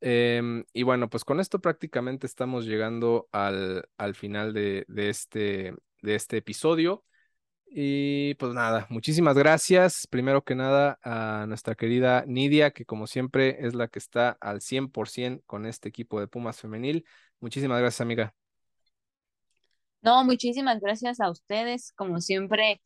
Em, 0.00 0.64
y 0.72 0.82
bueno, 0.82 1.08
pues 1.08 1.24
con 1.24 1.40
esto 1.40 1.60
prácticamente 1.60 2.26
estamos 2.26 2.66
llegando 2.66 3.28
al, 3.32 3.88
al 3.96 4.14
final 4.14 4.52
de, 4.52 4.84
de, 4.88 5.08
este, 5.08 5.74
de 6.02 6.14
este 6.14 6.38
episodio. 6.38 7.04
Y 7.76 8.34
pues 8.34 8.52
nada, 8.54 8.86
muchísimas 8.90 9.36
gracias. 9.36 10.06
Primero 10.08 10.44
que 10.44 10.54
nada 10.54 10.98
a 11.02 11.46
nuestra 11.48 11.74
querida 11.74 12.24
Nidia, 12.26 12.70
que 12.70 12.84
como 12.84 13.06
siempre 13.08 13.66
es 13.66 13.74
la 13.74 13.88
que 13.88 13.98
está 13.98 14.30
al 14.40 14.60
100% 14.60 15.42
con 15.46 15.66
este 15.66 15.88
equipo 15.88 16.20
de 16.20 16.28
Pumas 16.28 16.60
femenil. 16.60 17.04
Muchísimas 17.40 17.80
gracias, 17.80 18.00
amiga. 18.00 18.43
No, 20.04 20.22
muchísimas 20.24 20.80
gracias 20.80 21.18
a 21.20 21.30
ustedes, 21.30 21.92
como 21.96 22.20
siempre. 22.20 22.80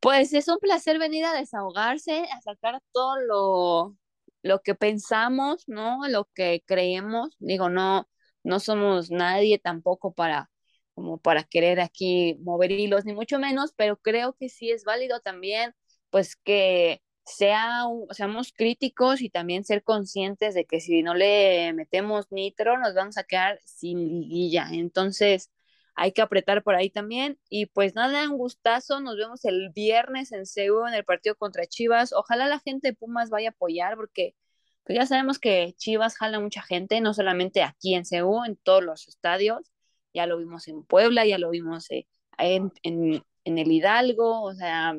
Pues 0.00 0.32
es 0.32 0.46
un 0.48 0.58
placer 0.58 0.98
venir 0.98 1.24
a 1.24 1.32
desahogarse, 1.34 2.24
a 2.32 2.40
sacar 2.42 2.80
todo 2.92 3.16
lo, 3.20 3.96
lo 4.42 4.60
que 4.62 4.74
pensamos, 4.76 5.64
¿no? 5.68 6.06
Lo 6.08 6.26
que 6.34 6.62
creemos. 6.66 7.34
Digo, 7.40 7.68
no, 7.68 8.08
no 8.44 8.60
somos 8.60 9.10
nadie 9.10 9.58
tampoco 9.58 10.12
para 10.14 10.50
como 10.94 11.18
para 11.18 11.44
querer 11.44 11.80
aquí 11.80 12.36
mover 12.40 12.72
hilos, 12.72 13.04
ni 13.04 13.12
mucho 13.14 13.38
menos, 13.38 13.72
pero 13.76 13.96
creo 13.98 14.34
que 14.34 14.48
sí 14.48 14.70
es 14.72 14.82
válido 14.84 15.20
también, 15.20 15.72
pues 16.10 16.34
que 16.36 17.02
sea, 17.24 17.84
seamos 18.10 18.52
críticos 18.52 19.20
y 19.22 19.30
también 19.30 19.64
ser 19.64 19.84
conscientes 19.84 20.54
de 20.54 20.64
que 20.66 20.80
si 20.80 21.02
no 21.04 21.14
le 21.14 21.72
metemos 21.74 22.26
nitro, 22.32 22.78
nos 22.78 22.94
vamos 22.94 23.16
a 23.16 23.22
quedar 23.24 23.60
sin 23.64 23.98
liguilla. 24.08 24.68
Entonces, 24.72 25.50
hay 25.98 26.12
que 26.12 26.22
apretar 26.22 26.62
por 26.62 26.76
ahí 26.76 26.90
también. 26.90 27.38
Y 27.50 27.66
pues 27.66 27.96
nada, 27.96 28.30
un 28.30 28.38
gustazo. 28.38 29.00
Nos 29.00 29.16
vemos 29.16 29.44
el 29.44 29.70
viernes 29.70 30.30
en 30.30 30.46
Seúl 30.46 30.88
en 30.88 30.94
el 30.94 31.04
partido 31.04 31.34
contra 31.34 31.66
Chivas. 31.66 32.12
Ojalá 32.12 32.46
la 32.46 32.60
gente 32.60 32.88
de 32.88 32.94
Pumas 32.94 33.30
vaya 33.30 33.48
a 33.48 33.50
apoyar 33.50 33.96
porque 33.96 34.36
pues 34.84 34.96
ya 34.96 35.06
sabemos 35.06 35.40
que 35.40 35.74
Chivas 35.76 36.16
jala 36.16 36.38
mucha 36.38 36.62
gente, 36.62 37.00
no 37.00 37.14
solamente 37.14 37.64
aquí 37.64 37.94
en 37.94 38.04
Seúl, 38.04 38.46
en 38.46 38.56
todos 38.56 38.84
los 38.84 39.08
estadios. 39.08 39.72
Ya 40.14 40.26
lo 40.26 40.38
vimos 40.38 40.68
en 40.68 40.84
Puebla, 40.84 41.26
ya 41.26 41.36
lo 41.36 41.50
vimos 41.50 41.90
eh, 41.90 42.06
en, 42.38 42.72
en, 42.84 43.58
el 43.58 43.72
Hidalgo. 43.72 44.42
O 44.42 44.54
sea, 44.54 44.94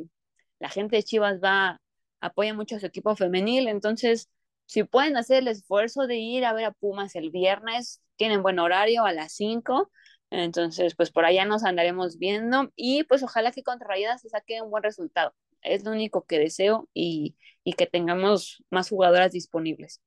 la 0.59 0.69
gente 0.69 0.97
de 0.97 1.03
Chivas 1.03 1.39
va, 1.41 1.79
apoya 2.19 2.53
mucho 2.53 2.75
a 2.75 2.79
su 2.81 2.85
equipo 2.87 3.15
femenil. 3.15 3.69
Entonces, 3.69 4.29
si 4.65 4.83
pueden 4.83 5.15
hacer 5.15 5.37
el 5.43 5.47
esfuerzo 5.47 6.07
de 6.07 6.17
ir 6.17 6.43
a 6.43 6.51
ver 6.51 6.65
a 6.65 6.71
Pumas 6.71 7.15
el 7.15 7.29
viernes, 7.31 8.01
tienen 8.17 8.43
buen 8.43 8.59
horario 8.59 9.05
a 9.05 9.13
las 9.13 9.31
5 9.31 9.89
entonces, 10.31 10.95
pues 10.95 11.11
por 11.11 11.25
allá 11.25 11.45
nos 11.45 11.63
andaremos 11.63 12.17
viendo 12.19 12.71
y 12.75 13.03
pues 13.05 13.23
ojalá 13.23 13.51
que 13.51 13.63
contra 13.63 13.87
Rayadas 13.87 14.21
se 14.21 14.29
saque 14.29 14.61
un 14.61 14.69
buen 14.71 14.83
resultado. 14.83 15.33
Es 15.61 15.83
lo 15.83 15.91
único 15.91 16.25
que 16.25 16.39
deseo 16.39 16.89
y, 16.93 17.35
y 17.63 17.73
que 17.73 17.87
tengamos 17.87 18.63
más 18.69 18.89
jugadoras 18.89 19.31
disponibles. 19.33 20.01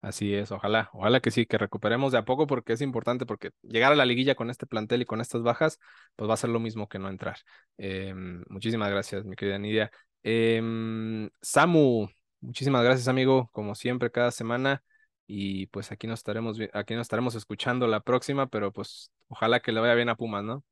Así 0.00 0.34
es, 0.34 0.52
ojalá, 0.52 0.90
ojalá 0.92 1.20
que 1.20 1.30
sí, 1.30 1.46
que 1.46 1.56
recuperemos 1.56 2.12
de 2.12 2.18
a 2.18 2.24
poco 2.26 2.46
porque 2.46 2.74
es 2.74 2.82
importante, 2.82 3.24
porque 3.24 3.52
llegar 3.62 3.90
a 3.90 3.96
la 3.96 4.04
liguilla 4.04 4.34
con 4.34 4.50
este 4.50 4.66
plantel 4.66 5.00
y 5.00 5.06
con 5.06 5.22
estas 5.22 5.42
bajas, 5.42 5.78
pues 6.14 6.28
va 6.28 6.34
a 6.34 6.36
ser 6.36 6.50
lo 6.50 6.60
mismo 6.60 6.88
que 6.88 6.98
no 6.98 7.08
entrar. 7.08 7.38
Em, 7.78 8.44
muchísimas 8.50 8.90
gracias, 8.90 9.24
mi 9.24 9.34
querida 9.34 9.58
Nidia. 9.58 9.90
Em, 10.22 11.30
Samu, 11.40 12.08
muchísimas 12.40 12.84
gracias, 12.84 13.08
amigo, 13.08 13.48
como 13.52 13.74
siempre, 13.74 14.10
cada 14.10 14.30
semana. 14.30 14.82
Y 15.26 15.66
pues 15.68 15.90
aquí 15.92 16.06
nos 16.06 16.20
estaremos, 16.20 16.58
aquí 16.72 16.94
nos 16.94 17.02
estaremos 17.02 17.34
escuchando 17.34 17.86
la 17.86 18.00
próxima, 18.00 18.46
pero 18.46 18.72
pues 18.72 19.10
ojalá 19.28 19.60
que 19.60 19.72
le 19.72 19.80
vaya 19.80 19.94
bien 19.94 20.08
a 20.08 20.16
Pumas, 20.16 20.44
¿no? 20.44 20.62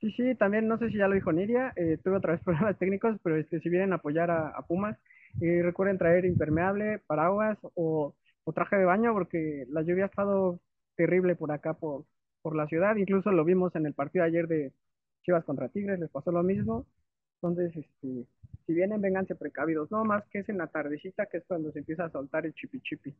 Sí, 0.00 0.12
sí, 0.12 0.34
también 0.34 0.68
no 0.68 0.78
sé 0.78 0.90
si 0.90 0.98
ya 0.98 1.08
lo 1.08 1.14
dijo 1.14 1.32
Nidia, 1.32 1.72
eh, 1.76 1.98
tuve 2.04 2.16
otra 2.16 2.32
vez 2.32 2.42
problemas 2.44 2.78
técnicos, 2.78 3.16
pero 3.22 3.36
este, 3.36 3.60
si 3.60 3.68
vienen 3.68 3.92
a 3.92 3.96
apoyar 3.96 4.30
a, 4.30 4.62
Pumas, 4.68 4.98
eh, 5.40 5.62
recuerden 5.62 5.98
traer 5.98 6.24
impermeable, 6.24 7.00
paraguas 7.06 7.58
o, 7.74 8.14
traje 8.54 8.76
de 8.76 8.84
baño, 8.84 9.12
porque 9.12 9.66
la 9.70 9.82
lluvia 9.82 10.04
ha 10.04 10.06
estado 10.06 10.60
terrible 10.96 11.34
por 11.34 11.50
acá, 11.50 11.74
por, 11.74 12.04
por 12.42 12.54
la 12.56 12.66
ciudad. 12.68 12.96
Incluso 12.96 13.32
lo 13.32 13.44
vimos 13.44 13.74
en 13.74 13.86
el 13.86 13.94
partido 13.94 14.24
ayer 14.24 14.46
de 14.46 14.72
Chivas 15.24 15.44
contra 15.44 15.68
Tigres, 15.68 15.98
les 15.98 16.10
pasó 16.10 16.30
lo 16.30 16.42
mismo. 16.44 16.86
Entonces, 17.42 17.76
este, 17.76 18.26
si 18.66 18.74
vienen, 18.74 19.00
vénganse 19.00 19.36
precavidos, 19.36 19.90
no 19.90 20.04
más 20.04 20.24
que 20.28 20.40
es 20.40 20.48
en 20.48 20.58
la 20.58 20.66
tardecita, 20.66 21.26
que 21.26 21.38
es 21.38 21.44
cuando 21.46 21.70
se 21.72 21.78
empieza 21.78 22.04
a 22.04 22.10
soltar 22.10 22.46
el 22.46 22.54
chipi 22.54 22.80
chipi. 22.80 23.16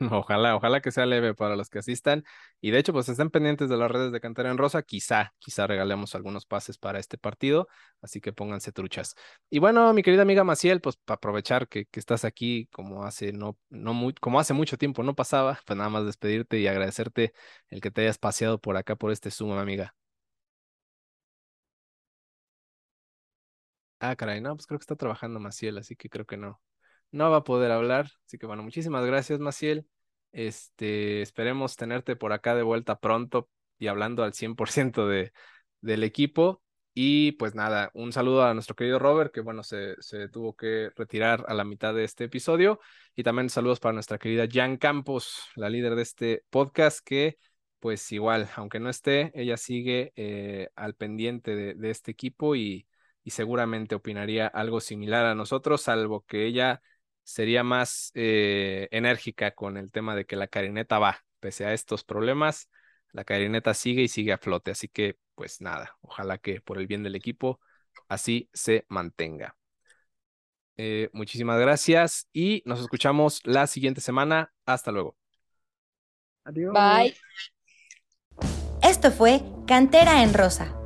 Ojalá, 0.12 0.56
ojalá 0.56 0.80
que 0.80 0.90
sea 0.90 1.06
leve 1.06 1.34
para 1.34 1.56
los 1.56 1.70
que 1.70 1.78
asistan. 1.78 2.24
Y 2.60 2.70
de 2.70 2.78
hecho, 2.78 2.92
pues 2.92 3.08
estén 3.08 3.30
pendientes 3.30 3.68
de 3.68 3.76
las 3.76 3.90
redes 3.90 4.12
de 4.12 4.20
Cantera 4.20 4.50
en 4.50 4.58
Rosa. 4.58 4.82
Quizá, 4.82 5.34
quizá 5.38 5.66
regalemos 5.66 6.14
algunos 6.14 6.46
pases 6.46 6.78
para 6.78 6.98
este 6.98 7.16
partido. 7.16 7.68
Así 8.00 8.20
que 8.20 8.32
pónganse 8.32 8.72
truchas. 8.72 9.14
Y 9.50 9.60
bueno, 9.60 9.92
mi 9.92 10.02
querida 10.02 10.22
amiga 10.22 10.44
Maciel, 10.44 10.80
pues 10.80 10.96
para 10.96 11.16
aprovechar 11.16 11.68
que, 11.68 11.86
estás 11.92 12.24
aquí 12.24 12.66
como 12.72 13.04
hace, 13.04 13.32
no, 13.32 13.56
no 13.70 13.94
muy, 13.94 14.14
como 14.14 14.40
hace 14.40 14.52
mucho 14.52 14.76
tiempo 14.78 15.02
no 15.02 15.14
pasaba, 15.14 15.60
pues 15.64 15.76
nada 15.76 15.90
más 15.90 16.04
despedirte 16.04 16.58
y 16.58 16.66
agradecerte 16.66 17.32
el 17.70 17.80
que 17.80 17.90
te 17.90 18.02
hayas 18.02 18.18
paseado 18.18 18.60
por 18.60 18.76
acá 18.76 18.96
por 18.96 19.12
este 19.12 19.30
Zoom, 19.30 19.52
amiga. 19.52 19.94
Ah, 24.10 24.16
caray, 24.16 24.40
no, 24.40 24.54
pues 24.54 24.66
creo 24.66 24.78
que 24.78 24.84
está 24.84 24.96
trabajando 24.96 25.40
Maciel, 25.40 25.78
así 25.78 25.96
que 25.96 26.08
creo 26.08 26.26
que 26.26 26.36
no 26.36 26.60
no 27.14 27.30
va 27.30 27.38
a 27.38 27.44
poder 27.44 27.70
hablar. 27.70 28.10
Así 28.26 28.38
que 28.38 28.46
bueno, 28.46 28.62
muchísimas 28.62 29.06
gracias, 29.06 29.40
Maciel. 29.40 29.86
Este, 30.32 31.22
esperemos 31.22 31.76
tenerte 31.76 32.16
por 32.16 32.32
acá 32.32 32.54
de 32.56 32.62
vuelta 32.64 32.98
pronto 32.98 33.48
y 33.78 33.86
hablando 33.86 34.24
al 34.24 34.34
100% 34.34 35.06
de, 35.08 35.32
del 35.80 36.02
equipo. 36.04 36.62
Y 36.92 37.32
pues 37.32 37.54
nada, 37.54 37.90
un 37.94 38.12
saludo 38.12 38.44
a 38.44 38.54
nuestro 38.54 38.76
querido 38.76 38.98
Robert, 38.98 39.32
que 39.32 39.40
bueno, 39.40 39.62
se, 39.64 39.94
se, 40.00 40.28
tuvo 40.28 40.54
que 40.54 40.90
retirar 40.96 41.44
a 41.48 41.54
la 41.54 41.64
mitad 41.64 41.94
de 41.94 42.04
este 42.04 42.24
episodio. 42.24 42.80
Y 43.16 43.22
también 43.22 43.50
saludos 43.50 43.80
para 43.80 43.94
nuestra 43.94 44.18
querida 44.18 44.46
Jan 44.50 44.76
Campos, 44.76 45.48
la 45.56 45.70
líder 45.70 45.94
de 45.96 46.02
este 46.02 46.44
podcast, 46.50 47.00
que 47.04 47.38
pues 47.80 48.10
igual, 48.12 48.48
aunque 48.56 48.80
no 48.80 48.88
esté, 48.90 49.30
ella 49.34 49.56
sigue 49.56 50.12
eh, 50.16 50.68
al 50.74 50.94
pendiente 50.94 51.54
de, 51.54 51.74
de 51.74 51.90
este 51.90 52.12
equipo 52.12 52.56
y, 52.56 52.86
y 53.24 53.30
seguramente 53.30 53.94
opinaría 53.94 54.46
algo 54.46 54.80
similar 54.80 55.26
a 55.26 55.34
nosotros, 55.34 55.82
salvo 55.82 56.24
que 56.26 56.46
ella 56.46 56.82
sería 57.24 57.64
más 57.64 58.10
eh, 58.14 58.88
enérgica 58.90 59.52
con 59.52 59.76
el 59.76 59.90
tema 59.90 60.14
de 60.14 60.26
que 60.26 60.36
la 60.36 60.46
carineta 60.46 60.98
va, 60.98 61.24
pese 61.40 61.64
a 61.64 61.72
estos 61.72 62.04
problemas, 62.04 62.70
la 63.12 63.24
carineta 63.24 63.74
sigue 63.74 64.02
y 64.02 64.08
sigue 64.08 64.32
a 64.32 64.38
flote, 64.38 64.70
así 64.70 64.88
que 64.88 65.16
pues 65.34 65.60
nada, 65.60 65.96
ojalá 66.02 66.38
que 66.38 66.60
por 66.60 66.78
el 66.78 66.86
bien 66.86 67.02
del 67.02 67.16
equipo 67.16 67.60
así 68.08 68.48
se 68.52 68.84
mantenga. 68.88 69.56
Eh, 70.76 71.08
muchísimas 71.12 71.60
gracias 71.60 72.28
y 72.32 72.62
nos 72.66 72.80
escuchamos 72.80 73.40
la 73.44 73.66
siguiente 73.66 74.00
semana. 74.00 74.52
Hasta 74.66 74.90
luego. 74.90 75.16
Adiós. 76.44 76.74
Bye. 76.74 77.14
Esto 78.82 79.10
fue 79.10 79.42
Cantera 79.66 80.22
en 80.22 80.34
Rosa, 80.34 80.76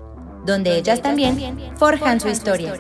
donde 0.49 0.77
ellas 0.79 1.03
también 1.03 1.57
forjan 1.77 2.19
su 2.21 2.29
historia. 2.29 2.75